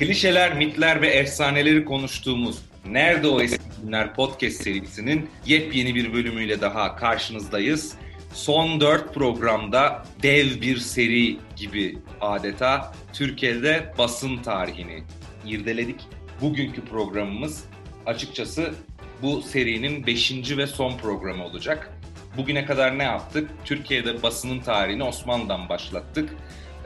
Klişeler, 0.00 0.56
mitler 0.56 1.02
ve 1.02 1.08
efsaneleri 1.08 1.84
konuştuğumuz 1.84 2.58
Nerede 2.86 3.28
O 3.28 3.40
Eski 3.40 3.64
Günler 3.82 4.14
podcast 4.14 4.62
serisinin 4.62 5.30
yepyeni 5.46 5.94
bir 5.94 6.12
bölümüyle 6.12 6.60
daha 6.60 6.96
karşınızdayız. 6.96 7.94
Son 8.34 8.80
dört 8.80 9.14
programda 9.14 10.06
dev 10.22 10.60
bir 10.60 10.76
seri 10.76 11.36
gibi 11.56 11.98
adeta 12.20 12.92
Türkiye'de 13.12 13.94
basın 13.98 14.36
tarihini 14.36 15.02
irdeledik. 15.46 16.00
Bugünkü 16.40 16.84
programımız 16.84 17.64
açıkçası 18.06 18.74
bu 19.22 19.42
serinin 19.42 20.06
beşinci 20.06 20.58
ve 20.58 20.66
son 20.66 20.98
programı 20.98 21.44
olacak. 21.44 21.90
Bugüne 22.36 22.64
kadar 22.64 22.98
ne 22.98 23.04
yaptık? 23.04 23.50
Türkiye'de 23.64 24.22
basının 24.22 24.60
tarihini 24.60 25.02
Osmanlı'dan 25.02 25.68
başlattık. 25.68 26.30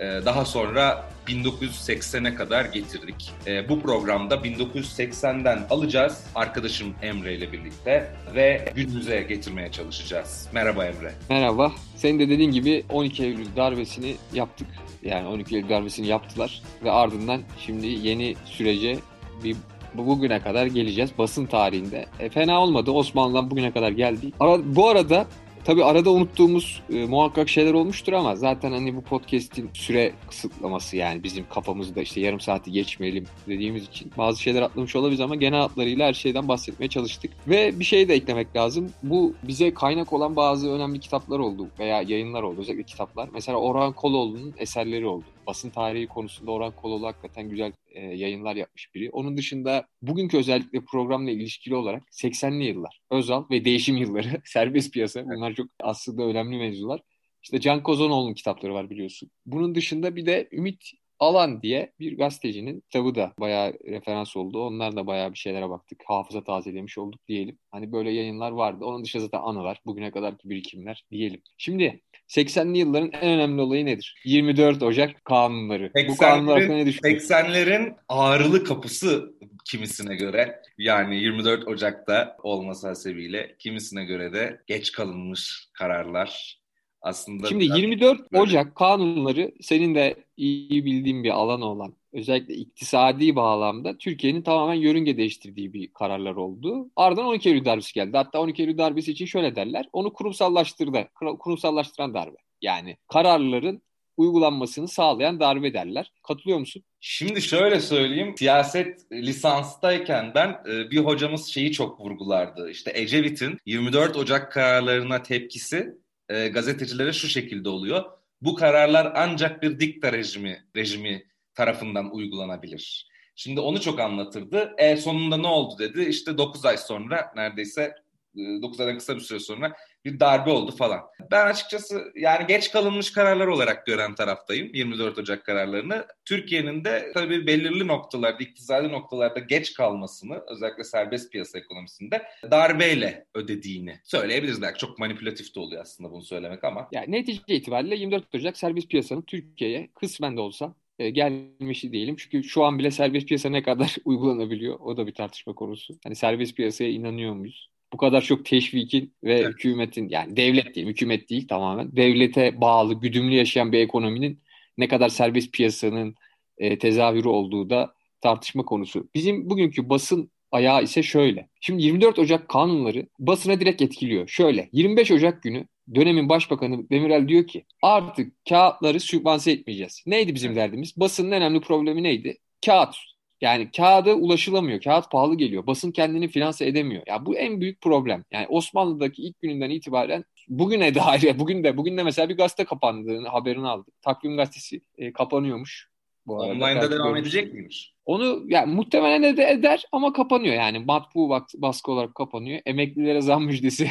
Ee, 0.00 0.20
daha 0.24 0.44
sonra 0.44 1.04
1980'e 1.26 2.34
kadar 2.34 2.64
getirdik. 2.64 3.32
Ee, 3.46 3.68
bu 3.68 3.80
programda 3.80 4.34
1980'den 4.34 5.66
alacağız 5.70 6.24
arkadaşım 6.34 6.94
Emre 7.02 7.34
ile 7.34 7.52
birlikte 7.52 8.10
ve 8.34 8.64
günümüze 8.76 9.22
getirmeye 9.22 9.72
çalışacağız. 9.72 10.48
Merhaba 10.52 10.84
Emre. 10.84 11.12
Merhaba. 11.30 11.72
Senin 11.96 12.18
de 12.18 12.28
dediğin 12.28 12.50
gibi 12.50 12.84
12 12.88 13.24
Eylül 13.24 13.56
darbesini 13.56 14.16
yaptık. 14.32 14.68
Yani 15.02 15.28
12 15.28 15.56
Eylül 15.56 15.68
darbesini 15.68 16.06
yaptılar 16.06 16.62
ve 16.84 16.90
ardından 16.90 17.40
şimdi 17.58 17.86
yeni 17.86 18.36
sürece 18.44 18.98
bir 19.44 19.56
bugüne 19.94 20.40
kadar 20.40 20.66
geleceğiz 20.66 21.10
basın 21.18 21.46
tarihinde. 21.46 22.06
E, 22.20 22.28
fena 22.28 22.60
olmadı. 22.60 22.90
Osmanlı'dan 22.90 23.50
bugüne 23.50 23.72
kadar 23.72 23.90
geldik. 23.90 24.34
Ara, 24.40 24.76
bu 24.76 24.88
arada 24.88 25.26
Tabii 25.64 25.84
arada 25.84 26.10
unuttuğumuz 26.10 26.82
e, 26.90 27.06
muhakkak 27.06 27.48
şeyler 27.48 27.74
olmuştur 27.74 28.12
ama 28.12 28.36
zaten 28.36 28.72
hani 28.72 28.96
bu 28.96 29.02
podcast'in 29.02 29.70
süre 29.74 30.12
kısıtlaması 30.28 30.96
yani 30.96 31.22
bizim 31.22 31.48
kafamızda 31.48 32.02
işte 32.02 32.20
yarım 32.20 32.40
saati 32.40 32.72
geçmeyelim 32.72 33.24
dediğimiz 33.48 33.84
için 33.84 34.12
bazı 34.18 34.42
şeyler 34.42 34.62
atlamış 34.62 34.96
olabiliriz 34.96 35.20
ama 35.20 35.34
genel 35.34 35.60
hatlarıyla 35.60 36.06
her 36.06 36.12
şeyden 36.12 36.48
bahsetmeye 36.48 36.88
çalıştık. 36.88 37.30
Ve 37.48 37.80
bir 37.80 37.84
şey 37.84 38.08
de 38.08 38.14
eklemek 38.14 38.56
lazım. 38.56 38.92
Bu 39.02 39.34
bize 39.42 39.74
kaynak 39.74 40.12
olan 40.12 40.36
bazı 40.36 40.70
önemli 40.70 41.00
kitaplar 41.00 41.38
oldu 41.38 41.68
veya 41.78 42.02
yayınlar 42.02 42.42
oldu 42.42 42.60
özellikle 42.60 42.82
kitaplar. 42.82 43.28
Mesela 43.32 43.58
Orhan 43.58 43.92
Koloğlu'nun 43.92 44.54
eserleri 44.58 45.06
oldu 45.06 45.24
basın 45.46 45.70
tarihi 45.70 46.06
konusunda 46.06 46.50
Orhan 46.50 46.76
Koloğlu 46.76 47.06
hakikaten 47.06 47.48
güzel 47.48 47.72
e, 47.86 48.00
yayınlar 48.00 48.56
yapmış 48.56 48.94
biri. 48.94 49.10
Onun 49.10 49.36
dışında 49.36 49.86
bugünkü 50.02 50.36
özellikle 50.38 50.80
programla 50.80 51.30
ilişkili 51.30 51.74
olarak 51.74 52.02
80'li 52.12 52.64
yıllar, 52.64 53.00
Özal 53.10 53.44
ve 53.50 53.64
değişim 53.64 53.96
yılları, 53.96 54.40
serbest 54.44 54.92
piyasa 54.92 55.24
bunlar 55.24 55.54
çok 55.54 55.66
aslında 55.80 56.22
önemli 56.22 56.58
mevzular. 56.58 57.00
İşte 57.42 57.60
Can 57.60 57.82
Kozanoğlu'nun 57.82 58.34
kitapları 58.34 58.74
var 58.74 58.90
biliyorsun. 58.90 59.30
Bunun 59.46 59.74
dışında 59.74 60.16
bir 60.16 60.26
de 60.26 60.48
Ümit 60.52 60.90
Alan 61.18 61.62
diye 61.62 61.92
bir 62.00 62.18
gazetecinin 62.18 62.80
kitabı 62.80 63.14
da 63.14 63.32
bayağı 63.40 63.72
referans 63.86 64.36
oldu. 64.36 64.66
Onlar 64.66 64.96
da 64.96 65.06
bayağı 65.06 65.32
bir 65.32 65.38
şeylere 65.38 65.70
baktık. 65.70 66.02
Hafıza 66.06 66.44
tazelemiş 66.44 66.98
olduk 66.98 67.20
diyelim. 67.28 67.58
Hani 67.70 67.92
böyle 67.92 68.10
yayınlar 68.10 68.50
vardı. 68.50 68.84
Onun 68.84 69.04
dışında 69.04 69.22
zaten 69.22 69.40
anılar, 69.42 69.80
bugüne 69.86 70.10
kadarki 70.10 70.50
birikimler 70.50 71.04
diyelim. 71.10 71.42
Şimdi 71.58 72.00
80'li 72.28 72.78
yılların 72.78 73.10
en 73.12 73.30
önemli 73.32 73.62
olayı 73.62 73.86
nedir? 73.86 74.14
24 74.24 74.82
Ocak 74.82 75.24
kanunları. 75.24 75.92
Bu 76.08 76.16
kanunlar 76.16 76.60
hakkında 76.60 76.76
ne 76.76 76.86
düşünüyorsun? 76.86 77.28
80'lerin 77.28 77.96
ağrılı 78.08 78.64
kapısı 78.64 79.34
kimisine 79.64 80.16
göre 80.16 80.62
yani 80.78 81.16
24 81.16 81.68
Ocak'ta 81.68 82.36
olması 82.42 82.88
hasebiyle 82.88 83.56
kimisine 83.58 84.04
göre 84.04 84.32
de 84.32 84.60
geç 84.66 84.92
kalınmış 84.92 85.68
kararlar 85.72 86.63
aslında 87.04 87.46
Şimdi 87.48 87.64
24 87.64 88.32
böyle... 88.32 88.42
Ocak 88.42 88.74
kanunları 88.74 89.52
senin 89.60 89.94
de 89.94 90.24
iyi 90.36 90.84
bildiğin 90.84 91.24
bir 91.24 91.30
alan 91.30 91.62
olan 91.62 91.94
özellikle 92.12 92.54
iktisadi 92.54 93.36
bağlamda 93.36 93.98
Türkiye'nin 93.98 94.42
tamamen 94.42 94.74
yörünge 94.74 95.16
değiştirdiği 95.16 95.72
bir 95.72 95.92
kararlar 95.92 96.34
oldu. 96.34 96.90
Ardından 96.96 97.26
12 97.26 97.48
Eylül 97.48 97.64
darbesi 97.64 97.94
geldi. 97.94 98.16
Hatta 98.16 98.40
12 98.40 98.62
Eylül 98.62 98.78
darbesi 98.78 99.12
için 99.12 99.26
şöyle 99.26 99.56
derler. 99.56 99.88
Onu 99.92 100.12
kurumsallaştırdı. 100.12 101.08
Kurumsallaştıran 101.38 102.14
darbe. 102.14 102.36
Yani 102.62 102.96
kararların 103.08 103.82
uygulanmasını 104.16 104.88
sağlayan 104.88 105.40
darbe 105.40 105.74
derler. 105.74 106.12
Katılıyor 106.22 106.58
musun? 106.58 106.82
Şimdi 107.00 107.42
şöyle 107.42 107.80
söyleyeyim. 107.80 108.34
Siyaset 108.38 109.12
lisanstayken 109.12 110.32
ben 110.34 110.48
e, 110.48 110.90
bir 110.90 110.98
hocamız 110.98 111.46
şeyi 111.46 111.72
çok 111.72 112.00
vurgulardı. 112.00 112.70
İşte 112.70 112.92
Ecevit'in 112.94 113.58
24 113.66 114.16
Ocak 114.16 114.52
kararlarına 114.52 115.22
tepkisi 115.22 116.03
e, 116.28 116.48
gazetecilere 116.48 117.12
şu 117.12 117.28
şekilde 117.28 117.68
oluyor. 117.68 118.04
Bu 118.40 118.54
kararlar 118.54 119.12
ancak 119.16 119.62
bir 119.62 119.80
dikta 119.80 120.12
rejimi 120.12 120.64
rejimi 120.76 121.26
tarafından 121.54 122.14
uygulanabilir. 122.14 123.08
Şimdi 123.36 123.60
onu 123.60 123.80
çok 123.80 124.00
anlatırdı. 124.00 124.74
E 124.78 124.96
sonunda 124.96 125.36
ne 125.36 125.46
oldu 125.46 125.78
dedi. 125.78 126.02
İşte 126.02 126.38
9 126.38 126.64
ay 126.64 126.76
sonra 126.76 127.32
neredeyse 127.36 127.94
9 128.36 128.80
aydan 128.80 128.98
kısa 128.98 129.14
bir 129.16 129.20
süre 129.20 129.38
sonra 129.40 129.76
bir 130.04 130.20
darbe 130.20 130.50
oldu 130.50 130.76
falan. 130.76 131.00
Ben 131.30 131.46
açıkçası 131.46 132.12
yani 132.16 132.46
geç 132.46 132.72
kalınmış 132.72 133.12
kararlar 133.12 133.46
olarak 133.46 133.86
gören 133.86 134.14
taraftayım 134.14 134.74
24 134.74 135.18
Ocak 135.18 135.44
kararlarını. 135.44 136.06
Türkiye'nin 136.24 136.84
de 136.84 137.10
tabii 137.14 137.46
belirli 137.46 137.88
noktalarda, 137.88 138.44
iktisadi 138.44 138.88
noktalarda 138.88 139.38
geç 139.38 139.74
kalmasını 139.74 140.42
özellikle 140.48 140.84
serbest 140.84 141.32
piyasa 141.32 141.58
ekonomisinde 141.58 142.22
darbeyle 142.50 143.26
ödediğini 143.34 144.00
söyleyebiliriz. 144.04 144.62
Belki 144.62 144.78
çok 144.78 144.98
manipülatif 144.98 145.54
de 145.54 145.60
oluyor 145.60 145.82
aslında 145.82 146.10
bunu 146.10 146.22
söylemek 146.22 146.64
ama. 146.64 146.88
Yani 146.92 147.12
netice 147.12 147.42
itibariyle 147.48 147.96
24 147.96 148.34
Ocak 148.34 148.56
serbest 148.56 148.88
piyasanın 148.88 149.22
Türkiye'ye 149.22 149.90
kısmen 149.94 150.36
de 150.36 150.40
olsa 150.40 150.74
e, 150.98 151.10
gelmişi 151.10 151.92
diyelim. 151.92 152.16
Çünkü 152.16 152.44
şu 152.44 152.64
an 152.64 152.78
bile 152.78 152.90
serbest 152.90 153.28
piyasa 153.28 153.48
ne 153.48 153.62
kadar 153.62 153.96
uygulanabiliyor 154.04 154.80
o 154.80 154.96
da 154.96 155.06
bir 155.06 155.14
tartışma 155.14 155.54
konusu. 155.54 155.94
Hani 156.04 156.14
serbest 156.14 156.56
piyasaya 156.56 156.90
inanıyor 156.90 157.34
muyuz? 157.34 157.73
Bu 157.94 157.98
kadar 157.98 158.20
çok 158.20 158.44
teşvikin 158.44 159.14
ve 159.24 159.34
evet. 159.34 159.48
hükümetin 159.48 160.08
yani 160.08 160.36
devlet 160.36 160.74
değil, 160.74 160.86
hükümet 160.86 161.30
değil 161.30 161.48
tamamen 161.48 161.96
devlete 161.96 162.60
bağlı, 162.60 163.00
güdümlü 163.00 163.34
yaşayan 163.34 163.72
bir 163.72 163.78
ekonominin 163.78 164.40
ne 164.78 164.88
kadar 164.88 165.08
serbest 165.08 165.52
piyasanın 165.52 166.14
e, 166.58 166.78
tezahürü 166.78 167.28
olduğu 167.28 167.70
da 167.70 167.94
tartışma 168.20 168.64
konusu. 168.64 169.08
Bizim 169.14 169.50
bugünkü 169.50 169.88
basın 169.88 170.30
ayağı 170.52 170.82
ise 170.82 171.02
şöyle. 171.02 171.48
Şimdi 171.60 171.82
24 171.82 172.18
Ocak 172.18 172.48
kanunları 172.48 173.06
basına 173.18 173.60
direkt 173.60 173.82
etkiliyor. 173.82 174.28
Şöyle 174.28 174.68
25 174.72 175.10
Ocak 175.10 175.42
günü 175.42 175.66
dönemin 175.94 176.28
başbakanı 176.28 176.90
Demirel 176.90 177.28
diyor 177.28 177.46
ki 177.46 177.64
artık 177.82 178.32
kağıtları 178.48 179.00
sübvanse 179.00 179.52
etmeyeceğiz. 179.52 180.02
Neydi 180.06 180.34
bizim 180.34 180.56
derdimiz? 180.56 180.96
Basının 180.96 181.30
en 181.30 181.36
önemli 181.42 181.60
problemi 181.60 182.02
neydi? 182.02 182.38
Kağıt 182.66 182.96
yani 183.44 183.70
kağıda 183.70 184.14
ulaşılamıyor. 184.14 184.80
Kağıt 184.80 185.10
pahalı 185.10 185.34
geliyor. 185.34 185.66
Basın 185.66 185.92
kendini 185.92 186.28
finanse 186.28 186.66
edemiyor. 186.66 187.02
Ya 187.06 187.26
bu 187.26 187.36
en 187.36 187.60
büyük 187.60 187.80
problem. 187.80 188.24
Yani 188.32 188.46
Osmanlı'daki 188.48 189.22
ilk 189.22 189.40
gününden 189.40 189.70
itibaren 189.70 190.24
bugüne 190.48 190.94
dair 190.94 191.38
bugün 191.38 191.64
de 191.64 191.76
bugün 191.76 191.96
de 191.96 192.02
mesela 192.02 192.28
bir 192.28 192.36
gazete 192.36 192.64
kapandığını 192.64 193.28
haberini 193.28 193.68
aldık. 193.68 194.02
Takvim 194.02 194.36
gazetesi 194.36 194.80
e, 194.98 195.12
kapanıyormuş. 195.12 195.88
Bu 196.26 196.34
Online'da 196.34 196.90
devam 196.90 197.16
edecek 197.16 197.54
miymiş? 197.54 197.92
Onu 198.04 198.42
yani 198.46 198.74
muhtemelen 198.74 199.36
de 199.36 199.50
eder 199.50 199.84
ama 199.92 200.12
kapanıyor 200.12 200.54
yani. 200.54 200.78
Matbu 200.78 201.30
baskı 201.54 201.92
olarak 201.92 202.14
kapanıyor. 202.14 202.60
Emeklilere 202.66 203.20
zam 203.20 203.44
müjdesi 203.44 203.90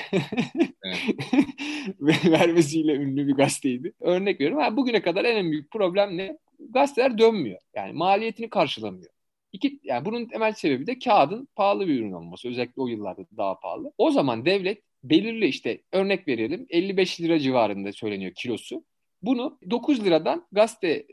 vermesiyle 1.99 2.93
ünlü 2.93 3.27
bir 3.27 3.33
gazeteydi. 3.33 3.93
Örnek 4.01 4.39
veriyorum. 4.39 4.63
Yani 4.63 4.77
bugüne 4.77 5.01
kadar 5.01 5.25
en 5.25 5.51
büyük 5.51 5.71
problem 5.71 6.17
ne? 6.17 6.37
Gazeteler 6.69 7.17
dönmüyor. 7.17 7.59
Yani 7.75 7.93
maliyetini 7.93 8.49
karşılamıyor. 8.49 9.12
İki, 9.53 9.79
yani 9.83 10.05
bunun 10.05 10.25
temel 10.25 10.53
sebebi 10.53 10.87
de 10.87 10.99
kağıdın 10.99 11.47
pahalı 11.55 11.87
bir 11.87 11.99
ürün 11.99 12.11
olması. 12.11 12.47
Özellikle 12.49 12.81
o 12.81 12.87
yıllarda 12.87 13.25
daha 13.37 13.59
pahalı. 13.59 13.93
O 13.97 14.11
zaman 14.11 14.45
devlet 14.45 14.81
belirli 15.03 15.47
işte 15.47 15.81
örnek 15.91 16.27
verelim 16.27 16.65
55 16.69 17.21
lira 17.21 17.39
civarında 17.39 17.93
söyleniyor 17.93 18.31
kilosu. 18.35 18.83
Bunu 19.21 19.59
9 19.69 20.05
liradan 20.05 20.47
gazete 20.51 21.05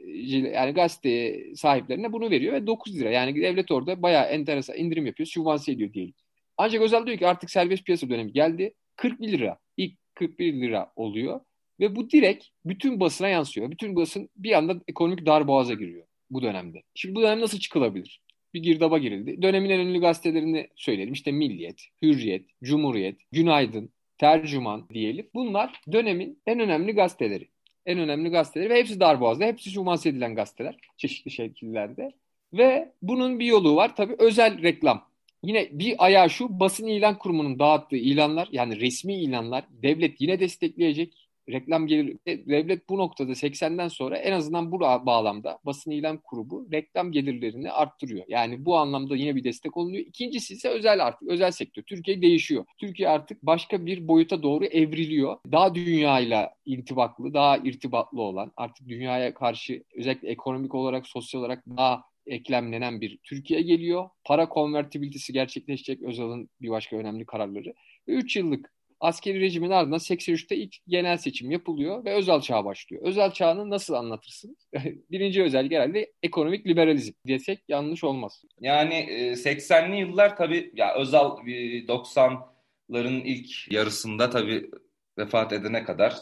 yani 0.55 0.73
gazete 0.73 1.45
sahiplerine 1.55 2.13
bunu 2.13 2.31
veriyor 2.31 2.53
ve 2.53 2.67
9 2.67 3.01
lira. 3.01 3.11
Yani 3.11 3.43
devlet 3.43 3.71
orada 3.71 4.03
bayağı 4.03 4.25
enteresan 4.25 4.77
indirim 4.77 5.07
yapıyor, 5.07 5.27
sübvanse 5.27 5.73
ediyor 5.73 5.93
diyelim. 5.93 6.15
Ancak 6.57 6.83
Özal 6.83 7.07
diyor 7.07 7.19
ki 7.19 7.27
artık 7.27 7.51
serbest 7.51 7.85
piyasa 7.85 8.09
dönemi 8.09 8.33
geldi. 8.33 8.75
41 8.97 9.29
lira. 9.33 9.59
İlk 9.77 9.99
41 10.15 10.55
lira 10.55 10.93
oluyor. 10.97 11.41
Ve 11.81 11.97
bu 11.97 12.11
direkt 12.11 12.45
bütün 12.65 13.01
basına 13.01 13.29
yansıyor. 13.29 13.71
Bütün 13.71 13.97
basın 13.97 14.29
bir 14.37 14.53
anda 14.53 14.81
ekonomik 14.89 15.27
dar 15.27 15.49
boğaza 15.49 15.75
giriyor 15.75 16.07
bu 16.31 16.43
dönemde. 16.43 16.83
Şimdi 16.95 17.15
bu 17.15 17.23
dönem 17.23 17.41
nasıl 17.41 17.59
çıkılabilir? 17.59 18.21
Bir 18.55 18.63
girdaba 18.63 18.99
girildi. 18.99 19.43
Dönemin 19.43 19.71
en 19.71 19.79
ünlü 19.79 20.01
gazetelerini 20.01 20.69
söyleyelim. 20.77 21.15
İşte 21.15 21.33
Milliyet, 21.33 21.85
Hürriyet, 22.03 22.47
Cumhuriyet, 22.63 23.17
Günaydın, 23.33 23.91
Tercüman 24.19 24.89
diyelim. 24.89 25.31
Bunlar 25.35 25.81
dönemin 25.93 26.39
en 26.47 26.61
önemli 26.61 26.93
gazeteleri. 26.93 27.49
En 27.87 27.99
önemli 27.99 28.29
gazeteleri 28.29 28.71
ve 28.71 28.79
hepsi 28.79 29.01
darboğazda. 29.01 29.45
Hepsi 29.45 29.71
şumanse 29.71 30.09
edilen 30.09 30.35
gazeteler 30.35 30.77
çeşitli 30.97 31.31
şekillerde. 31.31 32.13
Ve 32.53 32.93
bunun 33.03 33.39
bir 33.39 33.47
yolu 33.47 33.77
var 33.77 33.97
tabii 33.97 34.17
özel 34.19 34.63
reklam. 34.63 35.11
Yine 35.43 35.69
bir 35.73 36.05
ayağı 36.05 36.31
şu 36.31 36.61
basın 36.61 36.87
ilan 36.87 37.19
kurumunun 37.19 37.59
dağıttığı 37.59 37.97
ilanlar 37.97 38.49
yani 38.53 38.81
resmi 38.81 39.15
ilanlar 39.15 39.65
devlet 39.83 40.21
yine 40.21 40.41
destekleyecek 40.41 41.20
reklam 41.49 41.87
gelir 41.87 42.17
devlet 42.27 42.89
bu 42.89 42.99
noktada 42.99 43.33
80'den 43.33 43.89
sonra 43.89 44.17
en 44.17 44.33
azından 44.33 44.73
bu 44.73 44.81
bağlamda 44.81 45.59
basın 45.65 45.91
ilan 45.91 46.17
kurumu 46.17 46.69
reklam 46.73 47.13
gelirlerini 47.13 47.73
arttırıyor. 47.73 48.25
Yani 48.29 48.65
bu 48.65 48.77
anlamda 48.77 49.17
yine 49.17 49.37
bir 49.37 49.45
destek 49.45 49.77
olunuyor. 49.77 50.05
İkincisi 50.07 50.55
ise 50.55 50.69
özel 50.69 51.07
artık 51.07 51.29
özel 51.29 51.51
sektör. 51.51 51.83
Türkiye 51.83 52.23
değişiyor. 52.23 52.65
Türkiye 52.79 53.09
artık 53.09 53.43
başka 53.43 53.87
bir 53.87 54.09
boyuta 54.09 54.43
doğru 54.43 54.65
evriliyor. 54.65 55.37
Daha 55.53 55.75
dünyayla 55.75 56.55
intibaklı, 56.65 57.35
daha 57.35 57.57
irtibatlı 57.57 58.23
olan, 58.23 58.53
artık 58.57 58.89
dünyaya 58.89 59.35
karşı 59.35 59.85
özellikle 59.95 60.29
ekonomik 60.29 60.75
olarak, 60.75 61.07
sosyal 61.07 61.41
olarak 61.41 61.65
daha 61.67 62.05
eklemlenen 62.27 63.01
bir 63.01 63.19
Türkiye 63.25 63.63
geliyor. 63.63 64.09
Para 64.25 64.49
konvertibilitesi 64.49 65.33
gerçekleşecek 65.33 66.03
Özal'ın 66.03 66.49
bir 66.61 66.71
başka 66.71 66.97
önemli 66.97 67.27
kararları. 67.27 67.75
Ve 68.09 68.13
3 68.13 68.37
yıllık 68.37 68.73
askeri 69.01 69.41
rejimin 69.41 69.71
ardından 69.71 69.99
83'te 69.99 70.57
ilk 70.57 70.77
genel 70.89 71.17
seçim 71.17 71.51
yapılıyor 71.51 72.05
ve 72.05 72.15
özel 72.15 72.41
çağ 72.41 72.65
başlıyor. 72.65 73.03
Özel 73.05 73.33
çağını 73.33 73.71
nasıl 73.71 73.95
anlatırsın? 73.95 74.57
Birinci 75.11 75.43
özellik 75.43 75.73
herhalde 75.73 76.13
ekonomik 76.23 76.67
liberalizm 76.67 77.13
desek 77.29 77.61
yanlış 77.69 78.05
olmaz. 78.05 78.43
Yani 78.61 78.95
80'li 79.35 79.97
e, 79.97 79.99
yıllar 79.99 80.37
tabii 80.37 80.73
ya 80.75 80.95
özel 80.95 81.19
90'ların 81.19 83.23
ilk 83.25 83.73
yarısında 83.73 84.31
tabii 84.31 84.71
vefat 85.19 85.53
edene 85.53 85.85
kadar 85.85 86.17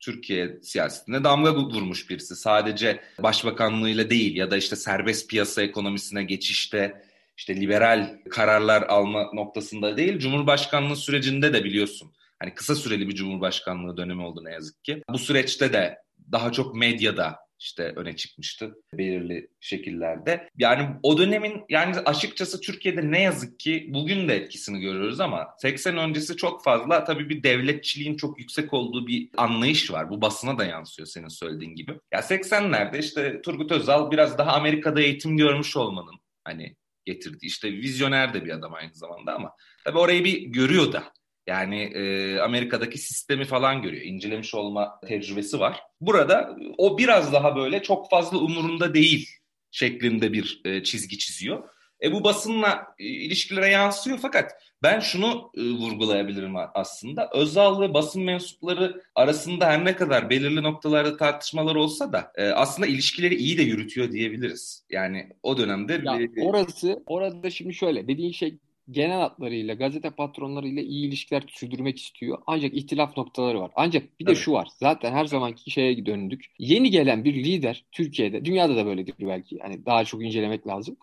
Türkiye 0.00 0.58
siyasetine 0.62 1.24
damga 1.24 1.54
vurmuş 1.54 2.10
birisi. 2.10 2.36
Sadece 2.36 3.00
başbakanlığıyla 3.18 4.10
değil 4.10 4.36
ya 4.36 4.50
da 4.50 4.56
işte 4.56 4.76
serbest 4.76 5.30
piyasa 5.30 5.62
ekonomisine 5.62 6.24
geçişte 6.24 7.02
işte 7.36 7.56
liberal 7.56 8.18
kararlar 8.30 8.82
alma 8.82 9.32
noktasında 9.32 9.96
değil, 9.96 10.18
Cumhurbaşkanlığı 10.18 10.96
sürecinde 10.96 11.52
de 11.52 11.64
biliyorsun. 11.64 12.12
Hani 12.38 12.54
kısa 12.54 12.74
süreli 12.74 13.08
bir 13.08 13.14
Cumhurbaşkanlığı 13.14 13.96
dönemi 13.96 14.22
oldu 14.22 14.44
ne 14.44 14.52
yazık 14.52 14.84
ki. 14.84 15.02
Bu 15.10 15.18
süreçte 15.18 15.72
de 15.72 15.98
daha 16.32 16.52
çok 16.52 16.74
medyada 16.74 17.38
işte 17.62 17.92
öne 17.96 18.16
çıkmıştı 18.16 18.74
belirli 18.94 19.48
şekillerde. 19.60 20.48
Yani 20.58 20.88
o 21.02 21.18
dönemin 21.18 21.64
yani 21.68 21.96
açıkçası 21.96 22.60
Türkiye'de 22.60 23.10
ne 23.10 23.22
yazık 23.22 23.60
ki 23.60 23.86
bugün 23.88 24.28
de 24.28 24.36
etkisini 24.36 24.80
görüyoruz 24.80 25.20
ama 25.20 25.48
80 25.58 25.96
öncesi 25.96 26.36
çok 26.36 26.64
fazla 26.64 27.04
tabii 27.04 27.28
bir 27.28 27.42
devletçiliğin 27.42 28.16
çok 28.16 28.38
yüksek 28.38 28.72
olduğu 28.72 29.06
bir 29.06 29.30
anlayış 29.36 29.92
var. 29.92 30.10
Bu 30.10 30.20
basına 30.20 30.58
da 30.58 30.64
yansıyor 30.64 31.06
senin 31.06 31.28
söylediğin 31.28 31.74
gibi. 31.74 31.98
Ya 32.12 32.20
80'lerde 32.20 32.98
işte 32.98 33.42
Turgut 33.42 33.72
Özal 33.72 34.10
biraz 34.10 34.38
daha 34.38 34.52
Amerika'da 34.52 35.00
eğitim 35.00 35.36
görmüş 35.36 35.76
olmanın 35.76 36.14
hani 36.44 36.76
getirdi. 37.04 37.46
İşte 37.46 37.72
vizyoner 37.72 38.34
de 38.34 38.44
bir 38.44 38.50
adam 38.50 38.74
aynı 38.74 38.94
zamanda 38.94 39.34
ama 39.34 39.52
tabii 39.84 39.98
orayı 39.98 40.24
bir 40.24 40.40
görüyor 40.40 40.92
da. 40.92 41.12
Yani 41.46 41.82
e, 41.82 42.38
Amerika'daki 42.38 42.98
sistemi 42.98 43.44
falan 43.44 43.82
görüyor. 43.82 44.02
İncelemiş 44.02 44.54
olma 44.54 45.00
tecrübesi 45.08 45.60
var. 45.60 45.80
Burada 46.00 46.56
o 46.78 46.98
biraz 46.98 47.32
daha 47.32 47.56
böyle 47.56 47.82
çok 47.82 48.10
fazla 48.10 48.38
umurunda 48.38 48.94
değil 48.94 49.28
şeklinde 49.70 50.32
bir 50.32 50.60
e, 50.64 50.82
çizgi 50.82 51.18
çiziyor. 51.18 51.68
E 52.02 52.12
bu 52.12 52.24
basınla 52.24 52.94
e, 52.98 53.04
ilişkilere 53.04 53.68
yansıyor 53.68 54.18
fakat 54.22 54.52
ben 54.82 55.00
şunu 55.00 55.50
e, 55.56 55.60
vurgulayabilirim 55.62 56.54
aslında. 56.74 57.30
Özal 57.34 57.80
ve 57.80 57.94
basın 57.94 58.22
mensupları 58.22 59.02
arasında 59.14 59.66
her 59.66 59.84
ne 59.84 59.96
kadar 59.96 60.30
belirli 60.30 60.62
noktalarda 60.62 61.16
tartışmalar 61.16 61.74
olsa 61.74 62.12
da 62.12 62.32
e, 62.34 62.44
aslında 62.44 62.88
ilişkileri 62.88 63.34
iyi 63.34 63.58
de 63.58 63.62
yürütüyor 63.62 64.12
diyebiliriz. 64.12 64.84
Yani 64.90 65.28
o 65.42 65.58
dönemde... 65.58 65.92
Ya, 66.04 66.18
bir, 66.18 66.42
orası, 66.42 67.02
orada 67.06 67.50
şimdi 67.50 67.74
şöyle 67.74 68.08
dediğin 68.08 68.32
şey 68.32 68.58
genel 68.90 69.20
hatlarıyla, 69.20 69.74
gazete 69.74 70.10
patronlarıyla 70.10 70.82
iyi 70.82 71.08
ilişkiler 71.08 71.44
sürdürmek 71.48 71.98
istiyor. 71.98 72.38
Ancak 72.46 72.74
ihtilaf 72.74 73.16
noktaları 73.16 73.60
var. 73.60 73.70
Ancak 73.74 74.20
bir 74.20 74.26
de 74.26 74.30
evet. 74.30 74.42
şu 74.42 74.52
var. 74.52 74.68
Zaten 74.80 75.12
her 75.12 75.24
zamanki 75.24 75.70
şeye 75.70 76.06
döndük. 76.06 76.44
Yeni 76.58 76.90
gelen 76.90 77.24
bir 77.24 77.34
lider 77.34 77.84
Türkiye'de, 77.92 78.44
dünyada 78.44 78.76
da 78.76 78.86
böyledir 78.86 79.14
belki. 79.20 79.58
Hani 79.62 79.86
daha 79.86 80.04
çok 80.04 80.22
incelemek 80.24 80.66
lazım 80.66 80.96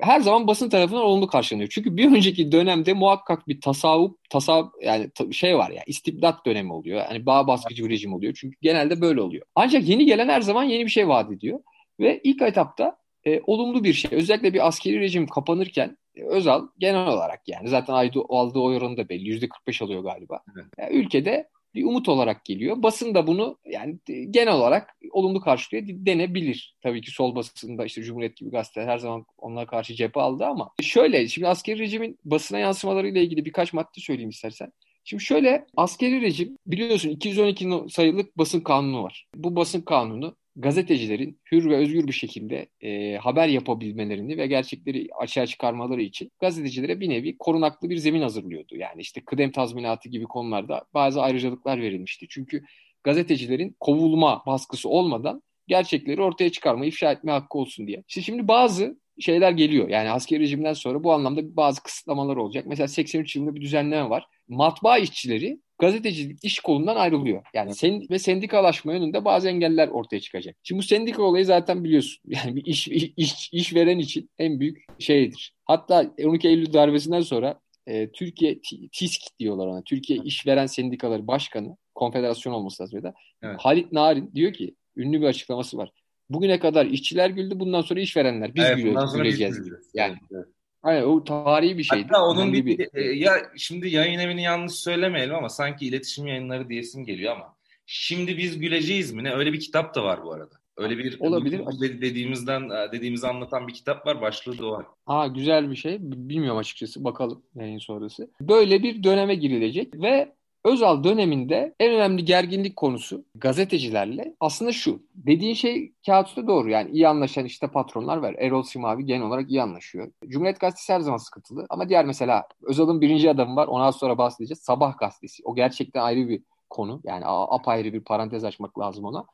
her 0.00 0.20
zaman 0.20 0.46
basın 0.46 0.68
tarafından 0.68 1.02
olumlu 1.02 1.26
karşılanıyor. 1.26 1.68
Çünkü 1.72 1.96
bir 1.96 2.12
önceki 2.12 2.52
dönemde 2.52 2.92
muhakkak 2.92 3.48
bir 3.48 3.60
tasavvuf, 3.60 4.12
tasavvuf 4.30 4.72
yani 4.82 5.10
şey 5.32 5.56
var 5.56 5.70
ya 5.70 5.82
istibdat 5.86 6.46
dönemi 6.46 6.72
oluyor. 6.72 6.98
Yani 7.10 7.26
bağ 7.26 7.46
baskıcı 7.46 7.84
bir 7.84 7.90
rejim 7.90 8.14
oluyor. 8.14 8.34
Çünkü 8.36 8.56
genelde 8.62 9.00
böyle 9.00 9.20
oluyor. 9.20 9.46
Ancak 9.54 9.88
yeni 9.88 10.06
gelen 10.06 10.28
her 10.28 10.40
zaman 10.40 10.64
yeni 10.64 10.84
bir 10.84 10.90
şey 10.90 11.08
vaat 11.08 11.32
ediyor. 11.32 11.60
Ve 12.00 12.20
ilk 12.24 12.42
etapta 12.42 12.96
e, 13.24 13.40
olumlu 13.46 13.84
bir 13.84 13.92
şey. 13.92 14.10
Özellikle 14.18 14.54
bir 14.54 14.66
askeri 14.66 15.00
rejim 15.00 15.26
kapanırken 15.26 15.96
e, 16.14 16.24
Özal 16.24 16.66
genel 16.78 17.06
olarak 17.06 17.48
yani 17.48 17.68
zaten 17.68 17.92
aldığı 18.28 18.58
oy 18.58 18.76
oranı 18.76 18.96
da 18.96 19.08
belli. 19.08 19.28
%45 19.68 19.84
alıyor 19.84 20.02
galiba. 20.02 20.40
Evet. 20.56 20.66
Yani 20.78 20.96
ülkede 20.96 21.48
bir 21.74 21.84
umut 21.84 22.08
olarak 22.08 22.44
geliyor. 22.44 22.82
Basın 22.82 23.14
da 23.14 23.26
bunu 23.26 23.58
yani 23.64 23.98
genel 24.30 24.54
olarak 24.54 24.96
olumlu 25.10 25.40
karşılıyor 25.40 25.86
denebilir. 25.88 26.76
Tabii 26.82 27.00
ki 27.00 27.10
sol 27.10 27.34
basında 27.34 27.84
işte 27.84 28.02
Cumhuriyet 28.02 28.36
gibi 28.36 28.50
gazeteler 28.50 28.86
her 28.86 28.98
zaman 28.98 29.26
onlara 29.38 29.66
karşı 29.66 29.94
cephe 29.94 30.20
aldı 30.20 30.44
ama 30.44 30.70
şöyle 30.82 31.28
şimdi 31.28 31.48
askeri 31.48 31.78
rejimin 31.78 32.18
basına 32.24 32.58
yansımalarıyla 32.58 33.20
ilgili 33.20 33.44
birkaç 33.44 33.72
madde 33.72 34.00
söyleyeyim 34.00 34.30
istersen. 34.30 34.72
Şimdi 35.04 35.22
şöyle 35.22 35.66
askeri 35.76 36.20
rejim 36.20 36.58
biliyorsun 36.66 37.08
212 37.08 37.68
sayılık 37.90 38.38
basın 38.38 38.60
kanunu 38.60 39.02
var. 39.02 39.28
Bu 39.34 39.56
basın 39.56 39.80
kanunu 39.80 40.36
gazetecilerin 40.56 41.40
hür 41.52 41.70
ve 41.70 41.76
özgür 41.76 42.06
bir 42.06 42.12
şekilde 42.12 42.68
e, 42.80 43.16
haber 43.16 43.48
yapabilmelerini 43.48 44.38
ve 44.38 44.46
gerçekleri 44.46 45.08
açığa 45.18 45.46
çıkarmaları 45.46 46.02
için 46.02 46.30
gazetecilere 46.40 47.00
bir 47.00 47.08
nevi 47.08 47.38
korunaklı 47.38 47.90
bir 47.90 47.96
zemin 47.96 48.22
hazırlıyordu. 48.22 48.76
Yani 48.76 49.00
işte 49.00 49.20
kıdem 49.24 49.50
tazminatı 49.50 50.08
gibi 50.08 50.24
konularda 50.24 50.84
bazı 50.94 51.22
ayrıcalıklar 51.22 51.82
verilmişti. 51.82 52.26
Çünkü 52.30 52.64
gazetecilerin 53.04 53.76
kovulma 53.80 54.42
baskısı 54.46 54.88
olmadan 54.88 55.42
gerçekleri 55.68 56.22
ortaya 56.22 56.50
çıkarma, 56.50 56.86
ifşa 56.86 57.12
etme 57.12 57.32
hakkı 57.32 57.58
olsun 57.58 57.86
diye. 57.86 58.04
İşte 58.08 58.22
şimdi 58.22 58.48
bazı 58.48 58.98
şeyler 59.20 59.50
geliyor. 59.50 59.88
Yani 59.88 60.10
askeri 60.10 60.40
rejimden 60.40 60.72
sonra 60.72 61.04
bu 61.04 61.12
anlamda 61.12 61.56
bazı 61.56 61.82
kısıtlamalar 61.82 62.36
olacak. 62.36 62.66
Mesela 62.66 62.88
83 62.88 63.36
yılında 63.36 63.54
bir 63.54 63.60
düzenleme 63.60 64.10
var. 64.10 64.26
Matbaa 64.48 64.98
işçileri 64.98 65.58
gazetecilik 65.78 66.44
iş 66.44 66.60
kolundan 66.60 66.96
ayrılıyor. 66.96 67.42
Yani 67.54 67.74
sen 67.74 68.02
ve 68.10 68.18
sendikalaşma 68.18 68.92
yönünde 68.92 69.24
bazı 69.24 69.48
engeller 69.48 69.88
ortaya 69.88 70.20
çıkacak. 70.20 70.56
Şimdi 70.62 70.78
bu 70.78 70.82
sendika 70.82 71.22
olayı 71.22 71.44
zaten 71.44 71.84
biliyorsun. 71.84 72.22
Yani 72.34 72.56
bir 72.56 72.64
iş, 72.64 72.88
iş, 72.88 73.52
iş 73.52 73.74
veren 73.74 73.98
için 73.98 74.30
en 74.38 74.60
büyük 74.60 74.84
şeydir. 74.98 75.54
Hatta 75.64 76.14
12 76.24 76.48
Eylül 76.48 76.72
darbesinden 76.72 77.20
sonra 77.20 77.60
e, 77.86 78.10
Türkiye 78.10 78.60
TİSK 78.92 79.22
diyorlar 79.38 79.66
ona. 79.66 79.82
Türkiye 79.82 80.18
İşveren 80.24 80.66
Sendikaları 80.66 81.26
Başkanı, 81.26 81.76
konfederasyon 81.94 82.52
olması 82.52 82.82
lazım 82.82 83.02
da. 83.02 83.14
Evet. 83.42 83.56
Halit 83.58 83.92
Narin 83.92 84.30
diyor 84.34 84.52
ki, 84.52 84.74
ünlü 84.96 85.20
bir 85.20 85.26
açıklaması 85.26 85.76
var. 85.76 85.90
Bugüne 86.30 86.58
kadar 86.58 86.86
işçiler 86.86 87.30
güldü, 87.30 87.60
bundan 87.60 87.80
sonra 87.80 88.00
işverenler 88.00 88.54
biz 88.54 88.64
evet, 88.64 88.76
gülüyoruz, 88.76 89.12
güleceğiz. 89.12 89.58
Yani 89.94 90.16
evet. 90.32 90.46
Hayır 90.84 91.02
o 91.02 91.24
tarihi 91.24 91.78
bir 91.78 91.82
şeydi. 91.82 92.02
Hatta 92.02 92.24
onun 92.24 92.52
bir, 92.52 92.66
bir 92.66 92.88
e, 92.94 93.02
ya 93.02 93.32
şimdi 93.56 93.88
yayın 93.88 94.18
evini 94.18 94.42
yanlış 94.42 94.72
söylemeyelim 94.72 95.34
ama 95.34 95.48
sanki 95.48 95.86
iletişim 95.86 96.26
yayınları 96.26 96.68
diyesim 96.68 97.04
geliyor 97.04 97.32
ama 97.32 97.54
şimdi 97.86 98.38
biz 98.38 98.58
güleceğiz 98.58 99.12
mi 99.12 99.24
ne 99.24 99.32
öyle 99.32 99.52
bir 99.52 99.60
kitap 99.60 99.94
da 99.94 100.04
var 100.04 100.24
bu 100.24 100.32
arada. 100.32 100.54
Öyle 100.76 100.98
bir 100.98 101.20
olabilir 101.20 101.60
dediğimizden 102.00 102.70
e, 102.70 102.92
dediğimizi 102.92 103.26
anlatan 103.26 103.68
bir 103.68 103.74
kitap 103.74 104.06
var. 104.06 104.20
Başlığı 104.20 104.58
da 104.58 104.66
o. 104.66 104.82
Ha 105.06 105.26
güzel 105.26 105.70
bir 105.70 105.76
şey. 105.76 105.98
Bilmiyorum 106.00 106.58
açıkçası. 106.58 107.04
Bakalım 107.04 107.42
yayın 107.54 107.78
sonrası. 107.78 108.30
Böyle 108.40 108.82
bir 108.82 109.02
döneme 109.02 109.34
girilecek 109.34 109.94
ve 109.94 110.32
Özal 110.64 111.04
döneminde 111.04 111.74
en 111.80 111.94
önemli 111.94 112.24
gerginlik 112.24 112.76
konusu 112.76 113.24
gazetecilerle 113.34 114.34
aslında 114.40 114.72
şu. 114.72 115.02
Dediğin 115.14 115.54
şey 115.54 115.92
kağıtta 116.06 116.46
doğru. 116.46 116.70
Yani 116.70 116.90
iyi 116.90 117.08
anlaşan 117.08 117.44
işte 117.44 117.68
patronlar 117.68 118.16
var. 118.16 118.34
Erol 118.38 118.62
Simavi 118.62 119.04
genel 119.04 119.26
olarak 119.26 119.50
iyi 119.50 119.62
anlaşıyor. 119.62 120.12
Cumhuriyet 120.28 120.60
Gazetesi 120.60 120.92
her 120.92 121.00
zaman 121.00 121.16
sıkıntılı. 121.16 121.66
Ama 121.68 121.88
diğer 121.88 122.04
mesela 122.04 122.48
Özal'ın 122.62 123.00
birinci 123.00 123.30
adamı 123.30 123.56
var. 123.56 123.66
Ona 123.66 123.92
sonra 123.92 124.18
bahsedeceğiz. 124.18 124.58
Sabah 124.58 124.98
Gazetesi. 124.98 125.42
O 125.44 125.54
gerçekten 125.54 126.02
ayrı 126.02 126.28
bir 126.28 126.42
konu. 126.70 127.00
Yani 127.04 127.22
apayrı 127.26 127.92
bir 127.92 128.04
parantez 128.04 128.44
açmak 128.44 128.78
lazım 128.78 129.04
ona. 129.04 129.24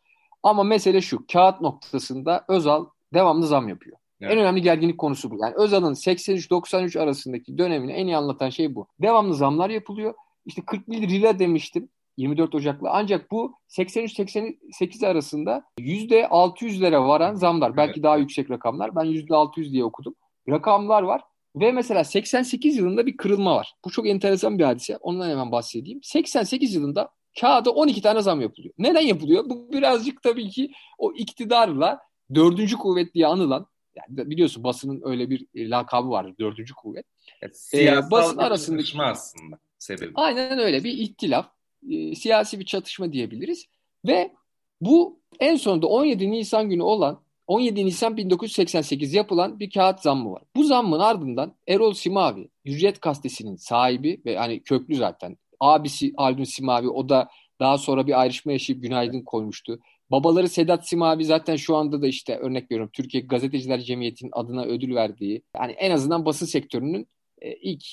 Ama 0.43 0.63
mesele 0.63 1.01
şu. 1.01 1.27
Kağıt 1.33 1.61
noktasında 1.61 2.45
Özal 2.49 2.87
devamlı 3.15 3.47
zam 3.47 3.69
yapıyor. 3.69 3.97
Evet. 4.21 4.33
En 4.33 4.39
önemli 4.39 4.63
gerginlik 4.63 4.99
konusu 4.99 5.31
bu. 5.31 5.39
Yani 5.43 5.55
Özal'ın 5.57 5.95
83-93 5.95 7.01
arasındaki 7.01 7.59
dönemini 7.59 7.93
en 7.93 8.07
iyi 8.07 8.17
anlatan 8.17 8.51
şey 8.51 8.75
bu. 8.75 8.87
Devamlı 9.03 9.35
zamlar 9.35 9.71
yapılıyor 9.71 10.15
işte 10.47 10.63
41 10.67 11.09
lira 11.09 11.39
demiştim 11.39 11.89
24 12.17 12.55
Ocak'la. 12.55 12.91
Ancak 12.93 13.31
bu 13.31 13.55
83-88 13.69 15.07
arasında 15.07 15.65
%600'lere 15.79 17.07
varan 17.09 17.35
zamlar. 17.35 17.77
Belki 17.77 18.03
daha 18.03 18.17
yüksek 18.17 18.51
rakamlar. 18.51 18.97
Ben 18.97 19.05
%600 19.05 19.73
diye 19.73 19.85
okudum. 19.85 20.15
Rakamlar 20.49 21.03
var. 21.03 21.21
Ve 21.57 21.73
mesela 21.73 22.05
88 22.05 22.77
yılında 22.77 23.07
bir 23.07 23.17
kırılma 23.17 23.57
var. 23.57 23.73
Bu 23.85 23.91
çok 23.91 24.09
enteresan 24.09 24.59
bir 24.59 24.65
hadise. 24.65 24.97
Ondan 24.97 25.31
hemen 25.31 25.53
bahsedeyim. 25.53 26.01
88 26.03 26.75
yılında 26.75 27.11
kağıda 27.41 27.71
12 27.71 28.03
tane 28.03 28.23
zam 28.23 28.41
yapılıyor. 28.41 28.75
Neden 28.79 29.01
yapılıyor? 29.01 29.45
Bu 29.51 29.73
birazcık 29.73 30.23
tabii 30.23 30.49
ki 30.49 30.73
o 30.99 31.13
iktidarla 31.13 32.01
dördüncü 32.35 32.77
kuvvet 32.77 33.15
diye 33.15 33.27
anılan 33.27 33.67
yani 33.97 34.31
biliyorsun 34.31 34.65
basının 34.65 35.03
öyle 35.05 35.31
bir 35.31 35.47
lakabı 35.55 36.11
var 36.11 36.39
dördüncü 36.39 36.75
kuvvet. 36.75 37.07
Evet, 37.43 37.71
ee, 37.75 38.11
basın 38.11 38.39
arasındaki 38.39 39.03
aslında 39.03 39.59
sebebi. 39.81 40.13
Aynen 40.15 40.59
öyle 40.59 40.85
bir 40.85 40.93
ihtilaf. 40.93 41.47
e, 41.91 42.15
siyasi 42.15 42.61
bir 42.61 42.65
çatışma 42.65 43.13
diyebiliriz. 43.13 43.67
Ve 44.07 44.33
bu 44.81 45.21
en 45.41 45.57
sonunda 45.57 45.87
17 45.87 46.31
Nisan 46.31 46.71
günü 46.71 46.83
olan 46.83 47.21
17 47.47 47.87
Nisan 47.87 48.17
1988 48.17 49.15
yapılan 49.15 49.61
bir 49.61 49.71
kağıt 49.71 50.01
zammı 50.01 50.33
var. 50.33 50.43
Bu 50.57 50.65
zammın 50.65 51.01
ardından 51.01 51.55
Erol 51.69 51.93
Simavi, 51.93 52.49
Hürriyet 52.67 53.03
Gazetesi'nin 53.03 53.57
sahibi 53.57 54.23
ve 54.27 54.37
hani 54.37 54.63
köklü 54.63 54.97
zaten 54.97 55.37
abisi 55.61 56.13
Haldun 56.17 56.45
Simavi 56.45 56.89
o 56.89 57.09
da 57.09 57.29
daha 57.61 57.79
sonra 57.79 58.07
bir 58.07 58.21
ayrışma 58.21 58.53
yaşayıp 58.53 58.83
günaydın 58.83 59.23
koymuştu. 59.23 59.79
Babaları 60.11 60.49
Sedat 60.49 60.89
Simavi 60.89 61.25
zaten 61.25 61.57
şu 61.57 61.77
anda 61.77 62.03
da 62.03 62.07
işte 62.07 62.37
örnek 62.37 62.71
veriyorum 62.71 62.91
Türkiye 62.93 63.23
Gazeteciler 63.23 63.81
Cemiyeti'nin 63.81 64.31
adına 64.35 64.65
ödül 64.65 64.95
verdiği 64.95 65.43
yani 65.57 65.73
en 65.73 65.91
azından 65.91 66.25
basın 66.25 66.47
sektörünün 66.47 67.09
e, 67.41 67.55
ilk 67.55 67.85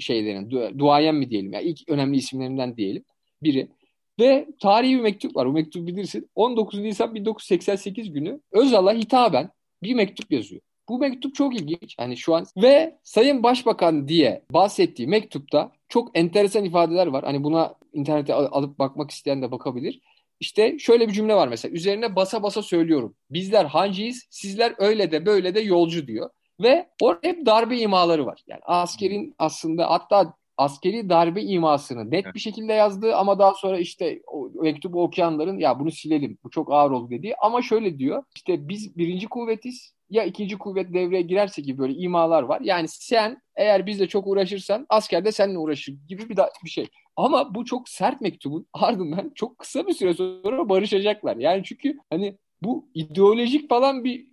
şeylerin 0.00 0.50
du 0.50 0.78
duayen 0.78 1.14
mi 1.14 1.30
diyelim 1.30 1.52
ya 1.52 1.60
yani 1.60 1.70
ilk 1.70 1.88
önemli 1.88 2.16
isimlerinden 2.16 2.76
diyelim 2.76 3.04
biri. 3.42 3.68
Ve 4.20 4.48
tarihi 4.60 4.96
bir 4.96 5.00
mektup 5.00 5.36
var. 5.36 5.46
O 5.46 5.52
mektubu 5.52 5.86
bilirsin. 5.86 6.30
19 6.34 6.80
Nisan 6.80 7.14
1988 7.14 8.12
günü 8.12 8.40
Özal'a 8.52 8.92
hitaben 8.92 9.50
bir 9.82 9.94
mektup 9.94 10.32
yazıyor. 10.32 10.62
Bu 10.88 10.98
mektup 10.98 11.34
çok 11.34 11.60
ilginç. 11.60 11.96
Yani 11.98 12.16
şu 12.16 12.34
an 12.34 12.46
ve 12.56 12.98
Sayın 13.02 13.42
Başbakan 13.42 14.08
diye 14.08 14.42
bahsettiği 14.50 15.08
mektupta 15.08 15.72
çok 15.88 16.18
enteresan 16.18 16.64
ifadeler 16.64 17.06
var. 17.06 17.24
Hani 17.24 17.44
buna 17.44 17.74
internete 17.92 18.34
alıp 18.34 18.78
bakmak 18.78 19.10
isteyen 19.10 19.42
de 19.42 19.50
bakabilir. 19.50 20.00
İşte 20.40 20.78
şöyle 20.78 21.08
bir 21.08 21.12
cümle 21.12 21.34
var 21.34 21.48
mesela. 21.48 21.74
Üzerine 21.74 22.16
basa 22.16 22.42
basa 22.42 22.62
söylüyorum. 22.62 23.16
Bizler 23.30 23.64
hanciyiz, 23.64 24.26
sizler 24.30 24.74
öyle 24.78 25.10
de 25.10 25.26
böyle 25.26 25.54
de 25.54 25.60
yolcu 25.60 26.06
diyor. 26.06 26.30
Ve 26.60 26.88
orada 27.00 27.28
hep 27.28 27.46
darbe 27.46 27.78
imaları 27.78 28.26
var. 28.26 28.42
Yani 28.46 28.60
askerin 28.64 29.34
aslında 29.38 29.90
hatta 29.90 30.34
askeri 30.56 31.08
darbe 31.08 31.42
imasını 31.42 32.10
net 32.10 32.34
bir 32.34 32.40
şekilde 32.40 32.72
yazdığı 32.72 33.16
ama 33.16 33.38
daha 33.38 33.54
sonra 33.54 33.78
işte 33.78 34.22
o 34.26 34.50
mektubu 34.54 35.02
okuyanların 35.02 35.58
ya 35.58 35.80
bunu 35.80 35.90
silelim 35.90 36.38
bu 36.44 36.50
çok 36.50 36.72
ağır 36.72 36.90
oldu 36.90 37.10
dediği 37.10 37.36
ama 37.36 37.62
şöyle 37.62 37.98
diyor 37.98 38.24
işte 38.36 38.68
biz 38.68 38.96
birinci 38.96 39.28
kuvvetiz 39.28 39.94
ya 40.10 40.24
ikinci 40.24 40.58
kuvvet 40.58 40.94
devreye 40.94 41.22
girerse 41.22 41.62
gibi 41.62 41.78
böyle 41.78 41.94
imalar 41.94 42.42
var. 42.42 42.60
Yani 42.60 42.88
sen 42.88 43.42
eğer 43.56 43.86
bizle 43.86 44.08
çok 44.08 44.26
uğraşırsan 44.26 44.86
asker 44.88 45.24
de 45.24 45.32
seninle 45.32 45.58
uğraşır 45.58 45.94
gibi 46.08 46.28
bir, 46.28 46.36
da, 46.36 46.50
bir 46.64 46.70
şey. 46.70 46.88
Ama 47.16 47.54
bu 47.54 47.64
çok 47.64 47.88
sert 47.88 48.20
mektubun 48.20 48.66
ardından 48.72 49.32
çok 49.34 49.58
kısa 49.58 49.86
bir 49.86 49.92
süre 49.92 50.14
sonra 50.14 50.68
barışacaklar. 50.68 51.36
Yani 51.36 51.64
çünkü 51.64 51.98
hani 52.10 52.38
bu 52.64 52.88
ideolojik 52.94 53.68
falan 53.68 54.04
bir 54.04 54.26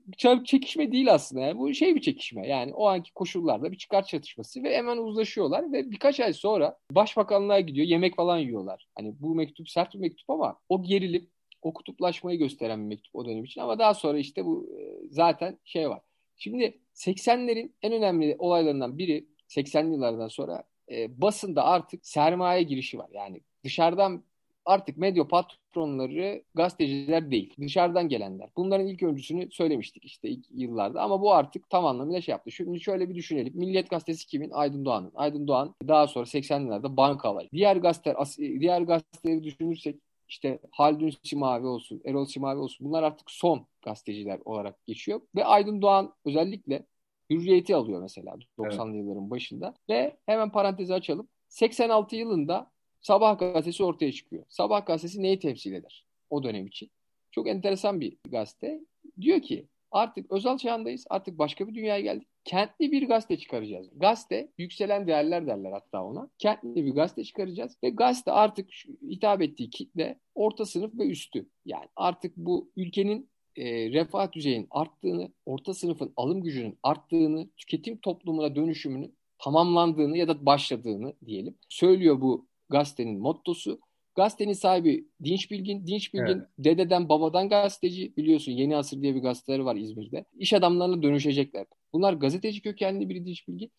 çekişme 0.46 0.92
değil 0.92 1.14
aslında. 1.14 1.42
Yani 1.42 1.60
bu 1.60 1.74
şey 1.74 1.96
bir 1.96 2.02
çekişme. 2.02 2.48
Yani 2.48 2.74
o 2.74 2.88
anki 2.88 3.14
koşullarda 3.14 3.72
bir 3.72 3.78
çıkar 3.78 4.06
çatışması 4.06 4.64
ve 4.64 4.78
hemen 4.78 4.98
uzlaşıyorlar 4.98 5.72
ve 5.72 5.92
birkaç 5.92 6.20
ay 6.20 6.34
sonra 6.34 6.78
başbakanlığa 6.92 7.60
gidiyor. 7.60 7.88
Yemek 7.88 8.16
falan 8.16 8.38
yiyorlar. 8.38 8.88
Hani 8.96 9.14
bu 9.20 9.36
mektup 9.36 9.70
sert 9.70 9.94
bir 9.94 10.00
mektup 10.00 10.30
ama 10.30 10.60
o 10.70 10.84
gerilim 10.84 11.30
o 11.62 11.74
kutuplaşmayı 11.74 12.40
gösteren 12.40 12.80
bir 12.84 12.88
mektup 12.88 13.16
o 13.16 13.26
dönem 13.26 13.44
için. 13.44 13.62
Ama 13.62 13.80
daha 13.80 13.94
sonra 13.94 14.18
işte 14.18 14.46
bu 14.46 14.70
e, 14.80 15.08
zaten 15.10 15.60
şey 15.64 15.90
var. 15.90 16.02
Şimdi 16.38 16.82
80'lerin 16.94 17.74
en 17.82 17.94
önemli 17.94 18.36
olaylarından 18.40 18.98
biri 18.98 19.28
80'li 19.50 19.94
yıllardan 19.94 20.28
sonra 20.28 20.64
e, 20.92 21.22
basında 21.22 21.64
artık 21.64 22.06
sermaye 22.06 22.64
girişi 22.64 22.98
var. 22.98 23.10
Yani 23.14 23.42
dışarıdan 23.64 24.24
artık 24.70 24.98
medya 24.98 25.28
patronları 25.28 26.44
gazeteciler 26.56 27.32
değil. 27.32 27.54
Dışarıdan 27.62 28.10
gelenler. 28.10 28.50
Bunların 28.58 28.88
ilk 28.88 29.04
öncüsünü 29.04 29.52
söylemiştik 29.52 30.06
işte 30.06 30.30
ilk 30.30 30.46
yıllarda 30.52 31.02
ama 31.02 31.22
bu 31.22 31.34
artık 31.34 31.70
tam 31.70 31.86
anlamıyla 31.86 32.22
şey 32.22 32.32
yaptı. 32.32 32.52
Şimdi 32.52 32.80
şöyle 32.80 33.10
bir 33.10 33.16
düşünelim. 33.16 33.54
Milliyet 33.56 33.90
Gazetesi 33.90 34.28
kimin? 34.28 34.50
Aydın 34.52 34.86
Doğan'ın. 34.86 35.12
Aydın 35.16 35.48
Doğan 35.48 35.76
daha 35.88 36.08
sonra 36.08 36.26
80'lerde 36.26 36.98
bankalar. 36.98 37.48
Diğer 37.54 37.76
gazeteler, 37.76 38.18
diğer 38.38 38.82
gazeteleri 38.82 39.44
düşünürsek 39.44 39.96
işte 40.28 40.60
Haldun 40.72 41.12
Simavi 41.24 41.68
olsun, 41.68 42.02
Erol 42.06 42.26
Simavi 42.26 42.60
olsun 42.60 42.88
bunlar 42.88 43.04
artık 43.04 43.32
son 43.32 43.66
gazeteciler 43.82 44.40
olarak 44.46 44.86
geçiyor. 44.86 45.22
Ve 45.36 45.46
Aydın 45.46 45.82
Doğan 45.82 46.14
özellikle 46.26 46.86
hürriyeti 47.30 47.76
alıyor 47.76 48.02
mesela 48.02 48.36
90'lı 48.58 48.90
evet. 48.90 48.96
yılların 48.96 49.30
başında. 49.30 49.74
Ve 49.90 50.18
hemen 50.26 50.52
parantezi 50.52 50.94
açalım. 50.94 51.28
86 51.48 52.16
yılında 52.16 52.72
Sabah 53.02 53.40
gazetesi 53.40 53.84
ortaya 53.84 54.12
çıkıyor. 54.12 54.44
Sabah 54.50 54.86
gazetesi 54.86 55.24
neyi 55.24 55.40
temsil 55.40 55.74
eder 55.74 56.06
o 56.30 56.44
dönem 56.44 56.68
için? 56.68 56.92
Çok 57.32 57.48
enteresan 57.48 58.02
bir 58.02 58.18
gazete. 58.28 58.80
Diyor 59.22 59.42
ki 59.42 59.68
artık 59.92 60.32
özel 60.32 60.58
çağındayız. 60.58 61.06
Artık 61.10 61.40
başka 61.40 61.68
bir 61.68 61.76
dünyaya 61.76 62.02
geldik. 62.02 62.28
Kentli 62.44 62.92
bir 62.92 63.08
gazete 63.08 63.38
çıkaracağız. 63.38 63.90
Gazete 63.96 64.52
yükselen 64.58 65.08
değerler 65.08 65.48
derler 65.48 65.72
hatta 65.72 66.04
ona. 66.04 66.30
Kentli 66.38 66.86
bir 66.86 66.92
gazete 66.92 67.24
çıkaracağız 67.24 67.78
ve 67.84 67.90
gazete 67.90 68.32
artık 68.32 68.72
şu, 68.72 68.94
hitap 69.10 69.42
ettiği 69.42 69.70
kitle 69.70 70.20
orta 70.36 70.66
sınıf 70.66 71.00
ve 71.00 71.08
üstü. 71.08 71.50
Yani 71.66 71.88
artık 71.96 72.38
bu 72.38 72.72
ülkenin 72.76 73.30
e, 73.56 73.92
refah 73.92 74.32
düzeyinin 74.32 74.68
arttığını, 74.72 75.32
orta 75.46 75.74
sınıfın 75.74 76.14
alım 76.18 76.44
gücünün 76.44 76.78
arttığını, 76.84 77.50
tüketim 77.58 77.98
toplumuna 77.98 78.56
dönüşümünün 78.56 79.16
tamamlandığını 79.40 80.18
ya 80.18 80.28
da 80.28 80.46
başladığını 80.46 81.14
diyelim. 81.26 81.56
Söylüyor 81.70 82.22
bu 82.22 82.49
gazetenin 82.70 83.20
mottosu. 83.20 83.80
Gazetenin 84.16 84.54
sahibi 84.54 85.08
Dinç 85.24 85.52
Bilgin. 85.52 85.88
Dinç 85.88 86.14
Bilgin 86.14 86.38
evet. 86.38 86.48
dededen 86.58 87.10
babadan 87.10 87.50
gazeteci. 87.50 88.14
Biliyorsun 88.18 88.52
Yeni 88.52 88.78
Asır 88.78 89.02
diye 89.02 89.16
bir 89.16 89.22
gazeteleri 89.22 89.66
var 89.66 89.76
İzmir'de. 89.76 90.26
İş 90.38 90.54
adamlarına 90.54 91.04
dönüşecekler. 91.04 91.66
Bunlar 91.94 92.14
gazeteci 92.14 92.62
kökenli 92.62 93.10
biri 93.10 93.26
Dinç 93.26 93.48
Bilgin. 93.48 93.72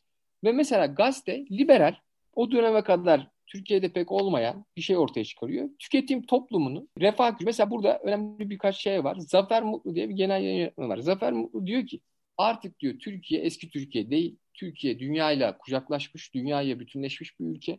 Ve 0.45 0.53
mesela 0.53 0.87
gazete 0.87 1.45
liberal 1.51 1.95
o 2.35 2.51
döneme 2.51 2.83
kadar 2.85 3.31
Türkiye'de 3.47 3.93
pek 3.93 4.13
olmayan 4.13 4.65
bir 4.77 4.83
şey 4.83 4.97
ortaya 4.97 5.25
çıkarıyor. 5.25 5.69
Tüketim 5.79 6.23
toplumunu, 6.23 6.89
refah 7.01 7.37
mesela 7.41 7.71
burada 7.71 7.99
önemli 7.99 8.51
birkaç 8.51 8.77
şey 8.77 9.05
var. 9.05 9.17
Zafer 9.19 9.63
Mutlu 9.63 9.95
diye 9.95 10.09
bir 10.09 10.15
genel 10.15 10.43
yayın 10.43 10.73
var. 10.77 10.99
Zafer 10.99 11.33
Mutlu 11.33 11.67
diyor 11.67 11.87
ki 11.87 12.01
artık 12.39 12.81
diyor 12.81 12.99
Türkiye 12.99 13.41
eski 13.41 13.71
Türkiye 13.71 14.11
değil. 14.11 14.37
Türkiye 14.55 14.99
dünyayla 14.99 15.59
kucaklaşmış, 15.59 16.35
dünyaya 16.35 16.81
bütünleşmiş 16.81 17.41
bir 17.41 17.45
ülke 17.45 17.79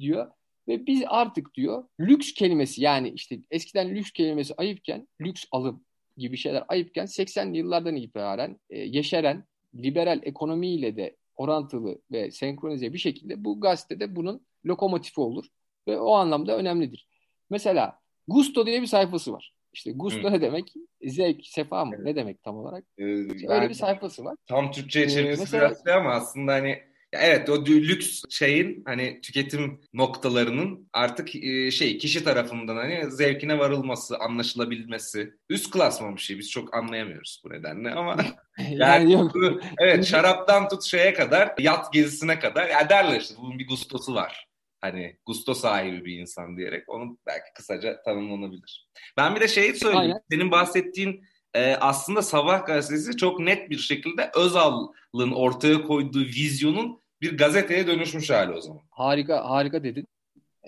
diyor. 0.00 0.30
Ve 0.68 0.86
biz 0.86 1.02
artık 1.06 1.54
diyor 1.54 1.84
lüks 2.00 2.32
kelimesi 2.32 2.82
yani 2.82 3.08
işte 3.08 3.38
eskiden 3.50 3.94
lüks 3.94 4.10
kelimesi 4.10 4.54
ayıpken 4.56 5.08
lüks 5.20 5.44
alım 5.52 5.84
gibi 6.16 6.36
şeyler 6.36 6.64
ayıpken 6.68 7.06
80'li 7.06 7.58
yıllardan 7.58 7.96
itibaren 7.96 8.60
e, 8.70 8.78
yeşeren 8.78 9.44
liberal 9.74 10.20
ekonomiyle 10.22 10.96
de 10.96 11.16
orantılı 11.36 11.98
ve 12.12 12.30
senkronize 12.30 12.92
bir 12.92 12.98
şekilde 12.98 13.44
bu 13.44 13.60
gazetede 13.60 14.16
bunun 14.16 14.46
lokomotifi 14.66 15.20
olur 15.20 15.46
ve 15.88 15.98
o 15.98 16.12
anlamda 16.12 16.56
önemlidir. 16.56 17.08
Mesela 17.50 18.00
Gusto 18.28 18.66
diye 18.66 18.82
bir 18.82 18.86
sayfası 18.86 19.32
var. 19.32 19.54
İşte 19.72 19.92
gusto 19.92 20.28
Hı. 20.28 20.32
ne 20.32 20.40
demek? 20.40 20.74
Zevk, 21.04 21.46
sefa 21.46 21.84
mı? 21.84 21.94
Evet. 21.96 22.04
Ne 22.04 22.16
demek 22.16 22.42
tam 22.42 22.56
olarak? 22.56 22.84
Ee, 22.98 23.04
öyle 23.48 23.68
bir 23.68 23.74
sayfası 23.74 24.24
var. 24.24 24.36
Tam 24.46 24.70
Türkçe'ye 24.70 25.06
ee, 25.06 25.08
çevirisi 25.08 25.40
ee, 25.40 25.40
mesela, 25.40 25.68
biraz 25.68 25.84
şey 25.84 25.94
ama 25.94 26.10
aslında 26.10 26.52
hani 26.52 26.78
Evet 27.12 27.48
o 27.48 27.66
lüks 27.66 28.22
şeyin 28.30 28.82
hani 28.86 29.20
tüketim 29.20 29.80
noktalarının 29.92 30.88
artık 30.92 31.36
e, 31.36 31.70
şey 31.70 31.98
kişi 31.98 32.24
tarafından 32.24 32.76
hani 32.76 33.10
zevkine 33.10 33.58
varılması, 33.58 34.18
anlaşılabilmesi. 34.18 35.34
Üst 35.48 35.70
klasman 35.70 36.16
bir 36.16 36.20
şey. 36.20 36.38
Biz 36.38 36.50
çok 36.50 36.74
anlayamıyoruz 36.74 37.42
bu 37.44 37.50
nedenle 37.50 37.90
ama 37.90 38.16
yani, 38.58 38.78
yani 38.80 39.12
yok. 39.12 39.32
evet 39.78 40.06
şaraptan 40.06 40.68
tut 40.68 40.84
şeye 40.84 41.14
kadar 41.14 41.54
yat 41.58 41.92
gezisine 41.92 42.38
kadar 42.38 42.68
ya 42.68 42.88
derler 42.88 43.20
işte 43.20 43.34
bunun 43.38 43.58
bir 43.58 43.68
gustosu 43.68 44.14
var. 44.14 44.48
Hani 44.80 45.16
gusto 45.26 45.54
sahibi 45.54 46.04
bir 46.04 46.18
insan 46.18 46.56
diyerek 46.56 46.88
onu 46.88 47.18
belki 47.26 47.52
kısaca 47.54 48.02
tanımlanabilir. 48.02 48.88
Ben 49.16 49.36
bir 49.36 49.40
de 49.40 49.48
şeyi 49.48 49.74
söyleyeyim. 49.74 50.02
Aynen. 50.02 50.20
Senin 50.30 50.50
bahsettiğin 50.50 51.24
e, 51.54 51.74
aslında 51.74 52.22
Sabah 52.22 52.66
gazetesi 52.66 53.16
çok 53.16 53.40
net 53.40 53.70
bir 53.70 53.78
şekilde 53.78 54.30
Özal'ın 54.34 55.32
ortaya 55.32 55.82
koyduğu 55.82 56.20
vizyonun 56.20 57.00
bir 57.20 57.38
gazeteye 57.38 57.86
dönüşmüş 57.86 58.30
hali 58.30 58.52
o 58.52 58.60
zaman. 58.60 58.80
Harika 58.90 59.50
harika 59.50 59.84
dedin. 59.84 60.06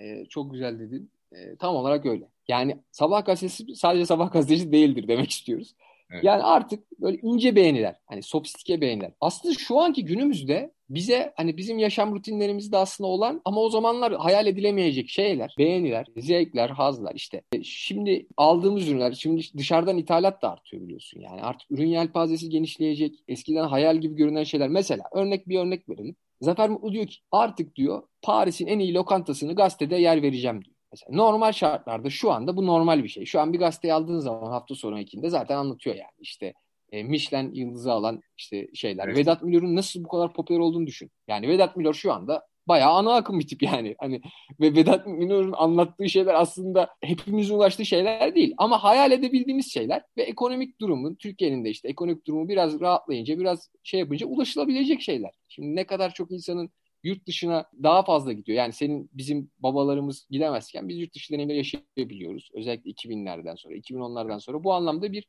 E, 0.00 0.24
çok 0.28 0.52
güzel 0.52 0.78
dedin. 0.78 1.10
E, 1.32 1.56
tam 1.56 1.76
olarak 1.76 2.06
öyle. 2.06 2.28
Yani 2.48 2.78
Sabah 2.92 3.24
gazetesi 3.24 3.76
sadece 3.76 4.06
Sabah 4.06 4.32
gazetesi 4.32 4.72
değildir 4.72 5.08
demek 5.08 5.30
istiyoruz. 5.30 5.74
Evet. 6.12 6.24
Yani 6.24 6.42
artık 6.42 7.00
böyle 7.00 7.18
ince 7.22 7.56
beğeniler, 7.56 7.94
hani 8.06 8.22
sofistike 8.22 8.80
beğeniler. 8.80 9.12
Aslında 9.20 9.54
şu 9.54 9.80
anki 9.80 10.04
günümüzde 10.04 10.72
bize 10.90 11.32
hani 11.36 11.56
bizim 11.56 11.78
yaşam 11.78 12.14
rutinlerimizde 12.14 12.76
aslında 12.76 13.08
olan 13.08 13.40
ama 13.44 13.60
o 13.60 13.70
zamanlar 13.70 14.12
hayal 14.12 14.46
edilemeyecek 14.46 15.08
şeyler, 15.08 15.54
beğeniler, 15.58 16.06
zevkler, 16.16 16.70
hazlar 16.70 17.14
işte. 17.14 17.42
E, 17.52 17.62
şimdi 17.62 18.26
aldığımız 18.36 18.88
ürünler, 18.88 19.12
şimdi 19.12 19.42
dışarıdan 19.56 19.98
ithalat 19.98 20.42
da 20.42 20.52
artıyor 20.52 20.82
biliyorsun. 20.82 21.20
Yani 21.20 21.42
artık 21.42 21.70
ürün 21.70 21.88
yelpazesi 21.88 22.48
genişleyecek. 22.48 23.14
Eskiden 23.28 23.64
hayal 23.64 23.96
gibi 23.96 24.16
görünen 24.16 24.44
şeyler. 24.44 24.68
Mesela 24.68 25.04
örnek 25.12 25.48
bir 25.48 25.58
örnek 25.58 25.88
verelim. 25.88 26.16
Zafer 26.40 26.70
Mutlu 26.70 26.92
diyor 26.92 27.06
ki 27.06 27.16
artık 27.32 27.76
diyor 27.76 28.02
Paris'in 28.22 28.66
en 28.66 28.78
iyi 28.78 28.94
lokantasını 28.94 29.54
gazetede 29.54 29.96
yer 29.96 30.22
vereceğim 30.22 30.64
diyor. 30.64 30.76
Mesela 30.92 31.16
normal 31.16 31.52
şartlarda 31.52 32.10
şu 32.10 32.32
anda 32.32 32.56
bu 32.56 32.66
normal 32.66 33.04
bir 33.04 33.08
şey. 33.08 33.24
Şu 33.24 33.40
an 33.40 33.52
bir 33.52 33.58
gazeteyi 33.58 33.94
aldığın 33.94 34.18
zaman 34.18 34.50
hafta 34.50 34.74
sonu 34.74 35.00
ekinde 35.00 35.30
zaten 35.30 35.56
anlatıyor 35.56 35.96
yani 35.96 36.10
işte 36.20 36.54
e, 36.92 37.02
Michelin 37.02 37.54
yıldızı 37.54 37.92
alan 37.92 38.22
işte 38.38 38.68
şeyler. 38.74 39.08
Evet. 39.08 39.18
Vedat 39.18 39.42
Milor'un 39.42 39.76
nasıl 39.76 40.04
bu 40.04 40.08
kadar 40.08 40.32
popüler 40.32 40.58
olduğunu 40.58 40.86
düşün. 40.86 41.10
Yani 41.28 41.48
Vedat 41.48 41.76
Milor 41.76 41.94
şu 41.94 42.12
anda 42.12 42.46
bayağı 42.68 42.92
ana 42.92 43.14
akım 43.14 43.38
bir 43.40 43.46
tip 43.46 43.62
yani. 43.62 43.94
Hani 43.98 44.20
ve 44.60 44.74
Vedat 44.74 45.06
Milor'un 45.06 45.52
anlattığı 45.52 46.08
şeyler 46.08 46.34
aslında 46.34 46.90
hepimizin 47.02 47.54
ulaştığı 47.54 47.84
şeyler 47.84 48.34
değil 48.34 48.54
ama 48.58 48.84
hayal 48.84 49.12
edebildiğimiz 49.12 49.72
şeyler 49.72 50.02
ve 50.16 50.22
ekonomik 50.22 50.80
durumun 50.80 51.14
Türkiye'nin 51.14 51.64
de 51.64 51.70
işte 51.70 51.88
ekonomik 51.88 52.26
durumu 52.26 52.48
biraz 52.48 52.80
rahatlayınca 52.80 53.38
biraz 53.38 53.70
şey 53.82 54.00
yapınca 54.00 54.26
ulaşılabilecek 54.26 55.00
şeyler. 55.00 55.30
Şimdi 55.48 55.76
ne 55.76 55.86
kadar 55.86 56.14
çok 56.14 56.30
insanın 56.30 56.70
yurt 57.02 57.26
dışına 57.26 57.64
daha 57.82 58.02
fazla 58.02 58.32
gidiyor. 58.32 58.58
Yani 58.58 58.72
senin 58.72 59.10
bizim 59.12 59.50
babalarımız 59.58 60.26
gidemezken 60.30 60.88
biz 60.88 60.98
yurt 60.98 61.14
dışı 61.14 61.32
deneyimleri 61.32 61.58
yaşayabiliyoruz. 61.58 62.50
Özellikle 62.54 62.90
2000'lerden 62.90 63.54
sonra, 63.54 63.74
2010'lardan 63.74 64.40
sonra 64.40 64.64
bu 64.64 64.72
anlamda 64.72 65.12
bir 65.12 65.26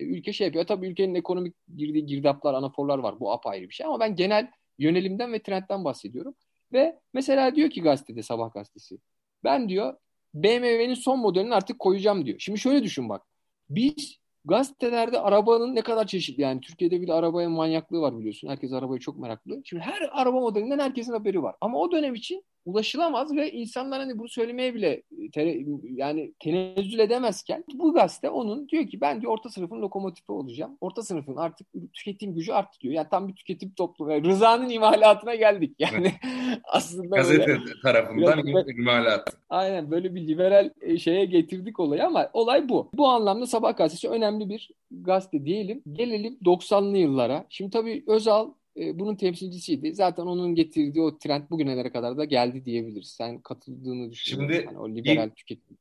e, 0.00 0.04
ülke 0.04 0.32
şey 0.32 0.46
yapıyor. 0.46 0.66
Tabii 0.66 0.88
ülkenin 0.88 1.14
ekonomik 1.14 1.54
girdiği 1.76 2.06
girdaplar, 2.06 2.54
anaforlar 2.54 2.98
var. 2.98 3.20
Bu 3.20 3.32
apayrı 3.32 3.68
bir 3.68 3.74
şey 3.74 3.86
ama 3.86 4.00
ben 4.00 4.16
genel 4.16 4.50
yönelimden 4.78 5.32
ve 5.32 5.42
trendten 5.42 5.84
bahsediyorum. 5.84 6.34
Ve 6.72 7.00
mesela 7.12 7.54
diyor 7.54 7.70
ki 7.70 7.82
gazetede 7.82 8.22
Sabah 8.22 8.52
gazetesi. 8.52 8.98
Ben 9.44 9.68
diyor 9.68 9.94
BMW'nin 10.34 10.94
son 10.94 11.18
modelini 11.18 11.54
artık 11.54 11.78
koyacağım 11.78 12.26
diyor. 12.26 12.38
Şimdi 12.38 12.58
şöyle 12.58 12.82
düşün 12.82 13.08
bak. 13.08 13.22
Biz 13.70 14.20
gazetelerde 14.44 15.20
arabanın 15.20 15.74
ne 15.74 15.82
kadar 15.82 16.06
çeşitli 16.06 16.42
yani 16.42 16.60
Türkiye'de 16.60 17.00
bile 17.00 17.12
arabaya 17.12 17.48
manyaklığı 17.48 18.00
var 18.00 18.18
biliyorsun. 18.18 18.48
Herkes 18.48 18.72
arabaya 18.72 19.00
çok 19.00 19.18
meraklı. 19.18 19.62
Şimdi 19.64 19.82
her 19.82 20.08
araba 20.12 20.40
modelinden 20.40 20.78
herkesin 20.78 21.12
haberi 21.12 21.42
var. 21.42 21.56
Ama 21.60 21.78
o 21.78 21.92
dönem 21.92 22.14
için 22.14 22.44
ulaşılamaz 22.64 23.36
ve 23.36 23.52
insanlar 23.52 24.00
hani 24.00 24.18
bunu 24.18 24.28
söylemeye 24.28 24.74
bile 24.74 25.02
te, 25.32 25.64
yani 25.82 26.32
tenezzül 26.38 26.98
edemezken 26.98 27.64
bu 27.74 27.94
gazete 27.94 28.30
onun 28.30 28.68
diyor 28.68 28.86
ki 28.86 29.00
ben 29.00 29.20
diyor 29.20 29.32
orta 29.32 29.48
sınıfın 29.48 29.80
lokomotifi 29.80 30.32
olacağım. 30.32 30.76
Orta 30.80 31.02
sınıfın 31.02 31.36
artık 31.36 31.66
tüketim 31.92 32.34
gücü 32.34 32.52
arttı 32.52 32.80
diyor. 32.80 32.94
Yani 32.94 33.08
tam 33.10 33.28
bir 33.28 33.34
tüketim 33.34 33.70
toplumu. 33.70 34.12
Yani 34.12 34.24
Rıza'nın 34.24 34.68
imalatına 34.68 35.34
geldik. 35.34 35.76
Yani 35.78 36.12
aslında 36.64 37.16
gazete 37.16 37.46
böyle, 37.46 37.60
tarafından 37.82 38.46
biraz, 38.46 38.68
imalat. 38.68 39.36
Aynen 39.50 39.90
böyle 39.90 40.14
bir 40.14 40.28
liberal 40.28 40.70
e, 40.80 40.98
şeye 40.98 41.24
getirdik 41.24 41.80
olayı 41.80 42.06
ama 42.06 42.30
olay 42.32 42.68
bu. 42.68 42.90
Bu 42.94 43.08
anlamda 43.08 43.46
Sabah 43.46 43.76
gazetesi 43.76 44.08
önemli 44.08 44.48
bir 44.48 44.70
gazete 44.90 45.44
diyelim. 45.44 45.82
Gelelim 45.92 46.38
90'lı 46.44 46.98
yıllara. 46.98 47.44
Şimdi 47.48 47.70
tabii 47.70 48.04
Özal 48.06 48.50
e, 48.80 48.98
bunun 48.98 49.16
temsilcisiydi. 49.16 49.94
Zaten 49.94 50.22
onun 50.22 50.54
getirdiği 50.54 51.00
o 51.00 51.18
trend 51.18 51.50
bugünlere 51.50 51.92
kadar 51.92 52.16
da 52.16 52.24
geldi 52.24 52.64
diyebiliriz. 52.64 53.08
Sen 53.08 53.40
katıldığını 53.40 54.10
düşünüyorum. 54.10 54.54
Şimdi 54.54 54.66
yani 54.66 54.78
o 54.78 54.88
liberal 54.88 55.30
tüketim. 55.30 55.78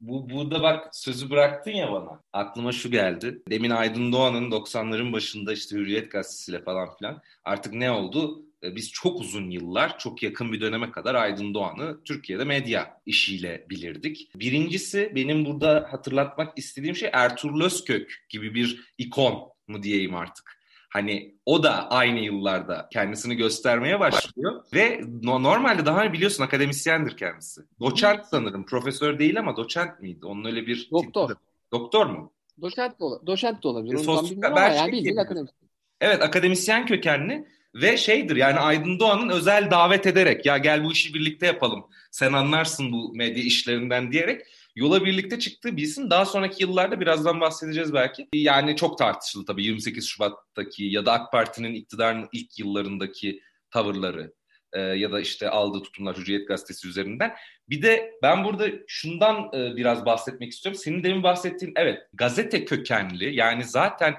Bu, 0.00 0.30
burada 0.30 0.62
bak 0.62 0.96
sözü 0.96 1.30
bıraktın 1.30 1.70
ya 1.70 1.92
bana. 1.92 2.20
Aklıma 2.32 2.72
şu 2.72 2.90
geldi. 2.90 3.42
Demin 3.50 3.70
Aydın 3.70 4.12
Doğan'ın 4.12 4.50
90'ların 4.50 5.12
başında 5.12 5.52
işte 5.52 5.76
Hürriyet 5.76 6.10
Gazetesi'yle 6.10 6.62
falan 6.62 6.96
filan 6.96 7.22
artık 7.44 7.72
ne 7.72 7.90
oldu? 7.90 8.46
E, 8.62 8.76
biz 8.76 8.90
çok 8.90 9.20
uzun 9.20 9.50
yıllar, 9.50 9.98
çok 9.98 10.22
yakın 10.22 10.52
bir 10.52 10.60
döneme 10.60 10.90
kadar 10.90 11.14
Aydın 11.14 11.54
Doğan'ı 11.54 12.04
Türkiye'de 12.04 12.44
medya 12.44 13.00
işiyle 13.06 13.66
bilirdik. 13.70 14.30
Birincisi 14.36 15.12
benim 15.14 15.44
burada 15.44 15.86
hatırlatmak 15.90 16.58
istediğim 16.58 16.96
şey 16.96 17.10
Ertuğrul 17.12 17.64
Özkök 17.64 18.26
gibi 18.28 18.54
bir 18.54 18.92
ikon 18.98 19.52
mu 19.68 19.82
diyeyim 19.82 20.14
artık. 20.14 20.63
Hani 20.94 21.34
o 21.46 21.62
da 21.62 21.90
aynı 21.90 22.18
yıllarda 22.18 22.88
kendisini 22.92 23.36
göstermeye 23.36 24.00
başlıyor 24.00 24.64
ve 24.74 25.00
no, 25.22 25.42
normalde 25.42 25.86
daha 25.86 26.12
biliyorsun 26.12 26.44
akademisyendir 26.44 27.16
kendisi. 27.16 27.60
Doçent 27.80 28.24
sanırım, 28.24 28.66
profesör 28.66 29.18
değil 29.18 29.38
ama 29.38 29.56
doçent 29.56 30.00
miydi? 30.00 30.26
Onun 30.26 30.44
öyle 30.44 30.66
bir 30.66 30.88
doktor. 30.92 31.28
Tipi. 31.28 31.40
Doktor 31.72 32.06
mu? 32.06 32.32
Doçent 32.62 33.00
de, 33.00 33.26
doçent 33.26 33.62
de 33.62 33.68
olabilir. 33.68 33.94
E, 33.94 33.98
sos, 33.98 34.30
bilmiyorum 34.30 34.56
ama 34.56 34.68
yani 34.68 34.92
bildiğin 34.92 35.16
akademisyen. 35.16 35.68
Evet 36.00 36.22
akademisyen 36.22 36.86
kökenli 36.86 37.48
ve 37.74 37.96
şeydir 37.96 38.36
yani 38.36 38.58
Aydın 38.58 38.98
Doğan'ın 38.98 39.28
özel 39.28 39.70
davet 39.70 40.06
ederek 40.06 40.46
ya 40.46 40.58
gel 40.58 40.84
bu 40.84 40.92
işi 40.92 41.14
birlikte 41.14 41.46
yapalım. 41.46 41.84
Sen 42.10 42.32
anlarsın 42.32 42.92
bu 42.92 43.12
medya 43.14 43.44
işlerinden 43.44 44.12
diyerek 44.12 44.46
yola 44.76 45.04
birlikte 45.04 45.38
çıktığı 45.38 45.76
bir 45.76 45.82
isim. 45.82 46.10
Daha 46.10 46.24
sonraki 46.24 46.62
yıllarda 46.62 47.00
birazdan 47.00 47.40
bahsedeceğiz 47.40 47.94
belki. 47.94 48.28
Yani 48.34 48.76
çok 48.76 48.98
tartışıldı 48.98 49.46
tabii 49.46 49.64
28 49.64 50.08
Şubat'taki 50.08 50.84
ya 50.84 51.06
da 51.06 51.12
AK 51.12 51.32
Parti'nin 51.32 51.74
iktidarın 51.74 52.28
ilk 52.32 52.58
yıllarındaki 52.58 53.40
tavırları 53.70 54.32
e, 54.72 54.80
ya 54.80 55.12
da 55.12 55.20
işte 55.20 55.50
aldığı 55.50 55.82
tutumlar 55.82 56.16
Hürriyet 56.16 56.48
Gazetesi 56.48 56.88
üzerinden. 56.88 57.34
Bir 57.68 57.82
de 57.82 58.12
ben 58.22 58.44
burada 58.44 58.66
şundan 58.86 59.50
e, 59.54 59.76
biraz 59.76 60.06
bahsetmek 60.06 60.52
istiyorum. 60.52 60.80
Senin 60.84 61.04
demin 61.04 61.22
bahsettiğin 61.22 61.72
evet 61.76 62.02
gazete 62.12 62.64
kökenli 62.64 63.34
yani 63.34 63.64
zaten 63.64 64.14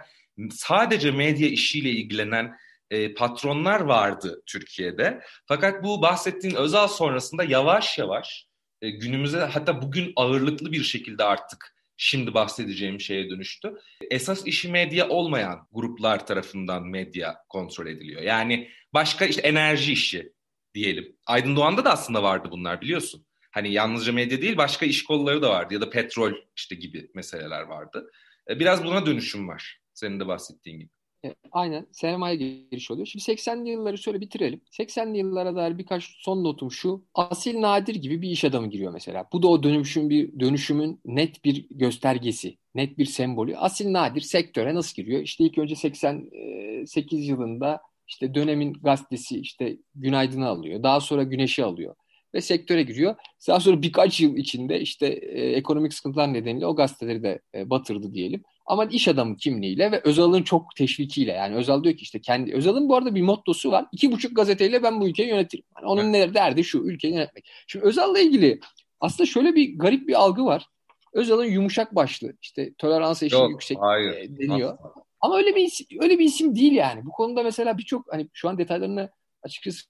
sadece 0.52 1.12
medya 1.12 1.48
işiyle 1.48 1.90
ilgilenen 1.90 2.58
e, 2.92 3.14
patronlar 3.14 3.82
vardı 3.82 4.44
Türkiye'de. 4.46 5.22
Fakat 5.46 5.84
bu 5.84 6.02
bahsettiğin 6.02 6.56
özel 6.56 6.88
sonrasında 6.88 7.44
yavaş 7.44 7.98
yavaş 7.98 8.48
e, 8.82 8.90
günümüze 8.90 9.40
hatta 9.40 9.82
bugün 9.82 10.14
ağırlıklı 10.16 10.72
bir 10.72 10.84
şekilde 10.84 11.24
artık 11.24 11.76
şimdi 11.98 12.34
bahsedeceğim 12.34 13.00
şeye 13.00 13.30
dönüştü. 13.30 13.74
Esas 14.12 14.48
işi 14.48 14.72
medya 14.72 15.10
olmayan 15.10 15.68
gruplar 15.72 16.28
tarafından 16.28 16.88
medya 16.88 17.38
kontrol 17.50 17.88
ediliyor. 17.88 18.22
Yani 18.22 18.70
başka 18.94 19.26
işte 19.26 19.42
enerji 19.42 19.94
işi 19.94 20.34
diyelim. 20.74 21.16
Aydın 21.26 21.56
Doğan'da 21.56 21.86
da 21.86 21.92
aslında 21.92 22.24
vardı 22.24 22.48
bunlar 22.52 22.82
biliyorsun. 22.82 23.26
Hani 23.52 23.74
yalnızca 23.74 24.14
medya 24.14 24.42
değil 24.42 24.58
başka 24.58 24.86
iş 24.86 25.04
kolları 25.04 25.42
da 25.42 25.50
vardı 25.50 25.74
ya 25.74 25.82
da 25.82 25.90
petrol 25.90 26.34
işte 26.56 26.76
gibi 26.76 27.12
meseleler 27.14 27.62
vardı. 27.62 28.12
E, 28.50 28.60
biraz 28.60 28.86
buna 28.86 29.06
dönüşüm 29.06 29.48
var 29.48 29.80
senin 29.94 30.20
de 30.20 30.28
bahsettiğin 30.28 30.80
gibi. 30.80 30.90
E, 31.26 31.36
aynen 31.52 31.88
sermaye 31.92 32.36
giriş 32.36 32.92
oluyor. 32.92 33.08
Şimdi 33.08 33.24
80'li 33.24 33.70
yılları 33.70 33.98
şöyle 33.98 34.22
bitirelim. 34.22 34.62
80'li 34.72 35.18
yıllara 35.18 35.56
dair 35.56 35.78
birkaç 35.78 36.04
son 36.18 36.44
notum 36.44 36.72
şu. 36.72 37.06
Asil 37.14 37.62
Nadir 37.62 37.96
gibi 37.96 38.22
bir 38.22 38.30
iş 38.30 38.46
adamı 38.46 38.70
giriyor 38.70 38.94
mesela. 38.94 39.26
Bu 39.34 39.44
da 39.44 39.48
o 39.48 39.64
dönüşüm 39.64 40.10
bir 40.10 40.40
dönüşümün 40.40 41.00
net 41.06 41.46
bir 41.46 41.68
göstergesi, 41.72 42.58
net 42.76 42.98
bir 42.98 43.06
sembolü. 43.06 43.58
Asil 43.58 43.94
Nadir 43.94 44.22
sektöre 44.22 44.76
nasıl 44.76 44.96
giriyor? 44.96 45.22
İşte 45.22 45.44
ilk 45.44 45.58
önce 45.58 45.76
88 45.76 47.28
yılında 47.28 47.82
işte 48.08 48.36
dönemin 48.36 48.74
gazetesi 48.74 49.40
işte 49.40 49.78
Günaydın'ı 49.96 50.48
alıyor. 50.48 50.84
Daha 50.84 51.00
sonra 51.02 51.24
Güneş'i 51.24 51.64
alıyor 51.64 51.96
ve 52.34 52.42
sektöre 52.42 52.84
giriyor. 52.84 53.16
Daha 53.48 53.60
sonra 53.60 53.82
birkaç 53.82 54.22
yıl 54.22 54.38
içinde 54.38 54.82
işte 54.82 55.08
e, 55.08 55.52
ekonomik 55.52 55.94
sıkıntılar 55.94 56.34
nedeniyle 56.34 56.66
o 56.66 56.76
gazeteleri 56.76 57.24
de 57.24 57.40
e, 57.56 57.70
batırdı 57.70 58.14
diyelim. 58.14 58.44
Ama 58.66 58.86
iş 58.86 59.08
adamı 59.08 59.38
kimliğiyle 59.38 59.92
ve 59.92 60.02
Özal'ın 60.04 60.44
çok 60.44 60.76
teşvikiyle 60.76 61.32
yani 61.32 61.56
Özal 61.56 61.84
diyor 61.84 61.96
ki 61.96 62.02
işte 62.02 62.22
kendi 62.22 62.54
Özal'ın 62.54 62.90
bu 62.90 62.96
arada 62.96 63.16
bir 63.16 63.22
mottosu 63.22 63.72
var. 63.72 63.86
İki 63.92 64.12
buçuk 64.12 64.36
gazeteyle 64.36 64.84
ben 64.84 65.02
bu 65.02 65.08
ülkeyi 65.08 65.30
yönetirim. 65.30 65.64
Yani 65.78 65.88
onun 65.88 66.14
evet. 66.14 66.34
derdi 66.34 66.64
şu 66.64 66.78
ülkeyi 66.78 67.14
yönetmek. 67.14 67.50
Şimdi 67.68 67.86
Özal'la 67.86 68.20
ilgili 68.20 68.60
aslında 69.00 69.28
şöyle 69.28 69.56
bir 69.56 69.80
garip 69.80 70.08
bir 70.08 70.14
algı 70.14 70.46
var. 70.46 70.66
Özal'ın 71.14 71.46
yumuşak 71.46 71.96
başlı 71.96 72.34
işte 72.42 72.74
tolerans 72.78 73.24
eşiği 73.24 73.50
yüksek 73.50 73.78
hayır. 73.82 74.14
E, 74.14 74.38
deniyor. 74.38 74.74
Asla. 74.74 75.06
Ama 75.22 75.38
öyle 75.38 75.56
bir 75.56 75.62
isim, 75.62 75.88
öyle 76.02 76.20
bir 76.20 76.26
isim 76.26 76.56
değil 76.56 76.74
yani. 76.74 77.06
Bu 77.06 77.12
konuda 77.12 77.44
mesela 77.44 77.78
birçok 77.78 78.14
hani 78.14 78.28
şu 78.34 78.50
an 78.50 78.58
detaylarını 78.58 79.10
açıkçası 79.44 79.82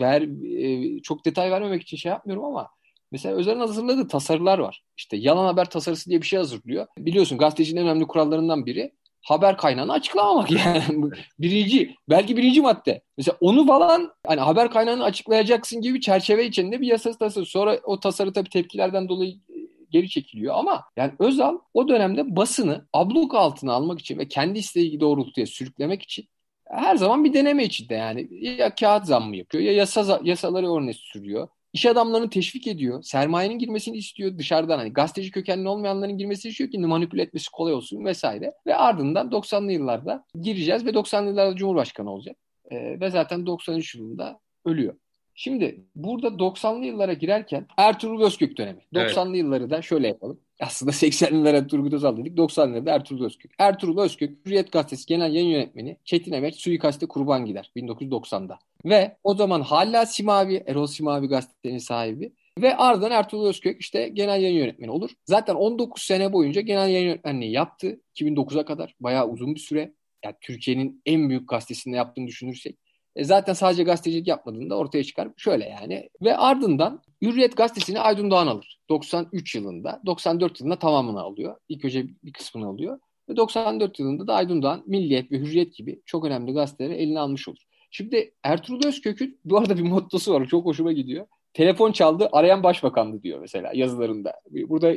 ver 0.00 0.22
e, 0.22 1.02
çok 1.02 1.24
detay 1.24 1.50
vermemek 1.50 1.82
için 1.82 1.96
şey 1.96 2.10
yapmıyorum 2.10 2.44
ama 2.44 2.68
Mesela 3.12 3.36
Özer'in 3.36 3.60
hazırladığı 3.60 4.08
tasarılar 4.08 4.58
var. 4.58 4.82
İşte 4.96 5.16
yalan 5.16 5.44
haber 5.44 5.70
tasarısı 5.70 6.10
diye 6.10 6.22
bir 6.22 6.26
şey 6.26 6.38
hazırlıyor. 6.38 6.86
Biliyorsun 6.98 7.38
gazetecinin 7.38 7.80
en 7.80 7.86
önemli 7.86 8.06
kurallarından 8.06 8.66
biri 8.66 8.92
haber 9.22 9.56
kaynağını 9.56 9.92
açıklamamak 9.92 10.50
yani. 10.66 11.10
birinci, 11.38 11.94
belki 12.08 12.36
birinci 12.36 12.60
madde. 12.60 13.02
Mesela 13.18 13.36
onu 13.40 13.66
falan 13.66 14.12
hani 14.26 14.40
haber 14.40 14.70
kaynağını 14.70 15.04
açıklayacaksın 15.04 15.80
gibi 15.80 16.00
çerçeve 16.00 16.46
içinde 16.46 16.80
bir 16.80 16.86
yasa 16.86 17.12
tasarı. 17.12 17.46
Sonra 17.46 17.80
o 17.84 18.00
tasarı 18.00 18.32
tabii 18.32 18.48
tepkilerden 18.48 19.08
dolayı 19.08 19.32
e, 19.32 19.56
geri 19.90 20.08
çekiliyor 20.08 20.54
ama 20.54 20.84
yani 20.96 21.12
Özal 21.18 21.58
o 21.74 21.88
dönemde 21.88 22.36
basını 22.36 22.86
abluk 22.92 23.34
altına 23.34 23.72
almak 23.72 24.00
için 24.00 24.18
ve 24.18 24.28
kendi 24.28 24.58
isteği 24.58 25.00
doğrultuya 25.00 25.46
sürüklemek 25.46 26.02
için 26.02 26.28
her 26.66 26.96
zaman 26.96 27.24
bir 27.24 27.32
deneme 27.32 27.64
içinde 27.64 27.94
yani 27.94 28.28
ya 28.30 28.74
kağıt 28.74 29.06
zammı 29.06 29.36
yapıyor 29.36 29.64
ya 29.64 29.72
yasa 29.72 30.20
yasaları 30.22 30.74
örnek 30.74 30.96
sürüyor 30.96 31.48
İş 31.72 31.86
adamlarını 31.86 32.30
teşvik 32.30 32.66
ediyor. 32.66 33.02
Sermayenin 33.02 33.58
girmesini 33.58 33.96
istiyor 33.96 34.38
dışarıdan. 34.38 34.78
Hani 34.78 34.92
gazeteci 34.92 35.30
kökenli 35.30 35.68
olmayanların 35.68 36.18
girmesini 36.18 36.50
istiyor 36.50 36.70
ki 36.70 36.78
manipüle 36.78 37.22
etmesi 37.22 37.50
kolay 37.50 37.74
olsun 37.74 38.04
vesaire. 38.04 38.52
Ve 38.66 38.76
ardından 38.76 39.30
90'lı 39.30 39.72
yıllarda 39.72 40.24
gireceğiz 40.42 40.86
ve 40.86 40.90
90'lı 40.90 41.28
yıllarda 41.28 41.56
Cumhurbaşkanı 41.56 42.10
olacak. 42.10 42.36
Ee, 42.70 43.00
ve 43.00 43.10
zaten 43.10 43.46
93 43.46 43.94
yılında 43.94 44.40
ölüyor. 44.64 44.94
Şimdi 45.34 45.84
burada 45.94 46.28
90'lı 46.28 46.84
yıllara 46.84 47.12
girerken 47.12 47.66
Ertuğrul 47.76 48.22
Özkök 48.22 48.58
dönemi. 48.58 48.80
90'lı 48.94 49.28
evet. 49.28 49.36
yılları 49.36 49.70
da 49.70 49.82
şöyle 49.82 50.08
yapalım. 50.08 50.40
Aslında 50.60 50.92
80'lilere 50.92 51.68
Turgut 51.68 51.92
Özal 51.92 52.16
dedik. 52.16 52.38
90'larda 52.38 52.90
Ertuğrul 52.90 53.24
Özkök. 53.24 53.52
Ertuğrul 53.58 53.98
Özkök 53.98 54.46
Hürriyet 54.46 54.72
Gazetesi 54.72 55.06
Genel 55.06 55.34
Yayın 55.34 55.48
Yönetmeni 55.48 55.96
Çetin 56.04 56.32
Emek 56.32 56.56
suikaste 56.56 57.06
kurban 57.06 57.44
gider 57.44 57.70
1990'da. 57.76 58.58
Ve 58.84 59.16
o 59.24 59.34
zaman 59.34 59.60
hala 59.60 60.06
Simavi, 60.06 60.62
Erol 60.66 60.86
Simavi 60.86 61.26
gazetenin 61.26 61.78
sahibi. 61.78 62.32
Ve 62.58 62.76
ardından 62.76 63.10
Ertuğrul 63.10 63.46
Özkök 63.46 63.80
işte 63.80 64.08
genel 64.08 64.42
yayın 64.42 64.58
yönetmeni 64.58 64.90
olur. 64.90 65.10
Zaten 65.24 65.54
19 65.54 66.02
sene 66.02 66.32
boyunca 66.32 66.60
genel 66.60 66.88
yayın 66.88 67.06
yönetmenliği 67.06 67.52
yaptı. 67.52 68.00
2009'a 68.14 68.64
kadar 68.64 68.94
bayağı 69.00 69.28
uzun 69.28 69.54
bir 69.54 69.60
süre. 69.60 69.94
Yani 70.24 70.34
Türkiye'nin 70.40 71.02
en 71.06 71.28
büyük 71.28 71.48
gazetesinde 71.48 71.96
yaptığını 71.96 72.26
düşünürsek. 72.26 72.76
E 73.16 73.24
zaten 73.24 73.52
sadece 73.52 73.82
gazetecilik 73.82 74.28
yapmadığında 74.28 74.78
ortaya 74.78 75.04
çıkar. 75.04 75.28
Şöyle 75.36 75.64
yani. 75.64 76.08
Ve 76.22 76.36
ardından 76.36 77.02
Hürriyet 77.22 77.56
gazetesini 77.56 78.00
Aydın 78.00 78.30
Doğan 78.30 78.46
alır. 78.46 78.80
93 78.88 79.54
yılında. 79.54 80.00
94 80.06 80.60
yılında 80.60 80.78
tamamını 80.78 81.20
alıyor. 81.20 81.56
İlk 81.68 81.84
önce 81.84 82.06
bir 82.24 82.32
kısmını 82.32 82.66
alıyor. 82.66 82.98
Ve 83.28 83.36
94 83.36 83.98
yılında 83.98 84.26
da 84.26 84.34
Aydın 84.34 84.62
Doğan 84.62 84.82
Milliyet 84.86 85.32
ve 85.32 85.38
Hürriyet 85.38 85.74
gibi 85.74 86.02
çok 86.06 86.24
önemli 86.24 86.52
gazeteleri 86.52 86.94
eline 86.94 87.20
almış 87.20 87.48
olur. 87.48 87.62
Şimdi 87.90 88.34
Ertuğrul 88.42 88.86
Özkök'ün 88.86 89.40
bu 89.44 89.58
arada 89.58 89.76
bir 89.76 89.82
mottosu 89.82 90.34
var. 90.34 90.46
Çok 90.46 90.64
hoşuma 90.64 90.92
gidiyor. 90.92 91.26
Telefon 91.52 91.92
çaldı 91.92 92.28
arayan 92.32 92.62
başbakandı 92.62 93.22
diyor 93.22 93.40
mesela 93.40 93.70
yazılarında. 93.74 94.32
Burada 94.50 94.92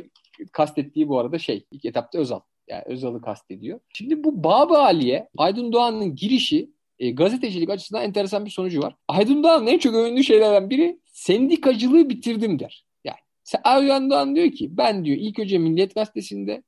kastettiği 0.52 1.08
bu 1.08 1.18
arada 1.18 1.38
şey 1.38 1.66
ilk 1.70 1.84
etapta 1.84 2.18
Özal. 2.18 2.40
Yani 2.68 2.82
Özal'ı 2.86 3.20
kastediyor. 3.20 3.80
Şimdi 3.94 4.24
bu 4.24 4.44
Baba 4.44 4.78
Ali'ye 4.78 5.28
Aydın 5.38 5.72
Doğan'ın 5.72 6.14
girişi 6.14 6.70
e, 6.98 7.10
gazetecilik 7.10 7.70
açısından 7.70 8.02
enteresan 8.02 8.44
bir 8.44 8.50
sonucu 8.50 8.82
var. 8.82 8.94
Aydın 9.08 9.42
Doğan'ın 9.42 9.66
en 9.66 9.78
çok 9.78 9.94
övündüğü 9.94 10.24
şeylerden 10.24 10.70
biri 10.70 11.00
sendikacılığı 11.12 12.10
bitirdim 12.10 12.58
der. 12.58 12.84
Yani 13.04 13.18
Aydın 13.64 14.10
Doğan 14.10 14.36
diyor 14.36 14.50
ki 14.50 14.76
ben 14.76 15.04
diyor 15.04 15.16
ilk 15.20 15.38
önce 15.38 15.58
Milliyet 15.58 15.94
Gazetesi'nde 15.94 16.62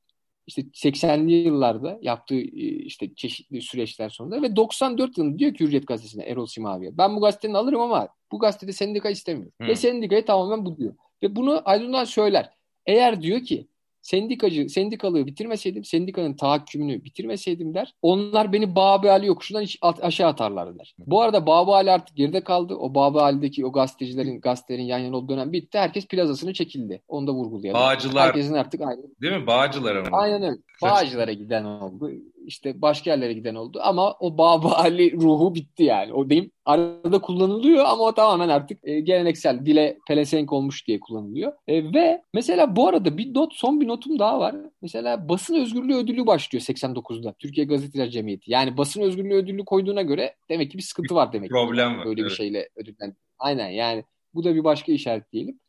işte 0.47 0.63
80'li 0.63 1.33
yıllarda 1.33 1.99
yaptığı 2.03 2.41
e, 2.41 2.69
işte 2.85 3.15
çeşitli 3.15 3.63
süreçler 3.63 4.09
sonunda 4.09 4.43
ve 4.43 4.57
94 4.57 5.19
yılında 5.19 5.39
diyor 5.39 5.55
ki 5.55 5.65
Hürriyet 5.65 5.87
Gazetesi'ne 5.87 6.23
Erol 6.23 6.47
Simavi'ye 6.47 6.99
ben 6.99 7.17
bu 7.17 7.21
gazetenin 7.21 7.55
alırım 7.55 7.81
ama 7.81 8.09
bu 8.33 8.39
gazetede 8.39 8.73
sendika 8.73 9.11
istemiyorum. 9.11 9.53
Hmm. 9.59 9.69
Ve 9.69 9.75
sendikayı 9.75 10.25
tamamen 10.25 10.67
bu 10.67 10.77
diyor. 10.77 10.95
Ve 11.23 11.37
bunu 11.37 11.63
Aydın'dan 11.65 12.05
söyler. 12.05 12.51
Eğer 12.87 13.23
diyor 13.23 13.41
ki 13.41 13.69
sendikacı, 14.09 14.69
sendikalığı 14.69 15.27
bitirmeseydim, 15.27 15.85
sendikanın 15.85 16.35
tahakkümünü 16.35 17.05
bitirmeseydim 17.05 17.75
der. 17.75 17.95
Onlar 18.03 18.53
beni 18.53 18.77
Babı 18.77 19.13
Ali 19.13 19.27
yokuşundan 19.27 19.67
at, 19.83 20.05
aşağı 20.05 20.29
atarlardı 20.29 20.79
der. 20.79 20.95
Bu 20.99 21.23
arada 21.23 21.47
Babı 21.47 21.71
Ali 21.71 21.91
artık 21.91 22.17
geride 22.17 22.41
kaldı. 22.45 22.75
O 22.75 22.95
Babı 22.95 23.23
Ali'deki 23.23 23.67
o 23.67 23.73
gazetecilerin, 23.73 24.41
gazetelerin 24.41 24.83
yan 24.83 24.99
yana 24.99 25.17
olduğu 25.17 25.33
dönem 25.33 25.53
bitti. 25.53 25.79
Herkes 25.79 26.07
plazasını 26.07 26.53
çekildi. 26.53 27.03
Onu 27.09 27.27
da 27.27 27.33
vurgulayalım. 27.33 27.81
Bağcılar. 27.81 28.27
Herkesin 28.27 28.55
artık 28.55 28.81
aynı. 28.81 29.03
Değil 29.23 29.33
mi? 29.33 29.47
Bağcılara 29.47 30.01
mı? 30.01 30.09
Aynen 30.13 30.43
öyle. 30.43 30.61
Bağcılara 30.83 31.33
giden 31.33 31.65
oldu 31.65 32.11
işte 32.49 32.83
başka 32.83 33.11
yerlere 33.11 33.33
giden 33.33 33.55
oldu. 33.55 33.81
Ama 33.83 34.17
o 34.21 34.39
Baba 34.39 34.73
Ali 34.73 35.13
ruhu 35.13 35.55
bitti 35.55 35.83
yani. 35.83 36.13
O 36.13 36.31
deyim 36.31 36.51
arada 36.65 37.21
kullanılıyor 37.21 37.85
ama 37.85 38.05
o 38.05 38.15
tamamen 38.15 38.49
artık 38.49 38.79
e, 38.83 39.01
geleneksel 39.01 39.67
dile 39.67 39.99
pelesenk 40.09 40.53
olmuş 40.53 40.87
diye 40.87 41.01
kullanılıyor. 41.01 41.53
E, 41.69 41.93
ve 41.95 42.23
mesela 42.35 42.77
bu 42.77 42.89
arada 42.89 43.19
bir 43.19 43.35
not 43.35 43.55
son 43.55 43.81
bir 43.81 43.89
notum 43.89 44.19
daha 44.19 44.41
var. 44.41 44.57
Mesela 44.83 45.29
basın 45.29 45.55
özgürlüğü 45.55 45.97
ödülü 45.97 46.27
başlıyor 46.27 46.63
89'da. 46.63 47.35
Türkiye 47.39 47.67
Gazeteciler 47.67 48.11
Cemiyeti. 48.11 48.51
Yani 48.51 48.77
basın 48.77 49.03
özgürlüğü 49.03 49.35
ödülü 49.35 49.65
koyduğuna 49.65 50.03
göre 50.03 50.37
demek 50.49 50.71
ki 50.71 50.79
bir 50.79 50.83
sıkıntı 50.83 51.15
var 51.15 51.33
demek. 51.33 51.51
Problem 51.51 51.99
var. 51.99 52.07
Böyle 52.07 52.21
evet. 52.21 52.31
bir 52.31 52.37
şeyle 52.37 52.69
ödüllen. 52.77 53.17
Aynen 53.39 53.69
yani 53.69 54.05
bu 54.35 54.45
da 54.45 54.55
bir 54.55 54.65
başka 54.65 54.93
işaret 54.93 55.33
diyelim. 55.33 55.61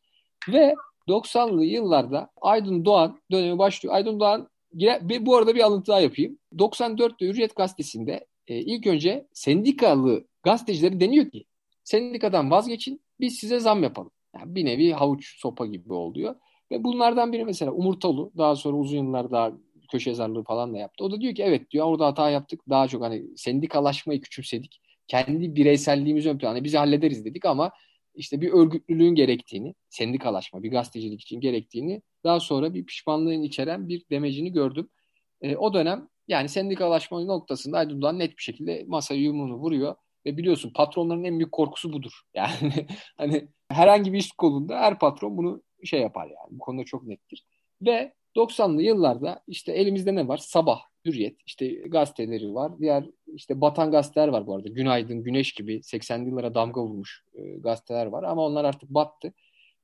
Ve 0.48 0.74
90'lı 1.08 1.64
yıllarda 1.64 2.30
Aydın 2.40 2.84
Doğan 2.84 3.20
dönemi 3.30 3.58
başlıyor. 3.58 3.94
Aydın 3.94 4.20
Doğan 4.20 4.48
bu 5.20 5.36
arada 5.36 5.54
bir 5.54 5.60
alıntı 5.60 5.92
daha 5.92 6.00
yapayım. 6.00 6.38
94'te 6.58 7.26
Hürriyet 7.26 7.56
Gazetesi'nde 7.56 8.26
e, 8.46 8.58
ilk 8.58 8.86
önce 8.86 9.26
sendikalı 9.32 10.24
gazetecileri 10.42 11.00
deniyor 11.00 11.30
ki 11.30 11.44
sendikadan 11.84 12.50
vazgeçin 12.50 13.00
biz 13.20 13.34
size 13.34 13.60
zam 13.60 13.82
yapalım. 13.82 14.10
Yani 14.36 14.54
bir 14.54 14.64
nevi 14.64 14.92
havuç 14.92 15.40
sopa 15.40 15.66
gibi 15.66 15.92
oluyor. 15.92 16.34
Ve 16.70 16.84
bunlardan 16.84 17.32
biri 17.32 17.44
mesela 17.44 17.72
Umurtalı 17.72 18.30
daha 18.38 18.56
sonra 18.56 18.76
uzun 18.76 18.96
yıllar 18.96 19.30
daha 19.30 19.52
köşe 19.90 20.10
yazarlığı 20.10 20.44
falan 20.44 20.74
da 20.74 20.78
yaptı. 20.78 21.04
O 21.04 21.10
da 21.10 21.20
diyor 21.20 21.34
ki 21.34 21.42
evet 21.42 21.70
diyor 21.70 21.86
orada 21.86 22.06
hata 22.06 22.30
yaptık. 22.30 22.60
Daha 22.68 22.88
çok 22.88 23.02
hani 23.02 23.24
sendikalaşmayı 23.36 24.20
küçümsedik. 24.20 24.80
Kendi 25.06 25.56
bireyselliğimizi 25.56 26.30
ön 26.30 26.38
plana 26.38 26.64
bizi 26.64 26.78
hallederiz 26.78 27.24
dedik 27.24 27.44
ama 27.44 27.70
işte 28.14 28.40
bir 28.40 28.52
örgütlülüğün 28.52 29.14
gerektiğini, 29.14 29.74
sendikalaşma, 29.88 30.62
bir 30.62 30.70
gazetecilik 30.70 31.20
için 31.20 31.40
gerektiğini 31.40 32.02
daha 32.24 32.40
sonra 32.40 32.74
bir 32.74 32.86
pişmanlığın 32.86 33.42
içeren 33.42 33.88
bir 33.88 34.04
demecini 34.10 34.52
gördüm. 34.52 34.88
E, 35.40 35.56
o 35.56 35.74
dönem 35.74 36.08
yani 36.28 36.48
sendikalaşma 36.48 37.24
noktasında 37.24 37.78
Aydın 37.78 38.18
net 38.18 38.36
bir 38.36 38.42
şekilde 38.42 38.84
masaya 38.88 39.20
yumruğunu 39.20 39.56
vuruyor 39.56 39.94
ve 40.26 40.36
biliyorsun 40.36 40.72
patronların 40.74 41.24
en 41.24 41.38
büyük 41.38 41.52
korkusu 41.52 41.92
budur. 41.92 42.12
Yani 42.34 42.86
hani 43.16 43.48
herhangi 43.68 44.12
bir 44.12 44.18
iş 44.18 44.32
kolunda 44.32 44.80
her 44.80 44.98
patron 44.98 45.36
bunu 45.36 45.62
şey 45.84 46.00
yapar 46.00 46.26
yani. 46.26 46.50
Bu 46.50 46.58
konuda 46.58 46.84
çok 46.84 47.06
nettir. 47.06 47.44
Ve 47.82 48.14
90'lı 48.36 48.82
yıllarda 48.82 49.42
işte 49.46 49.72
elimizde 49.72 50.14
ne 50.14 50.28
var? 50.28 50.36
Sabah, 50.36 50.80
Hürriyet, 51.06 51.36
işte 51.46 51.68
gazeteleri 51.68 52.54
var. 52.54 52.72
Diğer 52.80 53.04
işte 53.26 53.60
batan 53.60 53.90
gazeteler 53.90 54.28
var 54.28 54.46
bu 54.46 54.54
arada. 54.54 54.68
Günaydın, 54.68 55.22
Güneş 55.22 55.52
gibi 55.52 55.74
80'li 55.76 56.28
yıllara 56.28 56.54
damga 56.54 56.82
vurmuş 56.82 57.24
e, 57.34 57.42
gazeteler 57.56 58.06
var 58.06 58.22
ama 58.22 58.46
onlar 58.46 58.64
artık 58.64 58.90
battı. 58.90 59.32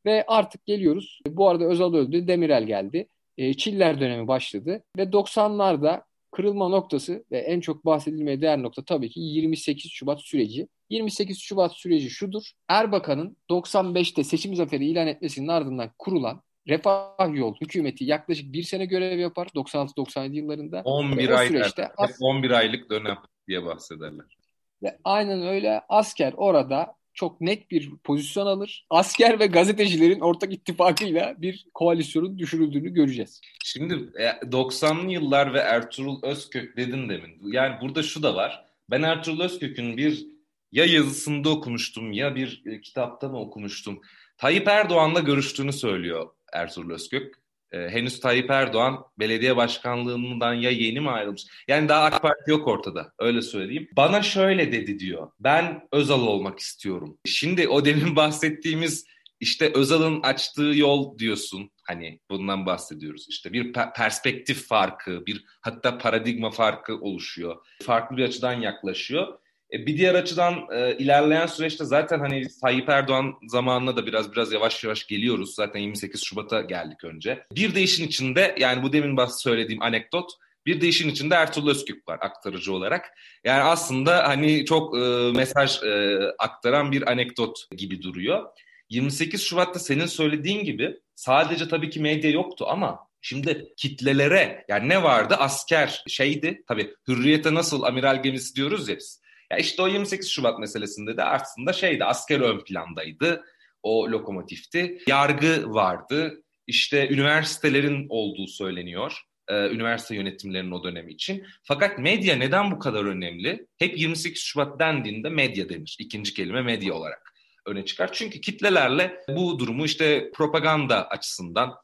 Ve 0.06 0.24
artık 0.26 0.66
geliyoruz. 0.66 1.20
Bu 1.28 1.48
arada 1.48 1.64
Özal 1.64 1.94
öldü, 1.94 2.28
Demirel 2.28 2.64
geldi. 2.64 3.08
E, 3.38 3.54
Çiller 3.54 4.00
dönemi 4.00 4.28
başladı 4.28 4.82
ve 4.96 5.02
90'larda 5.02 6.02
kırılma 6.32 6.68
noktası 6.68 7.24
ve 7.30 7.38
en 7.38 7.60
çok 7.60 7.86
bahsedilmeye 7.86 8.40
değer 8.40 8.62
nokta 8.62 8.84
tabii 8.84 9.10
ki 9.10 9.20
28 9.20 9.90
Şubat 9.90 10.20
süreci. 10.20 10.68
28 10.90 11.38
Şubat 11.38 11.72
süreci 11.72 12.10
şudur. 12.10 12.42
Erbakan'ın 12.68 13.36
95'te 13.50 14.24
seçim 14.24 14.54
zaferi 14.54 14.86
ilan 14.86 15.06
etmesinin 15.06 15.48
ardından 15.48 15.90
kurulan 15.98 16.42
Refah 16.68 17.34
Yol 17.34 17.54
hükümeti 17.60 18.04
yaklaşık 18.04 18.52
bir 18.52 18.62
sene 18.62 18.86
görev 18.86 19.18
yapar 19.18 19.46
96-97 19.46 20.34
yıllarında. 20.34 20.82
11 20.84 21.30
ay 21.30 21.48
süreçte 21.48 21.88
as- 21.96 22.18
11 22.20 22.50
aylık 22.50 22.90
dönem 22.90 23.18
diye 23.48 23.64
bahsederler. 23.64 24.36
Ve 24.82 24.98
aynen 25.04 25.46
öyle 25.46 25.80
asker 25.88 26.32
orada 26.36 26.94
çok 27.14 27.40
net 27.40 27.70
bir 27.70 27.90
pozisyon 28.04 28.46
alır. 28.46 28.86
Asker 28.90 29.40
ve 29.40 29.46
gazetecilerin 29.46 30.20
ortak 30.20 30.52
ittifakıyla 30.52 31.34
bir 31.38 31.66
koalisyonun 31.74 32.38
düşürüldüğünü 32.38 32.88
göreceğiz. 32.88 33.40
Şimdi 33.64 33.94
90'lı 33.94 35.10
e, 35.10 35.12
yıllar 35.12 35.54
ve 35.54 35.58
Ertuğrul 35.58 36.22
Özkök 36.22 36.76
dedin 36.76 37.08
demin. 37.08 37.52
Yani 37.52 37.80
burada 37.80 38.02
şu 38.02 38.22
da 38.22 38.34
var. 38.34 38.64
Ben 38.90 39.02
Ertuğrul 39.02 39.40
Özkök'ün 39.40 39.96
bir 39.96 40.26
ya 40.72 40.84
yazısında 40.84 41.50
okumuştum 41.50 42.12
ya 42.12 42.34
bir 42.34 42.62
e, 42.66 42.80
kitapta 42.80 43.28
mı 43.28 43.40
okumuştum. 43.40 44.00
Tayyip 44.38 44.68
Erdoğan'la 44.68 45.20
görüştüğünü 45.20 45.72
söylüyor 45.72 46.30
Ertuğrul 46.56 46.90
Özkök. 46.90 47.34
Ee, 47.72 47.78
henüz 47.78 48.20
Tayyip 48.20 48.50
Erdoğan 48.50 49.04
belediye 49.18 49.56
başkanlığından 49.56 50.54
ya 50.54 50.70
yeni 50.70 51.00
mi 51.00 51.10
ayrılmış? 51.10 51.42
Yani 51.68 51.88
daha 51.88 52.04
AK 52.04 52.22
Parti 52.22 52.50
yok 52.50 52.68
ortada 52.68 53.12
öyle 53.18 53.42
söyleyeyim. 53.42 53.88
Bana 53.96 54.22
şöyle 54.22 54.72
dedi 54.72 54.98
diyor. 54.98 55.30
Ben 55.40 55.88
Özal 55.92 56.26
olmak 56.26 56.58
istiyorum. 56.58 57.18
Şimdi 57.24 57.68
o 57.68 57.84
demin 57.84 58.16
bahsettiğimiz 58.16 59.04
işte 59.40 59.72
Özal'ın 59.74 60.22
açtığı 60.22 60.72
yol 60.74 61.18
diyorsun. 61.18 61.70
Hani 61.86 62.20
bundan 62.30 62.66
bahsediyoruz. 62.66 63.26
İşte 63.28 63.52
bir 63.52 63.72
perspektif 63.96 64.68
farkı, 64.68 65.26
bir 65.26 65.44
hatta 65.60 65.98
paradigma 65.98 66.50
farkı 66.50 66.96
oluşuyor. 67.00 67.56
Farklı 67.82 68.16
bir 68.16 68.24
açıdan 68.24 68.60
yaklaşıyor. 68.60 69.38
E, 69.72 69.86
bir 69.86 69.96
diğer 69.96 70.14
açıdan 70.14 70.54
e, 70.72 70.96
ilerleyen 70.98 71.46
süreçte 71.46 71.84
zaten 71.84 72.20
hani 72.20 72.46
Tayyip 72.62 72.88
Erdoğan 72.88 73.34
zamanına 73.48 73.96
da 73.96 74.06
biraz 74.06 74.32
biraz 74.32 74.52
yavaş 74.52 74.84
yavaş 74.84 75.06
geliyoruz. 75.06 75.54
Zaten 75.54 75.80
28 75.80 76.24
Şubat'a 76.24 76.60
geldik 76.60 77.04
önce. 77.04 77.46
Bir 77.52 77.74
de 77.74 77.82
işin 77.82 78.06
içinde 78.06 78.54
yani 78.58 78.82
bu 78.82 78.92
demin 78.92 79.16
bahs 79.16 79.42
söylediğim 79.42 79.82
anekdot 79.82 80.30
bir 80.66 80.80
de 80.80 80.88
işin 80.88 81.08
içinde 81.08 81.34
Ertuğrul 81.34 81.70
Özkük 81.70 82.08
var 82.08 82.18
aktarıcı 82.20 82.72
olarak. 82.72 83.18
Yani 83.44 83.62
aslında 83.62 84.28
hani 84.28 84.64
çok 84.64 84.98
e, 84.98 85.32
mesaj 85.36 85.82
e, 85.82 86.18
aktaran 86.38 86.92
bir 86.92 87.10
anekdot 87.10 87.58
gibi 87.76 88.02
duruyor. 88.02 88.44
28 88.90 89.42
Şubat'ta 89.42 89.78
senin 89.78 90.06
söylediğin 90.06 90.64
gibi 90.64 90.96
sadece 91.14 91.68
tabii 91.68 91.90
ki 91.90 92.00
medya 92.00 92.30
yoktu 92.30 92.64
ama 92.68 93.06
Şimdi 93.20 93.72
kitlelere 93.76 94.64
yani 94.68 94.88
ne 94.88 95.02
vardı? 95.02 95.34
Asker 95.38 96.04
şeydi 96.08 96.64
tabii 96.68 96.94
hürriyete 97.08 97.54
nasıl 97.54 97.82
amiral 97.82 98.22
gemisi 98.22 98.56
diyoruz 98.56 98.88
ya 98.88 98.96
biz. 98.96 99.20
Ya 99.50 99.58
işte 99.58 99.82
o 99.82 99.86
28 99.86 100.30
Şubat 100.30 100.58
meselesinde 100.58 101.16
de 101.16 101.24
aslında 101.24 101.72
şeydi 101.72 102.04
asker 102.04 102.40
ön 102.40 102.60
plandaydı. 102.60 103.44
O 103.82 104.10
lokomotifti. 104.10 104.98
Yargı 105.08 105.74
vardı. 105.74 106.42
İşte 106.66 107.08
üniversitelerin 107.08 108.06
olduğu 108.08 108.46
söyleniyor. 108.46 109.20
Ee, 109.48 109.68
üniversite 109.68 110.14
yönetimlerinin 110.14 110.70
o 110.70 110.84
dönemi 110.84 111.12
için. 111.12 111.46
Fakat 111.62 111.98
medya 111.98 112.36
neden 112.36 112.70
bu 112.70 112.78
kadar 112.78 113.04
önemli? 113.04 113.66
Hep 113.78 113.98
28 113.98 114.42
Şubat 114.42 114.80
dendiğinde 114.80 115.28
medya 115.28 115.68
denir. 115.68 115.96
İkinci 116.00 116.34
kelime 116.34 116.62
medya 116.62 116.94
olarak 116.94 117.32
öne 117.66 117.84
çıkar. 117.84 118.12
Çünkü 118.12 118.40
kitlelerle 118.40 119.20
bu 119.28 119.58
durumu 119.58 119.84
işte 119.84 120.30
propaganda 120.34 121.08
açısından 121.08 121.74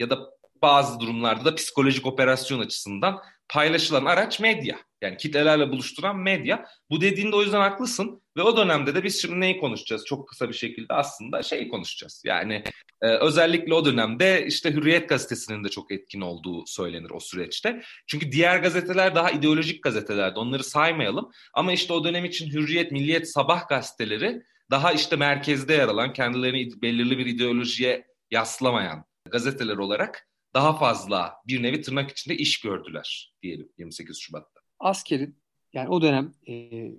ya 0.00 0.10
da 0.10 0.18
bazı 0.62 1.00
durumlarda 1.00 1.44
da 1.44 1.54
psikolojik 1.54 2.06
operasyon 2.06 2.60
açısından 2.60 3.22
paylaşılan 3.52 4.04
araç 4.04 4.40
medya. 4.40 4.78
Yani 5.02 5.16
kitlelerle 5.16 5.70
buluşturan 5.70 6.18
medya. 6.18 6.66
Bu 6.90 7.00
dediğinde 7.00 7.36
o 7.36 7.42
yüzden 7.42 7.60
haklısın. 7.60 8.22
Ve 8.36 8.42
o 8.42 8.56
dönemde 8.56 8.94
de 8.94 9.04
biz 9.04 9.22
şimdi 9.22 9.40
neyi 9.40 9.60
konuşacağız? 9.60 10.04
Çok 10.04 10.28
kısa 10.28 10.48
bir 10.48 10.54
şekilde 10.54 10.94
aslında 10.94 11.42
şeyi 11.42 11.68
konuşacağız. 11.68 12.22
Yani 12.26 12.64
e, 13.02 13.06
özellikle 13.06 13.74
o 13.74 13.84
dönemde 13.84 14.46
işte 14.46 14.72
Hürriyet 14.72 15.08
gazetesinin 15.08 15.64
de 15.64 15.68
çok 15.68 15.92
etkin 15.92 16.20
olduğu 16.20 16.66
söylenir 16.66 17.10
o 17.10 17.20
süreçte. 17.20 17.82
Çünkü 18.06 18.32
diğer 18.32 18.58
gazeteler 18.58 19.14
daha 19.14 19.30
ideolojik 19.30 19.82
gazetelerdi. 19.82 20.38
Onları 20.38 20.64
saymayalım. 20.64 21.30
Ama 21.54 21.72
işte 21.72 21.92
o 21.92 22.04
dönem 22.04 22.24
için 22.24 22.50
Hürriyet, 22.50 22.92
Milliyet, 22.92 23.32
Sabah 23.32 23.68
gazeteleri 23.68 24.42
daha 24.70 24.92
işte 24.92 25.16
merkezde 25.16 25.74
yer 25.74 25.88
alan, 25.88 26.12
kendilerini 26.12 26.82
belirli 26.82 27.18
bir 27.18 27.26
ideolojiye 27.26 28.06
yaslamayan 28.30 29.04
gazeteler 29.30 29.76
olarak 29.76 30.28
daha 30.54 30.78
fazla 30.78 31.34
bir 31.46 31.62
nevi 31.62 31.80
tırnak 31.80 32.10
içinde 32.10 32.36
iş 32.36 32.60
gördüler 32.60 33.34
diyelim 33.42 33.68
28 33.78 34.18
Şubat'ta. 34.20 34.60
Askerin 34.80 35.42
yani 35.72 35.88
o 35.88 36.02
dönem 36.02 36.34
e, 36.48 36.52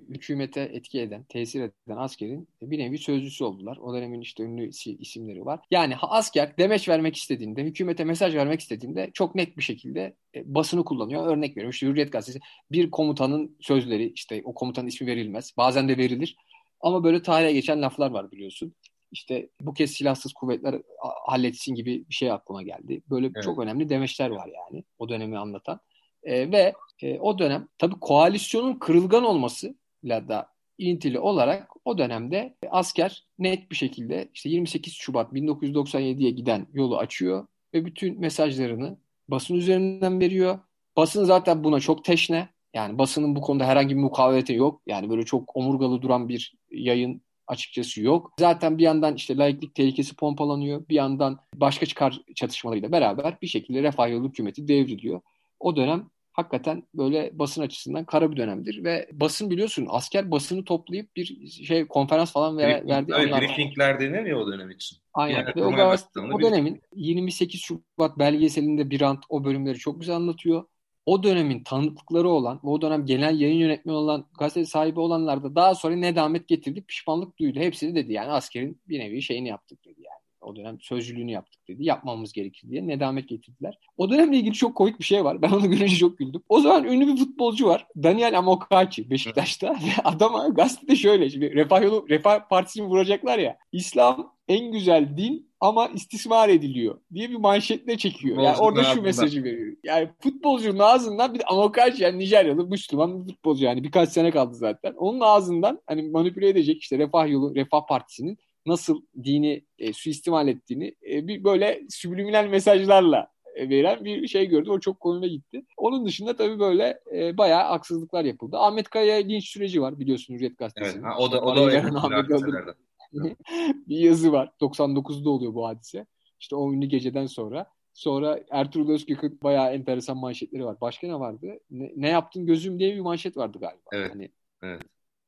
hükümete 0.10 0.62
etki 0.62 1.02
eden, 1.02 1.24
tesir 1.24 1.62
eden 1.62 1.98
askerin 1.98 2.48
bir 2.62 2.80
nevi 2.80 2.98
sözcüsü 2.98 3.44
oldular. 3.44 3.78
O 3.78 3.94
dönemin 3.94 4.22
işte 4.22 4.44
ünlü 4.44 4.70
isimleri 5.00 5.46
var. 5.46 5.60
Yani 5.72 5.96
asker 6.02 6.58
demeç 6.58 6.90
vermek 6.90 7.16
istediğinde, 7.16 7.64
hükümete 7.64 8.04
mesaj 8.04 8.36
vermek 8.36 8.60
istediğinde 8.60 9.12
çok 9.14 9.36
net 9.36 9.58
bir 9.58 9.64
şekilde 9.64 10.16
e, 10.36 10.56
basını 10.56 10.86
kullanıyor. 10.86 11.28
Örnek 11.28 11.52
veriyorum 11.52 11.70
işte 11.70 11.88
Hürriyet 11.88 12.12
Gazetesi 12.12 12.40
bir 12.72 12.92
komutanın 12.92 13.58
sözleri 13.62 14.12
işte 14.16 14.42
o 14.46 14.54
komutanın 14.54 14.88
ismi 14.88 15.08
verilmez. 15.08 15.54
Bazen 15.58 15.90
de 15.90 15.98
verilir. 15.98 16.36
Ama 16.82 17.04
böyle 17.04 17.22
tarihe 17.22 17.54
geçen 17.54 17.82
laflar 17.82 18.12
var 18.12 18.32
biliyorsun. 18.32 18.74
İşte 19.14 19.50
bu 19.62 19.74
kez 19.74 19.92
silahsız 19.92 20.34
kuvvetler 20.34 20.82
halletsin 21.26 21.76
gibi 21.76 22.06
bir 22.10 22.14
şey 22.14 22.32
aklıma 22.32 22.64
geldi. 22.64 23.02
Böyle 23.10 23.26
evet. 23.26 23.44
çok 23.44 23.60
önemli 23.60 23.90
demeçler 23.90 24.30
var 24.30 24.48
yani 24.48 24.84
o 25.00 25.10
dönemi 25.10 25.38
anlatan. 25.38 25.80
E, 26.24 26.52
ve 26.52 26.74
e, 27.02 27.20
o 27.20 27.40
dönem 27.40 27.68
tabii 27.78 28.00
koalisyonun 28.00 28.80
kırılgan 28.80 29.24
olmasıyla 29.24 30.28
da 30.28 30.48
ilintili 30.78 31.20
olarak 31.20 31.72
o 31.86 31.98
dönemde 31.98 32.56
asker 32.70 33.28
net 33.40 33.72
bir 33.72 33.76
şekilde 33.76 34.30
işte 34.34 34.50
28 34.50 34.94
Şubat 34.94 35.34
1997'ye 35.34 36.32
giden 36.32 36.68
yolu 36.74 36.98
açıyor 36.98 37.48
ve 37.74 37.86
bütün 37.86 38.20
mesajlarını 38.20 38.98
basın 39.28 39.56
üzerinden 39.56 40.20
veriyor. 40.20 40.60
Basın 40.98 41.24
zaten 41.24 41.64
buna 41.64 41.80
çok 41.80 42.06
teşne. 42.06 42.50
Yani 42.74 42.98
basının 42.98 43.36
bu 43.36 43.42
konuda 43.42 43.66
herhangi 43.66 43.96
bir 43.96 44.02
mukavemeti 44.02 44.54
yok. 44.54 44.82
Yani 44.88 45.10
böyle 45.10 45.24
çok 45.24 45.56
omurgalı 45.56 46.02
duran 46.02 46.30
bir 46.30 46.54
yayın 46.72 47.22
açıkçası 47.48 48.02
yok. 48.02 48.34
Zaten 48.40 48.78
bir 48.78 48.84
yandan 48.84 49.16
işte 49.16 49.38
laiklik 49.38 49.76
tehlikesi 49.76 50.16
pompalanıyor. 50.16 50.88
Bir 50.90 50.96
yandan 50.96 51.40
başka 51.56 51.86
çıkar 51.86 52.22
çatışmalarıyla 52.36 52.92
beraber 52.92 53.38
bir 53.42 53.48
şekilde 53.48 53.84
refah 53.84 54.10
yolu 54.10 54.28
hükümeti 54.28 54.68
devriliyor. 54.68 55.22
O 55.60 55.76
dönem 55.76 56.10
hakikaten 56.34 56.84
böyle 56.94 57.40
basın 57.40 57.62
açısından 57.62 58.06
kara 58.06 58.32
bir 58.32 58.38
dönemdir 58.38 58.84
ve 58.84 59.10
basın 59.12 59.50
biliyorsun 59.50 59.88
asker 59.90 60.32
basını 60.32 60.66
toplayıp 60.66 61.16
bir 61.16 61.48
şey 61.48 61.88
konferans 61.88 62.32
falan 62.34 62.58
ver, 62.58 62.70
Briefing, 62.70 62.90
verdi. 62.90 63.12
Evet, 63.18 63.42
briefingler 63.42 64.00
denir 64.00 64.26
ya 64.26 64.38
o 64.38 64.48
dönem 64.48 64.72
için. 64.72 64.98
Aynen. 65.14 65.40
Yani 65.40 65.52
ve 65.56 65.66
o, 65.66 65.72
gazete, 65.72 66.20
o 66.20 66.42
dönemin 66.42 66.82
28 66.96 67.62
Şubat 67.62 68.20
belgeselinde 68.20 68.90
Birant 68.90 69.24
o 69.30 69.44
bölümleri 69.44 69.78
çok 69.78 70.00
güzel 70.00 70.16
anlatıyor. 70.16 70.64
O 71.06 71.24
dönemin 71.24 71.64
tanıklıkları 71.64 72.30
olan, 72.30 72.60
o 72.64 72.82
dönem 72.82 73.06
genel 73.06 73.40
yayın 73.40 73.60
yönetmeni 73.60 73.98
olan, 73.98 74.26
gazete 74.40 74.66
sahibi 74.66 75.00
olanlar 75.00 75.44
da 75.44 75.56
daha 75.56 75.76
sonra 75.76 75.96
nedamet 75.96 76.48
getirdi, 76.48 76.82
pişmanlık 76.82 77.40
duydu. 77.40 77.60
Hepsi 77.60 77.88
de 77.88 77.96
dedi 77.96 78.14
yani 78.14 78.32
askerin 78.32 78.82
bir 78.90 79.00
nevi 79.00 79.22
şeyini 79.22 79.48
yaptık 79.48 79.86
dedi 79.86 80.02
yani. 80.02 80.24
O 80.44 80.56
dönem 80.56 80.78
sözcülüğünü 80.82 81.32
yaptık 81.32 81.68
dedi. 81.68 81.86
Yapmamız 81.86 82.34
gerekir 82.34 82.70
diye 82.70 82.88
nedamet 82.88 83.30
getirdiler. 83.30 83.80
O 83.98 84.10
dönemle 84.10 84.38
ilgili 84.38 84.54
çok 84.54 84.76
komik 84.76 85.00
bir 85.00 85.04
şey 85.04 85.24
var. 85.24 85.42
Ben 85.42 85.50
onu 85.50 85.62
görünce 85.72 85.96
çok 85.96 86.18
güldüm. 86.18 86.44
O 86.50 86.60
zaman 86.60 86.84
ünlü 86.84 87.08
bir 87.08 87.18
futbolcu 87.18 87.68
var. 87.68 87.88
Daniel 88.04 88.38
Amokachi 88.38 89.10
Beşiktaş'ta. 89.10 89.70
Ve 89.70 89.76
adama 90.04 90.48
gazetede 90.48 90.96
şöyle. 90.96 91.30
Şimdi 91.30 91.56
Refah, 91.56 91.84
yolu, 91.84 92.06
Refah 92.10 92.50
Partisi'ni 92.50 92.86
vuracaklar 92.86 93.40
ya. 93.40 93.58
İslam 93.72 94.34
en 94.48 94.72
güzel 94.72 95.18
din 95.18 95.53
ama 95.64 95.88
istismar 95.88 96.50
ediliyor 96.50 97.00
diye 97.14 97.30
bir 97.30 97.36
manşetle 97.36 97.98
çekiyor. 97.98 98.42
Yani 98.42 98.58
orada 98.58 98.84
şu 98.84 99.02
mesajı 99.02 99.44
veriyor. 99.44 99.78
Yani 99.84 100.10
futbolcunun 100.20 100.80
ağzından 100.80 101.34
bir 101.34 101.40
de 101.40 101.44
Amokachi 101.44 102.04
yani 102.04 102.20
Nijeryalı 102.20 102.68
Müslüman 102.68 103.28
futbolcu 103.28 103.66
yani 103.66 103.84
birkaç 103.84 104.10
sene 104.10 104.32
kaldı 104.32 104.56
zaten. 104.56 104.94
Onun 104.94 105.20
ağzından 105.20 105.82
hani 105.88 106.04
manipüle 106.10 106.50
edecek 106.50 106.82
işte 106.82 106.98
Refah 106.98 107.30
Yolu, 107.30 107.56
Refah 107.56 107.88
Partisi'nin 107.88 108.38
nasıl 108.66 109.02
dini 109.24 109.66
e, 109.80 109.94
suistimal 109.94 110.48
ettiğini 110.48 110.96
e, 111.12 111.28
bir 111.28 111.44
böyle 111.44 111.82
subliminal 111.90 112.48
mesajlarla 112.48 113.28
e, 113.56 113.70
veren 113.70 114.06
bir 114.06 114.28
şey 114.28 114.46
gördüm. 114.46 114.72
O 114.72 114.80
çok 114.80 115.00
konuma 115.00 115.28
gitti. 115.28 115.66
Onun 115.78 116.06
dışında 116.06 116.36
tabii 116.36 116.60
böyle 116.60 117.00
e, 117.16 117.38
bayağı 117.38 117.64
haksızlıklar 117.64 118.26
yapıldı. 118.26 118.58
Ahmet 118.58 118.90
Kaya'ya 118.90 119.28
linç 119.28 119.50
süreci 119.50 119.82
var 119.82 120.00
biliyorsun 120.00 120.34
Hürriyet 120.34 120.58
Gazetesi. 120.58 120.92
Evet, 120.96 121.06
ha, 121.06 121.18
o 121.20 121.32
da 121.32 121.42
o 121.42 121.56
da 121.56 122.76
bir 123.88 123.98
yazı 123.98 124.32
var. 124.32 124.52
99'da 124.62 125.30
oluyor 125.30 125.54
bu 125.54 125.68
hadise. 125.68 126.06
İşte 126.40 126.56
o 126.56 126.74
ünlü 126.74 126.86
geceden 126.86 127.26
sonra. 127.26 127.66
Sonra 127.94 128.40
Ertuğrul 128.50 128.90
Özkök'ün 128.90 129.40
bayağı 129.44 129.74
enteresan 129.74 130.18
manşetleri 130.18 130.66
var. 130.66 130.82
Başka 130.82 131.08
ne 131.08 131.20
vardı? 131.20 131.60
Ne, 131.72 131.92
ne 131.96 132.10
yaptın 132.10 132.46
gözüm 132.46 132.80
diye 132.80 132.96
bir 132.96 133.00
manşet 133.00 133.38
vardı 133.38 133.58
galiba. 133.60 133.90
Evet. 133.94 134.12
Hani, 134.14 134.30
evet. 134.64 134.82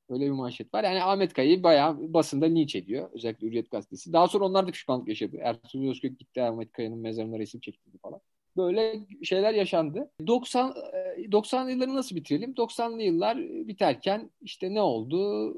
Öyle 0.10 0.26
bir 0.26 0.32
manşet 0.32 0.74
var. 0.74 0.84
Yani 0.84 1.04
Ahmet 1.04 1.34
Kaya'yı 1.34 1.64
bayağı 1.64 2.14
basında 2.14 2.46
linç 2.46 2.76
ediyor. 2.76 3.10
Özellikle 3.14 3.48
Hürriyet 3.48 3.72
Gazetesi. 3.72 4.14
Daha 4.14 4.28
sonra 4.28 4.46
onlar 4.46 4.68
da 4.68 4.72
pişmanlık 4.72 5.08
yaşadı. 5.08 5.38
Ertuğrul 5.42 5.90
Özkök 5.90 6.20
gitti 6.20 6.42
Ahmet 6.42 6.72
Kaya'nın 6.72 6.98
mezarına 6.98 7.40
resim 7.40 7.60
çektirdi 7.60 7.98
falan. 7.98 8.22
Böyle 8.58 9.00
şeyler 9.24 9.54
yaşandı. 9.54 10.12
90 10.28 10.74
90'lı 11.18 11.72
yılları 11.72 11.96
nasıl 11.96 12.16
bitirelim? 12.16 12.52
90'lı 12.52 13.02
yıllar 13.02 13.38
biterken 13.68 14.30
işte 14.42 14.74
ne 14.74 14.82
oldu? 14.82 15.54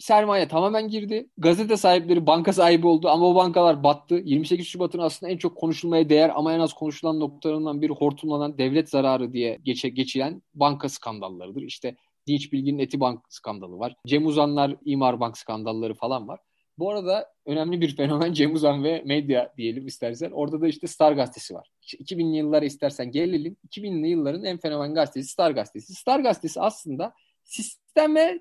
Sermaye 0.00 0.48
tamamen 0.48 0.88
girdi. 0.88 1.28
Gazete 1.38 1.76
sahipleri 1.76 2.26
banka 2.26 2.52
sahibi 2.52 2.86
oldu 2.86 3.08
ama 3.08 3.26
o 3.26 3.34
bankalar 3.34 3.84
battı. 3.84 4.14
28 4.24 4.66
Şubat'ın 4.66 4.98
aslında 4.98 5.32
en 5.32 5.36
çok 5.36 5.56
konuşulmaya 5.56 6.08
değer 6.08 6.32
ama 6.34 6.52
en 6.52 6.60
az 6.60 6.72
konuşulan 6.72 7.20
noktalarından 7.20 7.82
biri 7.82 7.92
hortumlanan 7.92 8.58
devlet 8.58 8.90
zararı 8.90 9.32
diye 9.32 9.58
geçe, 9.62 9.88
geçilen 9.88 10.42
banka 10.54 10.88
skandallarıdır. 10.88 11.62
İşte 11.62 11.96
Dinç 12.26 12.52
Bilgin'in 12.52 12.78
Etibank 12.78 13.20
skandalı 13.28 13.78
var. 13.78 13.94
Cem 14.06 14.26
Uzanlar 14.26 14.76
İmar 14.84 15.20
Bank 15.20 15.38
skandalları 15.38 15.94
falan 15.94 16.28
var. 16.28 16.40
Bu 16.78 16.90
arada 16.90 17.32
önemli 17.46 17.80
bir 17.80 17.96
fenomen 17.96 18.32
Cem 18.32 18.54
Uzan 18.54 18.84
ve 18.84 19.02
medya 19.06 19.52
diyelim 19.56 19.86
istersen. 19.86 20.30
Orada 20.30 20.60
da 20.60 20.68
işte 20.68 20.86
Star 20.86 21.12
Gazetesi 21.12 21.54
var. 21.54 21.68
2000'li 21.82 22.36
yıllara 22.36 22.64
istersen 22.64 23.10
gelelim. 23.10 23.56
2000'li 23.68 24.08
yılların 24.08 24.44
en 24.44 24.58
fenomen 24.58 24.94
gazetesi 24.94 25.28
Star 25.28 25.50
Gazetesi. 25.50 25.94
Star 25.94 26.20
Gazetesi 26.20 26.60
aslında 26.60 27.14
sisteme 27.44 28.38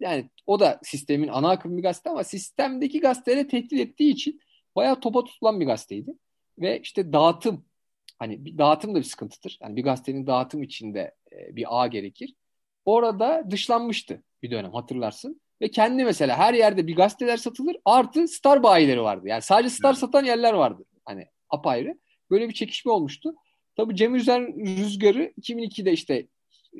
yani 0.00 0.30
o 0.46 0.60
da 0.60 0.80
sistemin 0.82 1.28
ana 1.28 1.50
akım 1.50 1.76
bir 1.76 1.82
gazete 1.82 2.10
ama 2.10 2.24
sistemdeki 2.24 3.00
gazetelere 3.00 3.48
tehdit 3.48 3.80
ettiği 3.80 4.12
için 4.12 4.40
bayağı 4.76 5.00
topa 5.00 5.24
tutulan 5.24 5.60
bir 5.60 5.66
gazeteydi. 5.66 6.14
Ve 6.58 6.80
işte 6.80 7.12
dağıtım 7.12 7.64
hani 8.18 8.44
bir 8.44 8.58
dağıtım 8.58 8.94
da 8.94 8.98
bir 8.98 9.04
sıkıntıdır. 9.04 9.58
Yani 9.62 9.76
bir 9.76 9.84
gazetenin 9.84 10.26
dağıtım 10.26 10.62
içinde 10.62 11.14
e, 11.32 11.56
bir 11.56 11.66
ağ 11.68 11.86
gerekir. 11.86 12.34
Orada 12.84 13.50
dışlanmıştı 13.50 14.22
bir 14.42 14.50
dönem 14.50 14.72
hatırlarsın. 14.72 15.40
Ve 15.60 15.70
kendi 15.70 16.04
mesela 16.04 16.38
her 16.38 16.54
yerde 16.54 16.86
bir 16.86 16.96
gazeteler 16.96 17.36
satılır 17.36 17.76
artı 17.84 18.28
star 18.28 18.62
bayileri 18.62 19.02
vardı. 19.02 19.28
Yani 19.28 19.42
sadece 19.42 19.70
star 19.70 19.94
satan 19.94 20.24
yerler 20.24 20.52
vardı. 20.52 20.84
Hani 21.04 21.26
apayrı. 21.50 21.98
Böyle 22.30 22.48
bir 22.48 22.54
çekişme 22.54 22.92
olmuştu. 22.92 23.34
Tabii 23.76 23.96
Cem 23.96 24.14
Üzer 24.14 24.42
Rüzgarı 24.56 25.32
2002'de 25.40 25.92
işte 25.92 26.26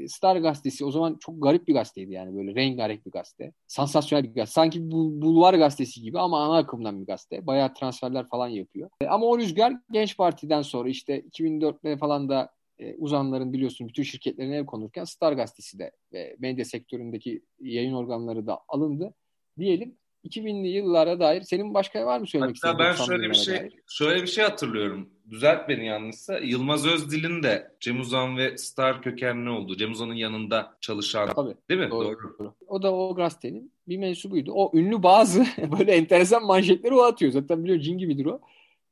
Star 0.06 0.36
gazetesi 0.36 0.84
o 0.84 0.90
zaman 0.90 1.16
çok 1.20 1.42
garip 1.42 1.68
bir 1.68 1.74
gazeteydi 1.74 2.12
yani 2.12 2.36
böyle 2.36 2.54
rengarenk 2.54 3.06
bir 3.06 3.10
gazete. 3.10 3.52
Sansasyonel 3.66 4.24
bir 4.24 4.34
gazete. 4.34 4.52
Sanki 4.52 4.90
bu 4.90 5.22
bulvar 5.22 5.54
gazetesi 5.54 6.02
gibi 6.02 6.18
ama 6.18 6.44
ana 6.44 6.56
akımdan 6.56 7.00
bir 7.00 7.06
gazete. 7.06 7.46
Bayağı 7.46 7.74
transferler 7.74 8.28
falan 8.28 8.48
yapıyor. 8.48 8.90
E, 9.00 9.06
ama 9.06 9.26
o 9.26 9.38
rüzgar 9.38 9.72
Genç 9.90 10.16
Parti'den 10.16 10.62
sonra 10.62 10.88
işte 10.88 11.20
2004'te 11.20 11.96
falan 11.96 12.28
da 12.28 12.50
e, 12.78 12.94
uzanların 12.94 13.52
biliyorsun 13.52 13.88
bütün 13.88 14.02
şirketlerine 14.02 14.56
ev 14.56 14.66
konurken 14.66 15.04
Star 15.04 15.32
gazetesi 15.32 15.78
de 15.78 15.92
ve 16.12 16.36
medya 16.38 16.64
sektöründeki 16.64 17.42
yayın 17.60 17.94
organları 17.94 18.46
da 18.46 18.60
alındı. 18.68 19.14
Diyelim 19.58 19.98
2000'li 20.28 20.68
yıllara 20.68 21.20
dair 21.20 21.42
senin 21.42 21.74
başka 21.74 22.06
var 22.06 22.18
mı 22.18 22.26
söylemek 22.26 22.56
istediğin? 22.56 22.78
ben 22.78 22.92
şöyle 22.92 23.30
bir 23.30 23.34
şey 23.34 23.54
dair? 23.54 23.72
şöyle 23.88 24.22
bir 24.22 24.26
şey 24.26 24.44
hatırlıyorum. 24.44 25.08
Düzelt 25.30 25.68
beni 25.68 25.86
yanlışsa. 25.86 26.38
Yılmaz 26.38 26.86
Özdil'in 26.86 27.42
de 27.42 27.72
Cem 27.80 28.00
Uzan 28.00 28.36
ve 28.36 28.58
Star 28.58 29.02
kökenli 29.02 29.50
oldu. 29.50 29.76
Cem 29.76 29.92
Uzan'ın 29.92 30.14
yanında 30.14 30.76
çalışan. 30.80 31.28
Tabii. 31.34 31.54
Değil 31.70 31.80
mi? 31.80 31.90
Doğru. 31.90 32.36
Doğru. 32.38 32.54
O 32.66 32.82
da 32.82 32.94
o 32.94 33.14
gazetenin 33.14 33.72
bir 33.88 33.96
mensubuydu. 33.96 34.52
O 34.52 34.70
ünlü 34.74 35.02
bazı 35.02 35.46
böyle 35.78 35.92
enteresan 35.92 36.46
manşetleri 36.46 36.94
o 36.94 37.02
atıyor. 37.02 37.32
Zaten 37.32 37.64
biliyor 37.64 37.80
cin 37.80 37.98
gibidir 37.98 38.26
o. 38.26 38.40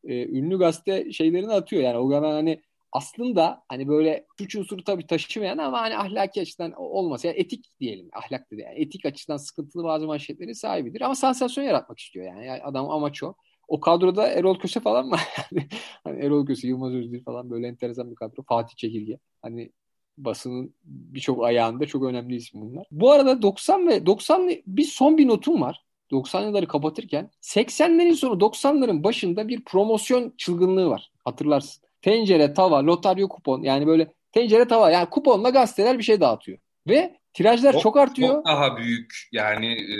Ee, 0.05 0.27
ünlü 0.27 0.59
gazete 0.59 1.13
şeylerini 1.13 1.53
atıyor. 1.53 1.83
Yani 1.83 1.97
o 1.97 2.09
kadar 2.09 2.33
hani 2.33 2.63
aslında 2.97 3.65
hani 3.69 3.89
böyle 3.89 4.27
suç 4.39 4.57
unsuru 4.57 4.85
tabii 4.85 5.07
taşımayan 5.07 5.59
ama 5.59 5.81
hani 5.81 5.97
ahlaki 5.97 6.41
açıdan 6.41 6.73
olmasa 6.73 7.29
yani 7.29 7.39
etik 7.39 7.81
diyelim 7.81 8.09
ahlak 8.13 8.51
dedi 8.51 8.61
yani 8.61 8.79
etik 8.79 9.07
açıdan 9.07 9.37
sıkıntılı 9.37 9.85
bazı 9.85 10.07
manşetleri 10.07 10.55
sahibidir 10.55 11.01
ama 11.01 11.15
sansasyon 11.15 11.65
yaratmak 11.65 11.99
istiyor 11.99 12.27
yani, 12.27 12.47
yani 12.47 12.63
adam 12.63 12.91
amaç 12.91 13.23
o. 13.23 13.35
O 13.69 13.81
kadroda 13.81 14.29
Erol 14.29 14.59
Köse 14.59 14.81
falan 14.81 15.07
mı? 15.07 15.17
hani 16.05 16.19
Erol 16.25 16.47
Köse, 16.47 16.69
Yılmaz 16.69 16.95
Özdil 16.95 17.25
falan 17.25 17.51
böyle 17.51 17.67
enteresan 17.69 18.11
bir 18.11 18.17
kadro. 18.17 18.43
Fatih 18.43 18.77
Çekirge. 18.77 19.19
Hani 19.43 19.73
basının 20.19 20.75
birçok 20.85 21.45
ayağında 21.45 21.87
çok 21.87 22.05
önemli 22.05 22.37
isim 22.37 22.61
bunlar. 22.61 22.87
Bu 22.91 23.11
arada 23.11 23.43
90 23.43 23.89
ve 23.89 24.07
90 24.07 24.51
bir 24.67 24.85
son 24.85 25.19
bir 25.19 25.29
notum 25.29 25.61
var. 25.61 25.85
90 26.11 26.43
yılları 26.43 26.69
kapatırken 26.69 27.31
80'lerin 27.43 28.15
sonu 28.15 28.41
90'ların 28.41 29.03
başında 29.05 29.49
bir 29.49 29.65
promosyon 29.65 30.33
çılgınlığı 30.37 30.89
var. 30.89 31.11
Hatırlarsın. 31.25 31.86
Tencere, 32.07 32.55
tava, 32.55 32.87
lotaryo 32.87 33.29
kupon 33.29 33.63
yani 33.63 33.87
böyle 33.87 34.13
tencere 34.33 34.69
tava 34.69 34.91
yani 34.91 35.11
kuponla 35.11 35.51
gazeteler 35.51 35.99
bir 35.99 36.03
şey 36.03 36.21
dağıtıyor. 36.21 36.59
Ve 36.89 37.19
tirajlar 37.33 37.73
çok, 37.73 37.83
çok 37.83 37.97
artıyor. 37.97 38.35
Çok 38.35 38.47
daha 38.47 38.77
büyük 38.77 39.29
yani 39.33 39.73
e, 39.73 39.99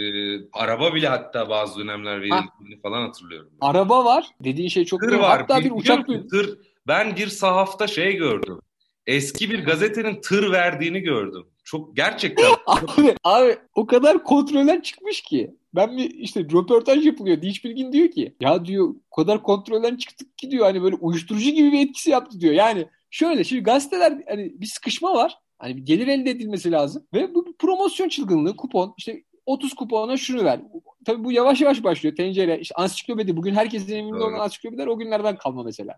araba 0.53 0.95
bile 0.95 1.09
hatta 1.09 1.51
bazı 1.51 1.81
dönemler 1.81 2.17
verildiğini 2.21 2.81
falan 2.83 3.07
hatırlıyorum. 3.07 3.51
Araba 3.61 4.05
var. 4.05 4.27
Dediğin 4.41 4.69
şey 4.69 4.85
çok 4.85 5.01
tır 5.01 5.13
doğru. 5.13 5.21
var. 5.21 5.41
Hatta 5.41 5.59
bir, 5.61 5.65
bir 5.65 5.71
uçak 5.71 6.07
tır. 6.07 6.59
Ben 6.87 7.17
bir 7.17 7.27
sahafta 7.27 7.87
şey 7.87 8.17
gördüm. 8.17 8.61
Eski 9.07 9.51
bir 9.51 9.65
gazetenin 9.65 10.21
tır 10.21 10.53
verdiğini 10.53 11.01
gördüm. 11.01 11.47
Çok 11.65 11.97
gerçekten. 11.97 12.45
abi, 12.67 13.15
abi 13.25 13.57
o 13.75 13.87
kadar 13.87 14.25
kontrolden 14.25 14.81
çıkmış 14.81 15.21
ki. 15.21 15.55
Ben 15.77 15.97
bir 15.97 16.11
işte 16.11 16.41
röportaj 16.41 17.07
yapılıyor. 17.07 17.43
Diş 17.43 17.65
Bilgin 17.65 17.93
diyor 17.93 18.11
ki 18.11 18.37
ya 18.41 18.65
diyor 18.65 18.95
o 19.11 19.17
kadar 19.17 19.43
kontrolden 19.43 19.97
çıktık 19.97 20.39
ki 20.39 20.51
diyor 20.51 20.65
hani 20.65 20.83
böyle 20.83 20.97
uyuşturucu 20.97 21.51
gibi 21.51 21.73
bir 21.73 21.89
etkisi 21.89 22.11
yaptı 22.11 22.41
diyor. 22.41 22.55
Yani 22.55 22.87
şöyle 23.11 23.45
şimdi 23.45 23.63
gazeteler 23.63 24.23
hani 24.29 24.61
bir 24.61 24.67
sıkışma 24.67 25.15
var. 25.15 25.39
Hani 25.59 25.77
bir 25.77 25.83
gelir 25.83 26.09
elde 26.09 26.31
edilmesi 26.31 26.73
lazım. 26.73 27.07
Ve 27.15 27.35
bu 27.35 27.57
promosyon 27.59 28.09
çılgınlığı 28.09 28.57
kupon 28.57 28.95
işte 28.99 29.23
30 29.47 29.75
kupona 29.75 30.17
şunu 30.17 30.45
ver. 30.45 30.61
Tabii 31.05 31.25
bu 31.25 31.33
yavaş 31.33 31.61
yavaş 31.61 31.85
başlıyor. 31.85 32.17
Tencere, 32.17 32.59
işte 32.61 32.75
ansiklopedi. 32.75 33.37
Bugün 33.37 33.55
herkesin 33.55 33.97
evinde 33.97 34.17
olan 34.17 34.41
ansiklopediler 34.41 34.87
o 34.87 34.99
günlerden 34.99 35.37
kalma 35.37 35.63
mesela. 35.63 35.95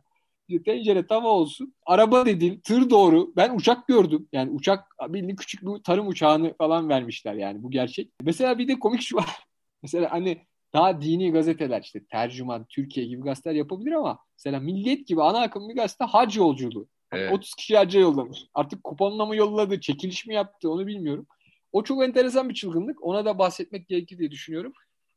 Tencere 0.64 1.06
tava 1.06 1.28
olsun. 1.28 1.74
Araba 1.86 2.26
dedin, 2.26 2.60
tır 2.60 2.90
doğru. 2.90 3.32
Ben 3.36 3.54
uçak 3.56 3.88
gördüm. 3.88 4.28
Yani 4.32 4.50
uçak 4.50 4.84
bildiğin 5.08 5.36
küçük 5.36 5.62
bir 5.62 5.82
tarım 5.82 6.08
uçağını 6.08 6.54
falan 6.54 6.88
vermişler 6.88 7.34
yani 7.34 7.62
bu 7.62 7.70
gerçek. 7.70 8.10
Mesela 8.22 8.58
bir 8.58 8.68
de 8.68 8.78
komik 8.78 9.02
şu 9.02 9.16
var. 9.16 9.47
Mesela 9.82 10.12
hani 10.12 10.46
daha 10.72 11.00
dini 11.00 11.32
gazeteler 11.32 11.82
işte 11.82 12.04
tercüman, 12.04 12.66
Türkiye 12.68 13.06
gibi 13.06 13.22
gazeteler 13.22 13.54
yapabilir 13.54 13.92
ama 13.92 14.18
mesela 14.38 14.60
Milliyet 14.60 15.06
gibi 15.06 15.22
ana 15.22 15.40
akım 15.40 15.68
bir 15.68 15.74
gazete 15.74 16.04
hac 16.04 16.36
yolculuğu. 16.36 16.88
Evet. 17.12 17.32
30 17.32 17.54
kişi 17.54 17.76
hacca 17.76 18.00
yollamış. 18.00 18.38
Artık 18.54 18.84
kuponla 18.84 19.26
mı 19.26 19.36
yolladı, 19.36 19.80
çekiliş 19.80 20.26
mi 20.26 20.34
yaptı 20.34 20.70
onu 20.70 20.86
bilmiyorum. 20.86 21.26
O 21.72 21.84
çok 21.84 22.04
enteresan 22.04 22.48
bir 22.48 22.54
çılgınlık. 22.54 23.04
Ona 23.04 23.24
da 23.24 23.38
bahsetmek 23.38 23.88
gerekir 23.88 24.18
diye 24.18 24.30
düşünüyorum. 24.30 24.72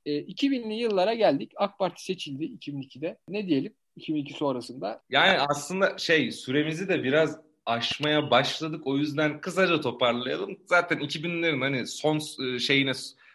E, 0.06 0.12
2000'li 0.12 0.74
yıllara 0.74 1.14
geldik. 1.14 1.52
AK 1.56 1.80
Parti 1.80 2.04
seçildi 2.04 2.44
2002'de. 2.44 3.18
Ne 3.28 3.48
diyelim 3.48 3.74
2002 3.96 4.34
sonrasında? 4.34 5.02
Yani 5.10 5.40
aslında 5.40 5.98
şey 5.98 6.32
süremizi 6.32 6.90
de 6.90 7.04
biraz 7.04 7.38
aşmaya 7.66 8.32
başladık. 8.32 8.88
O 8.88 8.98
yüzden 8.98 9.42
kısaca 9.42 9.82
toparlayalım. 9.82 10.58
Zaten 10.66 10.98
2000'lerin 10.98 11.62
hani 11.62 11.88
son 11.88 12.20
e, 12.46 12.60
şeyine 12.60 12.92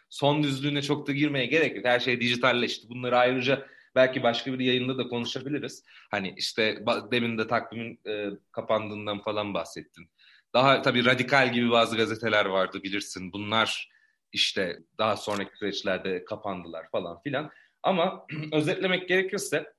son 0.09 0.43
düzlüğüne 0.43 0.83
çok 0.83 1.07
da 1.07 1.13
girmeye 1.13 1.47
gerek 1.47 1.77
yok. 1.77 1.85
Her 1.85 2.01
şey 2.01 2.21
dijitalleşti. 2.21 2.89
Bunları 2.89 3.19
ayrıca 3.19 3.67
belki 3.95 4.23
başka 4.23 4.53
bir 4.53 4.65
yayında 4.65 4.99
da 4.99 5.09
konuşabiliriz. 5.09 5.85
Hani 6.11 6.35
işte 6.37 6.85
demin 7.11 7.39
de 7.39 7.47
takvimin 7.47 8.01
e, 8.07 8.31
kapandığından 8.53 9.21
falan 9.23 9.55
bahsettin. 9.55 10.11
Daha 10.55 10.83
tabii 10.83 11.05
radikal 11.05 11.53
gibi 11.53 11.71
bazı 11.71 11.97
gazeteler 11.97 12.47
vardı 12.47 12.83
bilirsin. 12.83 13.33
Bunlar 13.33 13.91
işte 14.33 14.79
daha 14.99 15.17
sonraki 15.17 15.57
süreçlerde 15.59 16.25
kapandılar 16.25 16.91
falan 16.93 17.23
filan. 17.23 17.51
Ama 17.83 18.27
özetlemek 18.53 19.09
gerekirse 19.09 19.73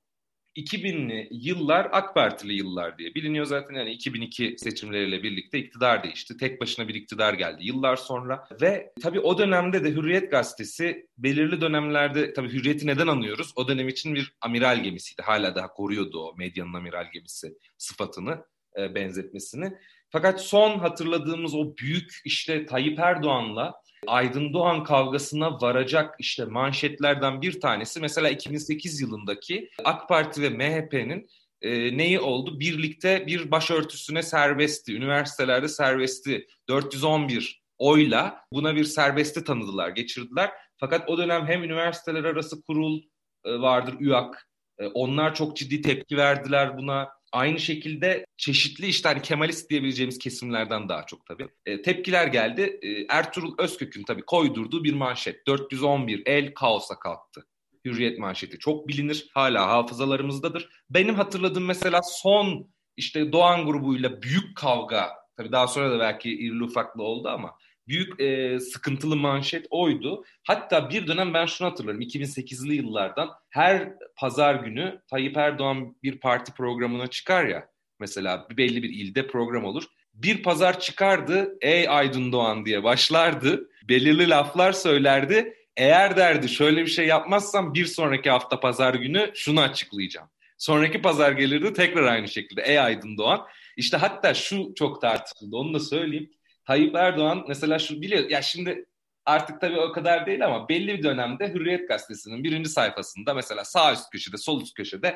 2000'li 0.58 1.28
yıllar 1.30 1.88
AK 1.92 2.14
Partili 2.14 2.52
yıllar 2.52 2.98
diye 2.98 3.14
biliniyor 3.14 3.44
zaten. 3.44 3.74
Yani 3.74 3.90
2002 3.90 4.56
seçimleriyle 4.58 5.22
birlikte 5.22 5.58
iktidar 5.58 6.02
değişti. 6.02 6.36
Tek 6.36 6.60
başına 6.60 6.88
bir 6.88 6.94
iktidar 6.94 7.34
geldi 7.34 7.66
yıllar 7.66 7.96
sonra. 7.96 8.44
Ve 8.60 8.92
tabii 9.02 9.20
o 9.20 9.38
dönemde 9.38 9.84
de 9.84 9.90
Hürriyet 9.90 10.30
Gazetesi 10.30 11.08
belirli 11.18 11.60
dönemlerde 11.60 12.32
tabii 12.32 12.52
Hürriyet'i 12.52 12.86
neden 12.86 13.06
anıyoruz? 13.06 13.52
O 13.56 13.68
dönem 13.68 13.88
için 13.88 14.14
bir 14.14 14.32
amiral 14.40 14.82
gemisiydi. 14.82 15.22
Hala 15.22 15.54
daha 15.54 15.72
koruyordu 15.72 16.20
o 16.20 16.34
medyanın 16.36 16.74
amiral 16.74 17.10
gemisi 17.12 17.54
sıfatını, 17.78 18.44
e, 18.78 18.94
benzetmesini. 18.94 19.72
Fakat 20.10 20.40
son 20.40 20.78
hatırladığımız 20.78 21.54
o 21.54 21.76
büyük 21.76 22.20
işte 22.24 22.66
Tayyip 22.66 22.98
Erdoğan'la 22.98 23.74
Aydın 24.06 24.52
Doğan 24.52 24.84
kavgasına 24.84 25.60
varacak 25.60 26.14
işte 26.18 26.44
manşetlerden 26.44 27.42
bir 27.42 27.60
tanesi 27.60 28.00
mesela 28.00 28.28
2008 28.28 29.00
yılındaki 29.00 29.70
AK 29.84 30.08
Parti 30.08 30.42
ve 30.42 30.48
MHP'nin 30.48 31.28
e, 31.62 31.96
neyi 31.98 32.20
oldu? 32.20 32.60
Birlikte 32.60 33.26
bir 33.26 33.50
başörtüsüne 33.50 34.22
serbestti. 34.22 34.96
Üniversitelerde 34.96 35.68
serbestti. 35.68 36.46
411 36.68 37.62
oyla 37.78 38.44
buna 38.52 38.76
bir 38.76 38.84
serbesti 38.84 39.44
tanıdılar, 39.44 39.88
geçirdiler. 39.88 40.50
Fakat 40.76 41.08
o 41.08 41.18
dönem 41.18 41.46
hem 41.46 41.64
üniversiteler 41.64 42.24
arası 42.24 42.62
kurul 42.62 43.02
e, 43.44 43.52
vardır, 43.52 43.94
ÜAK. 44.00 44.48
E, 44.78 44.86
onlar 44.86 45.34
çok 45.34 45.56
ciddi 45.56 45.82
tepki 45.82 46.16
verdiler 46.16 46.78
buna. 46.78 47.17
Aynı 47.32 47.60
şekilde 47.60 48.26
çeşitli 48.36 48.86
işte 48.86 49.08
hani 49.08 49.22
Kemalist 49.22 49.70
diyebileceğimiz 49.70 50.18
kesimlerden 50.18 50.88
daha 50.88 51.06
çok 51.06 51.26
tabii. 51.26 51.48
E, 51.66 51.82
tepkiler 51.82 52.26
geldi. 52.26 52.78
E, 52.82 53.06
Ertuğrul 53.08 53.54
Özkök'ün 53.58 54.04
tabii 54.04 54.22
koydurduğu 54.22 54.84
bir 54.84 54.94
manşet. 54.94 55.46
411 55.46 56.22
el 56.26 56.54
kaosa 56.54 56.98
kalktı. 56.98 57.46
Hürriyet 57.84 58.18
manşeti 58.18 58.58
çok 58.58 58.88
bilinir. 58.88 59.28
Hala 59.34 59.68
hafızalarımızdadır. 59.68 60.68
Benim 60.90 61.14
hatırladığım 61.14 61.64
mesela 61.64 62.00
son 62.02 62.70
işte 62.96 63.32
Doğan 63.32 63.66
grubuyla 63.66 64.22
büyük 64.22 64.56
kavga. 64.56 65.10
Tabii 65.36 65.52
daha 65.52 65.68
sonra 65.68 65.90
da 65.90 65.98
belki 65.98 66.30
irli 66.30 66.64
ufaklı 66.64 67.02
oldu 67.02 67.28
ama 67.28 67.54
büyük 67.88 68.20
e, 68.20 68.60
sıkıntılı 68.60 69.16
manşet 69.16 69.66
oydu. 69.70 70.24
Hatta 70.44 70.90
bir 70.90 71.06
dönem 71.06 71.34
ben 71.34 71.46
şunu 71.46 71.68
hatırlarım 71.68 72.00
2008'li 72.00 72.74
yıllardan 72.74 73.30
her 73.50 73.92
pazar 74.16 74.54
günü 74.54 75.02
Tayyip 75.10 75.36
Erdoğan 75.36 75.96
bir 76.02 76.20
parti 76.20 76.52
programına 76.52 77.06
çıkar 77.06 77.44
ya 77.44 77.68
mesela 78.00 78.46
belli 78.56 78.82
bir 78.82 78.90
ilde 78.90 79.26
program 79.26 79.64
olur. 79.64 79.84
Bir 80.14 80.42
pazar 80.42 80.80
çıkardı 80.80 81.58
ey 81.60 81.88
Aydın 81.88 82.32
Doğan 82.32 82.66
diye 82.66 82.84
başlardı 82.84 83.70
belirli 83.88 84.28
laflar 84.28 84.72
söylerdi. 84.72 85.54
Eğer 85.76 86.16
derdi 86.16 86.48
şöyle 86.48 86.80
bir 86.80 86.90
şey 86.90 87.06
yapmazsam 87.06 87.74
bir 87.74 87.86
sonraki 87.86 88.30
hafta 88.30 88.60
pazar 88.60 88.94
günü 88.94 89.30
şunu 89.34 89.60
açıklayacağım. 89.60 90.28
Sonraki 90.58 91.02
pazar 91.02 91.32
gelirdi 91.32 91.72
tekrar 91.72 92.02
aynı 92.02 92.28
şekilde 92.28 92.62
ey 92.62 92.78
Aydın 92.78 93.18
Doğan. 93.18 93.46
İşte 93.76 93.96
hatta 93.96 94.34
şu 94.34 94.72
çok 94.76 95.00
tartışıldı 95.00 95.56
onu 95.56 95.74
da 95.74 95.80
söyleyeyim. 95.80 96.30
Tayyip 96.68 96.94
Erdoğan 96.94 97.44
mesela 97.48 97.78
şu 97.78 98.02
biliyor 98.02 98.30
ya 98.30 98.42
şimdi 98.42 98.86
artık 99.26 99.60
tabii 99.60 99.80
o 99.80 99.92
kadar 99.92 100.26
değil 100.26 100.44
ama 100.46 100.68
belli 100.68 100.98
bir 100.98 101.02
dönemde 101.02 101.54
Hürriyet 101.54 101.88
Gazetesi'nin 101.88 102.44
birinci 102.44 102.68
sayfasında 102.68 103.34
mesela 103.34 103.64
sağ 103.64 103.92
üst 103.92 104.10
köşede 104.10 104.36
sol 104.36 104.62
üst 104.62 104.74
köşede 104.74 105.08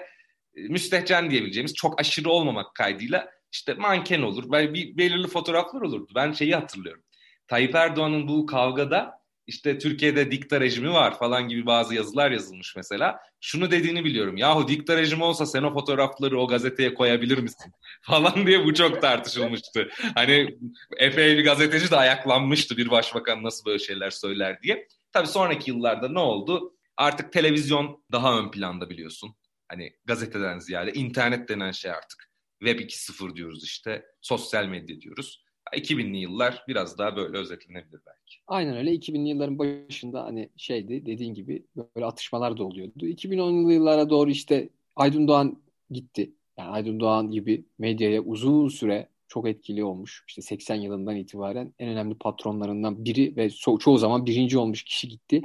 e, 0.54 0.60
müstehcen 0.62 1.30
diyebileceğimiz 1.30 1.74
çok 1.74 2.00
aşırı 2.00 2.30
olmamak 2.30 2.74
kaydıyla 2.74 3.30
işte 3.52 3.74
manken 3.74 4.22
olur. 4.22 4.52
Bir 4.52 4.96
belirli 4.96 5.26
fotoğraflar 5.26 5.80
olurdu. 5.80 6.12
Ben 6.14 6.32
şeyi 6.32 6.54
hatırlıyorum. 6.54 7.02
Tayyip 7.48 7.74
Erdoğan'ın 7.74 8.28
bu 8.28 8.46
kavgada 8.46 9.21
işte 9.46 9.78
Türkiye'de 9.78 10.30
dikta 10.30 10.60
rejimi 10.60 10.92
var 10.92 11.18
falan 11.18 11.48
gibi 11.48 11.66
bazı 11.66 11.94
yazılar 11.94 12.30
yazılmış 12.30 12.76
mesela. 12.76 13.20
Şunu 13.40 13.70
dediğini 13.70 14.04
biliyorum. 14.04 14.36
Yahu 14.36 14.68
dikta 14.68 14.96
rejimi 14.96 15.24
olsa 15.24 15.46
sen 15.46 15.62
o 15.62 15.72
fotoğrafları 15.72 16.40
o 16.40 16.46
gazeteye 16.46 16.94
koyabilir 16.94 17.38
misin? 17.38 17.72
falan 18.02 18.46
diye 18.46 18.64
bu 18.64 18.74
çok 18.74 19.00
tartışılmıştı. 19.00 19.88
Hani 20.14 20.58
epey 20.96 21.38
bir 21.38 21.44
gazeteci 21.44 21.90
de 21.90 21.96
ayaklanmıştı 21.96 22.76
bir 22.76 22.90
başbakan 22.90 23.42
nasıl 23.42 23.64
böyle 23.64 23.78
şeyler 23.78 24.10
söyler 24.10 24.62
diye. 24.62 24.88
Tabii 25.12 25.28
sonraki 25.28 25.70
yıllarda 25.70 26.08
ne 26.08 26.18
oldu? 26.18 26.76
Artık 26.96 27.32
televizyon 27.32 28.04
daha 28.12 28.38
ön 28.38 28.50
planda 28.50 28.90
biliyorsun. 28.90 29.36
Hani 29.68 29.92
gazeteden 30.04 30.58
ziyade 30.58 30.92
internet 30.92 31.48
denen 31.48 31.70
şey 31.70 31.90
artık. 31.90 32.30
Web 32.58 32.80
2.0 32.80 33.36
diyoruz 33.36 33.64
işte. 33.64 34.04
Sosyal 34.20 34.66
medya 34.66 35.00
diyoruz. 35.00 35.44
2000'li 35.76 36.18
yıllar 36.18 36.64
biraz 36.68 36.98
daha 36.98 37.16
böyle 37.16 37.38
özetlenebilir 37.38 38.00
belki. 38.06 38.36
Aynen 38.46 38.76
öyle. 38.76 38.94
2000'li 38.94 39.28
yılların 39.28 39.58
başında 39.58 40.24
hani 40.24 40.48
şeydi 40.56 41.06
dediğin 41.06 41.34
gibi 41.34 41.66
böyle 41.96 42.06
atışmalar 42.06 42.56
da 42.56 42.64
oluyordu. 42.64 43.06
2010'lu 43.06 43.72
yıllara 43.72 44.10
doğru 44.10 44.30
işte 44.30 44.68
Aydın 44.96 45.28
Doğan 45.28 45.62
gitti. 45.90 46.32
Yani 46.58 46.70
Aydın 46.70 47.00
Doğan 47.00 47.30
gibi 47.30 47.64
medyaya 47.78 48.22
uzun 48.22 48.68
süre 48.68 49.08
çok 49.28 49.48
etkili 49.48 49.84
olmuş. 49.84 50.24
İşte 50.28 50.42
80 50.42 50.74
yılından 50.74 51.16
itibaren 51.16 51.74
en 51.78 51.88
önemli 51.88 52.14
patronlarından 52.14 53.04
biri 53.04 53.36
ve 53.36 53.46
ço- 53.46 53.78
çoğu 53.78 53.98
zaman 53.98 54.26
birinci 54.26 54.58
olmuş 54.58 54.82
kişi 54.82 55.08
gitti. 55.08 55.42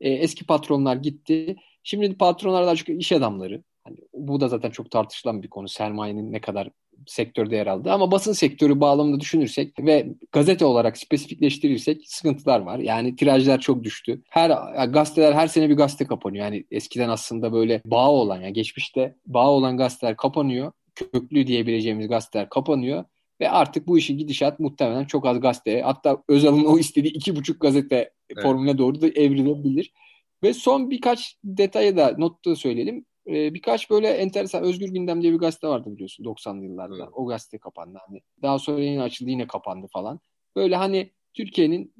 E, 0.00 0.10
eski 0.10 0.46
patronlar 0.46 0.96
gitti. 0.96 1.56
Şimdi 1.82 2.18
patronlar 2.18 2.66
daha 2.66 2.76
çok 2.76 2.88
iş 2.88 3.12
adamları. 3.12 3.62
Hani 3.84 3.96
bu 4.14 4.40
da 4.40 4.48
zaten 4.48 4.70
çok 4.70 4.90
tartışılan 4.90 5.42
bir 5.42 5.48
konu. 5.48 5.68
Sermayenin 5.68 6.32
ne 6.32 6.40
kadar 6.40 6.70
sektörde 7.06 7.56
yer 7.56 7.66
aldı. 7.66 7.92
Ama 7.92 8.10
basın 8.10 8.32
sektörü 8.32 8.80
bağlamında 8.80 9.20
düşünürsek 9.20 9.80
ve 9.80 10.06
gazete 10.32 10.64
olarak 10.64 10.98
spesifikleştirirsek 10.98 12.02
sıkıntılar 12.06 12.60
var. 12.60 12.78
Yani 12.78 13.16
tirajlar 13.16 13.60
çok 13.60 13.84
düştü. 13.84 14.22
Her 14.28 14.50
gazeteler 14.86 15.32
her 15.32 15.46
sene 15.46 15.68
bir 15.68 15.76
gazete 15.76 16.06
kapanıyor. 16.06 16.44
Yani 16.44 16.64
eskiden 16.70 17.08
aslında 17.08 17.52
böyle 17.52 17.82
bağ 17.84 18.10
olan 18.10 18.40
yani 18.40 18.52
geçmişte 18.52 19.16
bağ 19.26 19.50
olan 19.50 19.76
gazeteler 19.76 20.16
kapanıyor. 20.16 20.72
Köklü 20.94 21.46
diyebileceğimiz 21.46 22.08
gazeteler 22.08 22.48
kapanıyor 22.48 23.04
Ve 23.40 23.50
artık 23.50 23.86
bu 23.86 23.98
işin 23.98 24.18
gidişat 24.18 24.60
muhtemelen 24.60 25.04
çok 25.04 25.26
az 25.26 25.40
gazeteye 25.40 25.82
hatta 25.82 26.22
Özal'ın 26.28 26.64
o 26.64 26.78
istediği 26.78 27.12
iki 27.12 27.36
buçuk 27.36 27.60
gazete 27.60 28.10
evet. 28.30 28.42
formüle 28.42 28.78
doğru 28.78 29.00
da 29.00 29.08
evrilebilir. 29.08 29.92
Ve 30.42 30.54
son 30.54 30.90
birkaç 30.90 31.36
detayı 31.44 31.96
da 31.96 32.14
notta 32.18 32.56
söyleyelim. 32.56 33.04
Ee, 33.26 33.54
birkaç 33.54 33.90
böyle 33.90 34.08
enteresan 34.08 34.64
Özgür 34.64 34.88
Gündem 34.88 35.22
diye 35.22 35.32
bir 35.32 35.38
gazete 35.38 35.68
vardı 35.68 35.92
biliyorsun 35.92 36.24
90'lı 36.24 36.64
yıllarda. 36.64 36.96
Evet. 36.96 37.08
O 37.12 37.26
gazete 37.26 37.58
kapandı. 37.58 37.98
Hani 38.06 38.20
daha 38.42 38.58
sonra 38.58 38.80
yine 38.80 39.02
açıldı 39.02 39.30
yine 39.30 39.46
kapandı 39.46 39.86
falan. 39.92 40.20
Böyle 40.56 40.76
hani 40.76 41.10
Türkiye'nin 41.34 41.94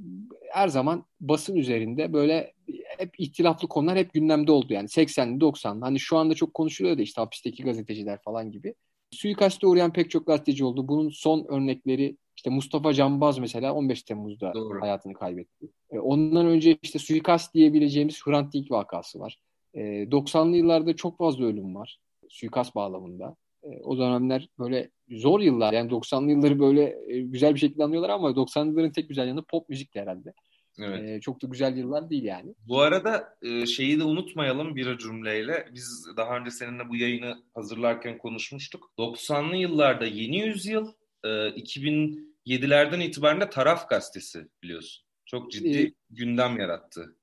her 0.53 0.69
zaman 0.69 1.05
basın 1.21 1.57
üzerinde 1.57 2.13
böyle 2.13 2.53
hep 2.99 3.21
ihtilaflı 3.21 3.69
konular 3.69 3.99
hep 3.99 4.13
gündemde 4.13 4.53
oldu 4.53 4.73
yani 4.73 4.87
80'li 4.87 5.39
90'lı. 5.39 5.81
Hani 5.81 6.01
şu 6.01 6.17
anda 6.17 6.35
çok 6.35 6.55
konuşuluyor 6.55 6.99
da 6.99 7.03
işte 7.03 7.21
hapisteki 7.21 7.63
gazeteciler 7.63 8.19
falan 8.23 8.51
gibi. 8.51 8.75
Suikaste 9.11 9.67
uğrayan 9.67 9.93
pek 9.93 10.11
çok 10.11 10.27
gazeteci 10.27 10.65
oldu. 10.65 10.89
Bunun 10.89 11.09
son 11.09 11.47
örnekleri 11.49 12.17
işte 12.37 12.51
Mustafa 12.51 12.93
Canbaz 12.93 13.39
mesela 13.39 13.75
15 13.75 14.03
Temmuz'da 14.03 14.55
Doğru. 14.55 14.81
hayatını 14.81 15.15
kaybetti. 15.15 15.67
E, 15.91 15.99
ondan 15.99 16.47
önce 16.47 16.79
işte 16.83 16.99
suikast 16.99 17.55
diyebileceğimiz 17.55 18.21
Hrant 18.27 18.55
Dink 18.55 18.71
vakası 18.71 19.21
var. 19.21 19.39
E, 19.75 19.81
90'lı 20.11 20.57
yıllarda 20.57 20.97
çok 20.97 21.19
fazla 21.19 21.45
ölüm 21.45 21.75
var 21.75 21.99
suikast 22.33 22.75
bağlamında. 22.75 23.37
E, 23.63 23.69
o 23.69 23.99
dönemler 23.99 24.49
böyle 24.59 24.91
zor 25.11 25.41
yıllar 25.41 25.73
yani 25.73 25.91
90'lı 25.91 26.31
yılları 26.31 26.61
böyle 26.61 26.99
e, 27.07 27.21
güzel 27.21 27.55
bir 27.55 27.61
şekilde 27.61 27.85
anlıyorlar 27.85 28.11
ama 28.11 28.31
90'lı 28.31 28.67
yılların 28.67 28.93
tek 28.93 29.09
güzel 29.09 29.29
yanı 29.29 29.45
pop 29.45 29.69
müzikti 29.69 30.01
herhalde. 30.01 30.33
Evet. 30.79 31.09
E, 31.09 31.21
çok 31.21 31.43
da 31.43 31.47
güzel 31.47 31.77
yıllar 31.77 32.11
değil 32.11 32.25
yani. 32.25 32.55
Bu 32.69 32.81
arada 32.81 33.39
e, 33.43 33.67
şeyi 33.67 34.01
de 34.01 34.05
unutmayalım 34.05 34.77
bir 34.77 34.99
cümleyle. 34.99 35.69
Biz 35.75 36.07
daha 36.17 36.37
önce 36.37 36.51
seninle 36.51 36.89
bu 36.89 36.97
yayını 36.97 37.43
hazırlarken 37.55 38.19
konuşmuştuk. 38.19 38.93
90'lı 38.99 39.57
yıllarda 39.57 40.05
Yeni 40.07 40.39
Yüzyıl, 40.39 40.93
e, 41.25 41.29
2007'lerden 41.29 43.01
itibaren 43.01 43.41
de 43.41 43.51
Taraf 43.51 43.89
Gazetesi 43.89 44.49
biliyorsun. 44.63 45.05
Çok 45.25 45.51
ciddi 45.51 45.83
ee, 45.83 45.93
gündem 46.11 46.59
yarattı. 46.59 47.17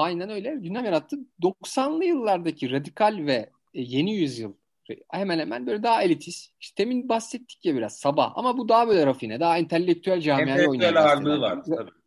Aynen 0.00 0.30
öyle 0.30 0.54
gündem 0.54 0.84
yarattı. 0.84 1.16
90'lı 1.42 2.04
yıllardaki 2.04 2.70
radikal 2.70 3.26
ve 3.26 3.50
e, 3.74 3.80
Yeni 3.80 4.14
Yüzyıl 4.14 4.52
hemen 5.10 5.38
hemen 5.38 5.66
böyle 5.66 5.82
daha 5.82 6.02
elitist. 6.02 6.54
İşte 6.60 6.82
temin 6.82 7.08
bahsettik 7.08 7.64
ya 7.64 7.74
biraz 7.74 7.98
sabah 7.98 8.32
ama 8.34 8.58
bu 8.58 8.68
daha 8.68 8.88
böyle 8.88 9.06
rafine, 9.06 9.40
daha 9.40 9.58
entelektüel 9.58 10.20
camiaya 10.20 10.68
oynayan 10.68 10.94
Entelektüel 10.94 11.04
ağırlığı 11.04 11.40
var 11.40 11.62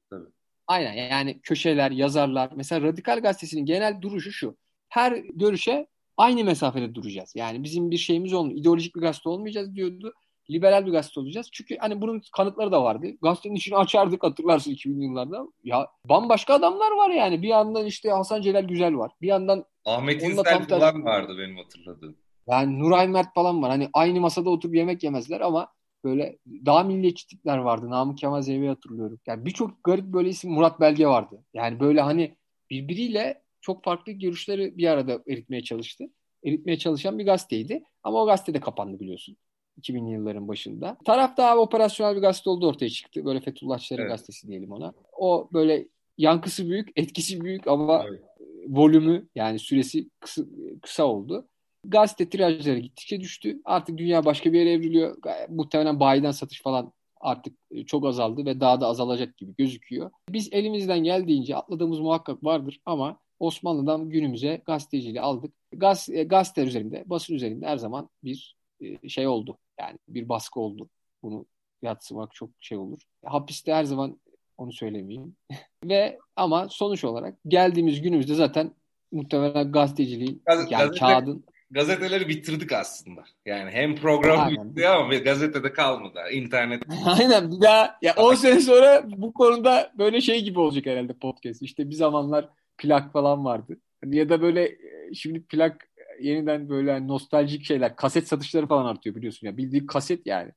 tabii. 0.10 0.24
Aynen 0.68 0.94
yani 0.94 1.42
köşeler, 1.42 1.92
yazarlar. 1.92 2.50
Mesela 2.56 2.82
Radikal 2.82 3.20
Gazetesi'nin 3.22 3.66
genel 3.66 4.02
duruşu 4.02 4.32
şu. 4.32 4.58
Her 4.90 5.12
görüşe 5.12 5.88
aynı 6.18 6.44
mesafede 6.44 6.96
duracağız. 6.96 7.34
Yani 7.36 7.64
bizim 7.64 7.92
bir 7.92 7.98
şeyimiz 7.98 8.34
olmuyor. 8.34 8.60
İdeolojik 8.60 8.96
bir 8.96 9.02
gazete 9.02 9.30
olmayacağız 9.30 9.76
diyordu. 9.76 10.14
Liberal 10.50 10.86
bir 10.86 10.92
gazete 10.92 11.20
olacağız. 11.20 11.50
Çünkü 11.52 11.78
hani 11.78 12.02
bunun 12.02 12.22
kanıtları 12.36 12.72
da 12.72 12.84
vardı. 12.84 13.08
Gazetenin 13.22 13.56
içini 13.56 13.78
açardık 13.78 14.24
hatırlarsın 14.24 14.72
2000'li 14.72 15.04
yıllarda. 15.04 15.48
Ya 15.64 15.88
bambaşka 16.10 16.54
adamlar 16.54 16.92
var 16.92 17.10
yani. 17.10 17.42
Bir 17.42 17.48
yandan 17.48 17.86
işte 17.86 18.10
Hasan 18.10 18.42
Celal 18.42 18.64
Güzel 18.64 18.98
var. 18.98 19.12
Bir 19.22 19.28
yandan 19.28 19.66
Ahmet 19.86 20.24
İnsel 20.24 20.68
falan 20.68 21.06
vardı 21.06 21.36
benim 21.40 21.58
hatırladığım. 21.58 22.16
Yani 22.48 22.80
Nuray 22.80 23.08
Mert 23.08 23.34
falan 23.34 23.62
var. 23.62 23.70
Hani 23.70 23.90
aynı 23.94 24.20
masada 24.22 24.50
oturup 24.50 24.76
yemek 24.76 25.04
yemezler 25.04 25.42
ama 25.42 25.68
böyle 26.04 26.38
daha 26.66 26.84
milliyetçi 26.84 27.28
tipler 27.28 27.58
vardı. 27.58 27.90
Namık 27.90 28.18
Kemal 28.18 28.42
Zeyve'yi 28.42 28.70
hatırlıyorum. 28.70 29.20
Yani 29.28 29.46
birçok 29.46 29.84
garip 29.84 30.06
böyle 30.06 30.30
isim 30.30 30.52
Murat 30.52 30.80
Belge 30.80 31.08
vardı. 31.08 31.44
Yani 31.54 31.80
böyle 31.80 32.02
hani 32.02 32.36
birbiriyle 32.70 33.44
çok 33.62 33.84
farklı 33.84 34.12
görüşleri 34.12 34.78
bir 34.78 34.88
arada 34.88 35.24
eritmeye 35.28 35.64
çalıştı. 35.64 36.04
Eritmeye 36.46 36.78
çalışan 36.78 37.20
bir 37.20 37.26
gazeteydi. 37.26 37.84
Ama 38.04 38.24
o 38.24 38.26
gazete 38.26 38.54
de 38.54 38.60
kapandı 38.60 39.00
biliyorsun. 39.00 39.38
2000'li 39.82 40.12
yılların 40.12 40.48
başında. 40.48 40.98
Taraf 41.06 41.38
daha 41.38 41.58
operasyonel 41.58 42.16
bir 42.16 42.22
gazete 42.22 42.50
oldu 42.50 42.68
ortaya 42.68 42.90
çıktı. 42.90 43.26
Böyle 43.26 43.42
Fethullahçıların 43.42 44.02
evet. 44.02 44.12
gazetesi 44.12 44.48
diyelim 44.48 44.72
ona. 44.72 44.94
O 45.18 45.50
böyle 45.54 45.88
yankısı 46.18 46.70
büyük, 46.70 46.90
etkisi 46.96 47.42
büyük 47.42 47.68
ama 47.68 48.06
evet. 48.10 48.22
volümü 48.68 49.28
yani 49.36 49.60
süresi 49.60 50.10
kısa, 50.20 50.44
kısa 50.82 51.04
oldu. 51.04 51.48
Gazete 51.86 52.30
tirajları 52.30 52.80
gittikçe 52.80 53.22
düştü. 53.22 53.62
Artık 53.66 53.98
dünya 53.98 54.26
başka 54.26 54.54
bir 54.54 54.60
yere 54.60 54.72
evriliyor. 54.72 55.18
Muhtemelen 55.50 56.00
bayiden 56.00 56.32
satış 56.32 56.62
falan 56.62 56.94
artık 57.24 57.58
e, 57.72 57.86
çok 57.86 58.06
azaldı 58.06 58.46
ve 58.46 58.60
daha 58.60 58.82
da 58.82 58.88
azalacak 58.88 59.38
gibi 59.38 59.56
gözüküyor. 59.58 60.12
Biz 60.30 60.50
elimizden 60.52 61.04
geldiğince 61.04 61.56
atladığımız 61.56 62.00
muhakkak 62.00 62.44
vardır 62.44 62.80
ama 62.86 63.20
Osmanlı'dan 63.40 64.10
günümüze 64.10 64.62
gazeteciliği 64.66 65.22
aldık. 65.22 65.54
Gaz, 65.72 66.10
e, 66.10 66.24
gazeteler 66.24 66.68
üzerinde, 66.68 67.04
basın 67.06 67.34
üzerinde 67.34 67.66
her 67.66 67.78
zaman 67.78 68.10
bir 68.24 68.56
e, 68.63 68.63
şey 69.08 69.28
oldu. 69.28 69.58
Yani 69.80 69.98
bir 70.08 70.30
baskı 70.30 70.60
oldu. 70.60 70.90
Bunu 71.24 71.46
yatsımak 71.82 72.36
çok 72.36 72.50
şey 72.60 72.78
olur. 72.78 73.02
Hapiste 73.26 73.74
her 73.74 73.84
zaman 73.84 74.20
onu 74.58 74.74
söylemeyeyim. 74.74 75.36
ve 75.86 76.20
ama 76.36 76.70
sonuç 76.70 77.04
olarak 77.04 77.38
geldiğimiz 77.48 78.02
günümüzde 78.02 78.36
zaten 78.36 78.72
muhtemelen 79.12 79.72
gazeteciliğin 79.72 80.42
Gaz- 80.46 80.72
yani 80.72 80.82
gazete, 80.82 81.00
kağıdın 81.00 81.46
gazeteleri 81.74 82.30
bitirdik 82.30 82.72
aslında. 82.72 83.24
Yani 83.46 83.72
hem 83.72 83.96
program 83.96 84.40
Aynen. 84.40 84.70
bitti 84.70 84.88
ama 84.88 85.16
gazetede 85.16 85.74
kalmadı. 85.74 86.20
İnternet. 86.32 86.84
Aynen 87.06 87.52
bir 87.52 87.62
daha 87.62 87.98
ya 88.02 88.14
10 88.18 88.34
sene 88.34 88.60
sonra 88.60 89.04
bu 89.18 89.34
konuda 89.34 89.92
böyle 89.98 90.22
şey 90.22 90.44
gibi 90.44 90.60
olacak 90.60 90.86
herhalde 90.86 91.14
podcast. 91.14 91.62
İşte 91.62 91.90
bir 91.90 91.96
zamanlar 91.96 92.50
plak 92.78 93.14
falan 93.14 93.46
vardı. 93.46 93.78
Ya 94.06 94.30
da 94.30 94.42
böyle 94.42 94.64
e, 94.64 95.14
şimdi 95.14 95.44
plak 95.44 95.88
yeniden 96.22 96.70
böyle 96.70 97.08
nostaljik 97.08 97.66
şeyler, 97.66 97.96
kaset 97.96 98.28
satışları 98.28 98.68
falan 98.68 98.86
artıyor 98.86 99.16
biliyorsun 99.16 99.48
ya. 99.48 99.58
Bildiğin 99.58 99.86
kaset 99.86 100.28
yani. 100.28 100.52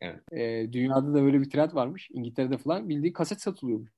Evet. 0.00 0.20
Ee, 0.32 0.72
dünyada 0.72 1.14
da 1.14 1.22
böyle 1.22 1.40
bir 1.40 1.50
trend 1.50 1.74
varmış. 1.74 2.08
İngiltere'de 2.12 2.58
falan 2.58 2.88
bildiğin 2.88 3.12
kaset 3.12 3.40
satılıyormuş. 3.40 3.90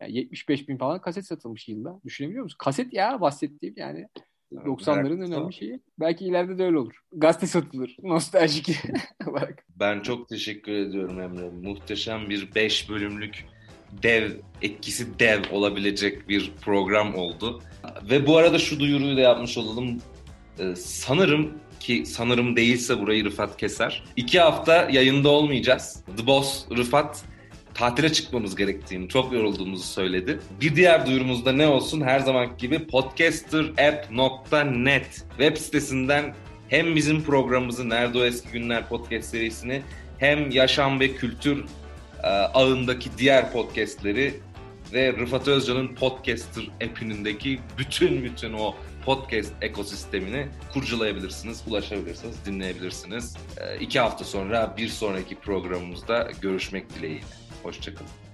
Yani 0.00 0.16
75 0.16 0.68
bin 0.68 0.78
falan 0.78 1.00
kaset 1.00 1.26
satılmış 1.26 1.68
yılda. 1.68 2.00
Düşünebiliyor 2.04 2.44
musun? 2.44 2.56
Kaset 2.58 2.92
ya 2.92 3.20
bahsettiğim 3.20 3.74
yani. 3.78 4.08
90'ların 4.52 5.26
önemli 5.26 5.52
şeyi. 5.52 5.80
Belki 6.00 6.24
ileride 6.24 6.58
de 6.58 6.64
öyle 6.64 6.78
olur. 6.78 7.00
Gazete 7.12 7.46
satılır. 7.46 7.96
Nostaljik 8.02 8.68
olarak. 9.26 9.64
Ben 9.80 10.00
çok 10.00 10.28
teşekkür 10.28 10.72
ediyorum 10.72 11.20
Emre. 11.20 11.50
Muhteşem 11.50 12.30
bir 12.30 12.54
5 12.54 12.90
bölümlük 12.90 13.44
dev, 14.02 14.30
etkisi 14.62 15.18
dev 15.18 15.42
olabilecek 15.52 16.28
bir 16.28 16.52
program 16.60 17.14
oldu. 17.14 17.62
Ve 18.10 18.26
bu 18.26 18.36
arada 18.36 18.58
şu 18.58 18.80
duyuruyu 18.80 19.16
da 19.16 19.20
yapmış 19.20 19.58
olalım. 19.58 20.00
Ee, 20.58 20.76
sanırım 20.76 21.52
ki 21.80 22.04
sanırım 22.06 22.56
değilse 22.56 23.00
burayı 23.00 23.24
Rıfat 23.24 23.56
keser. 23.56 24.04
İki 24.16 24.40
hafta 24.40 24.88
yayında 24.90 25.28
olmayacağız. 25.28 26.04
The 26.16 26.26
Boss 26.26 26.64
Rıfat 26.76 27.22
tatile 27.74 28.12
çıkmamız 28.12 28.56
gerektiğini, 28.56 29.08
çok 29.08 29.32
yorulduğumuzu 29.32 29.82
söyledi. 29.82 30.38
Bir 30.60 30.76
diğer 30.76 31.06
duyurumuzda 31.06 31.52
ne 31.52 31.66
olsun? 31.66 32.00
Her 32.00 32.20
zaman 32.20 32.56
gibi 32.58 32.86
podcasterapp.net 32.86 35.24
web 35.28 35.56
sitesinden 35.56 36.34
hem 36.68 36.96
bizim 36.96 37.22
programımızı 37.22 37.88
Nerede 37.88 38.18
O 38.18 38.24
Eski 38.24 38.48
Günler 38.48 38.88
podcast 38.88 39.28
serisini 39.28 39.82
hem 40.18 40.50
yaşam 40.50 41.00
ve 41.00 41.14
kültür 41.14 41.64
e, 42.22 42.26
ağındaki 42.26 43.10
diğer 43.18 43.52
podcastleri 43.52 44.34
ve 44.92 45.12
Rıfat 45.12 45.48
Özcan'ın 45.48 45.94
Podcaster 45.94 46.70
app'indeki 46.84 47.60
bütün 47.78 48.24
bütün 48.24 48.52
o 48.52 48.74
podcast 49.08 49.52
ekosistemini 49.62 50.48
kurcalayabilirsiniz, 50.72 51.62
ulaşabilirsiniz, 51.66 52.36
dinleyebilirsiniz. 52.46 53.36
E, 53.60 53.78
iki 53.80 54.00
hafta 54.00 54.24
sonra 54.24 54.74
bir 54.76 54.88
sonraki 54.88 55.34
programımızda 55.34 56.30
görüşmek 56.42 56.94
dileğiyle. 56.94 57.24
Hoşçakalın. 57.62 58.27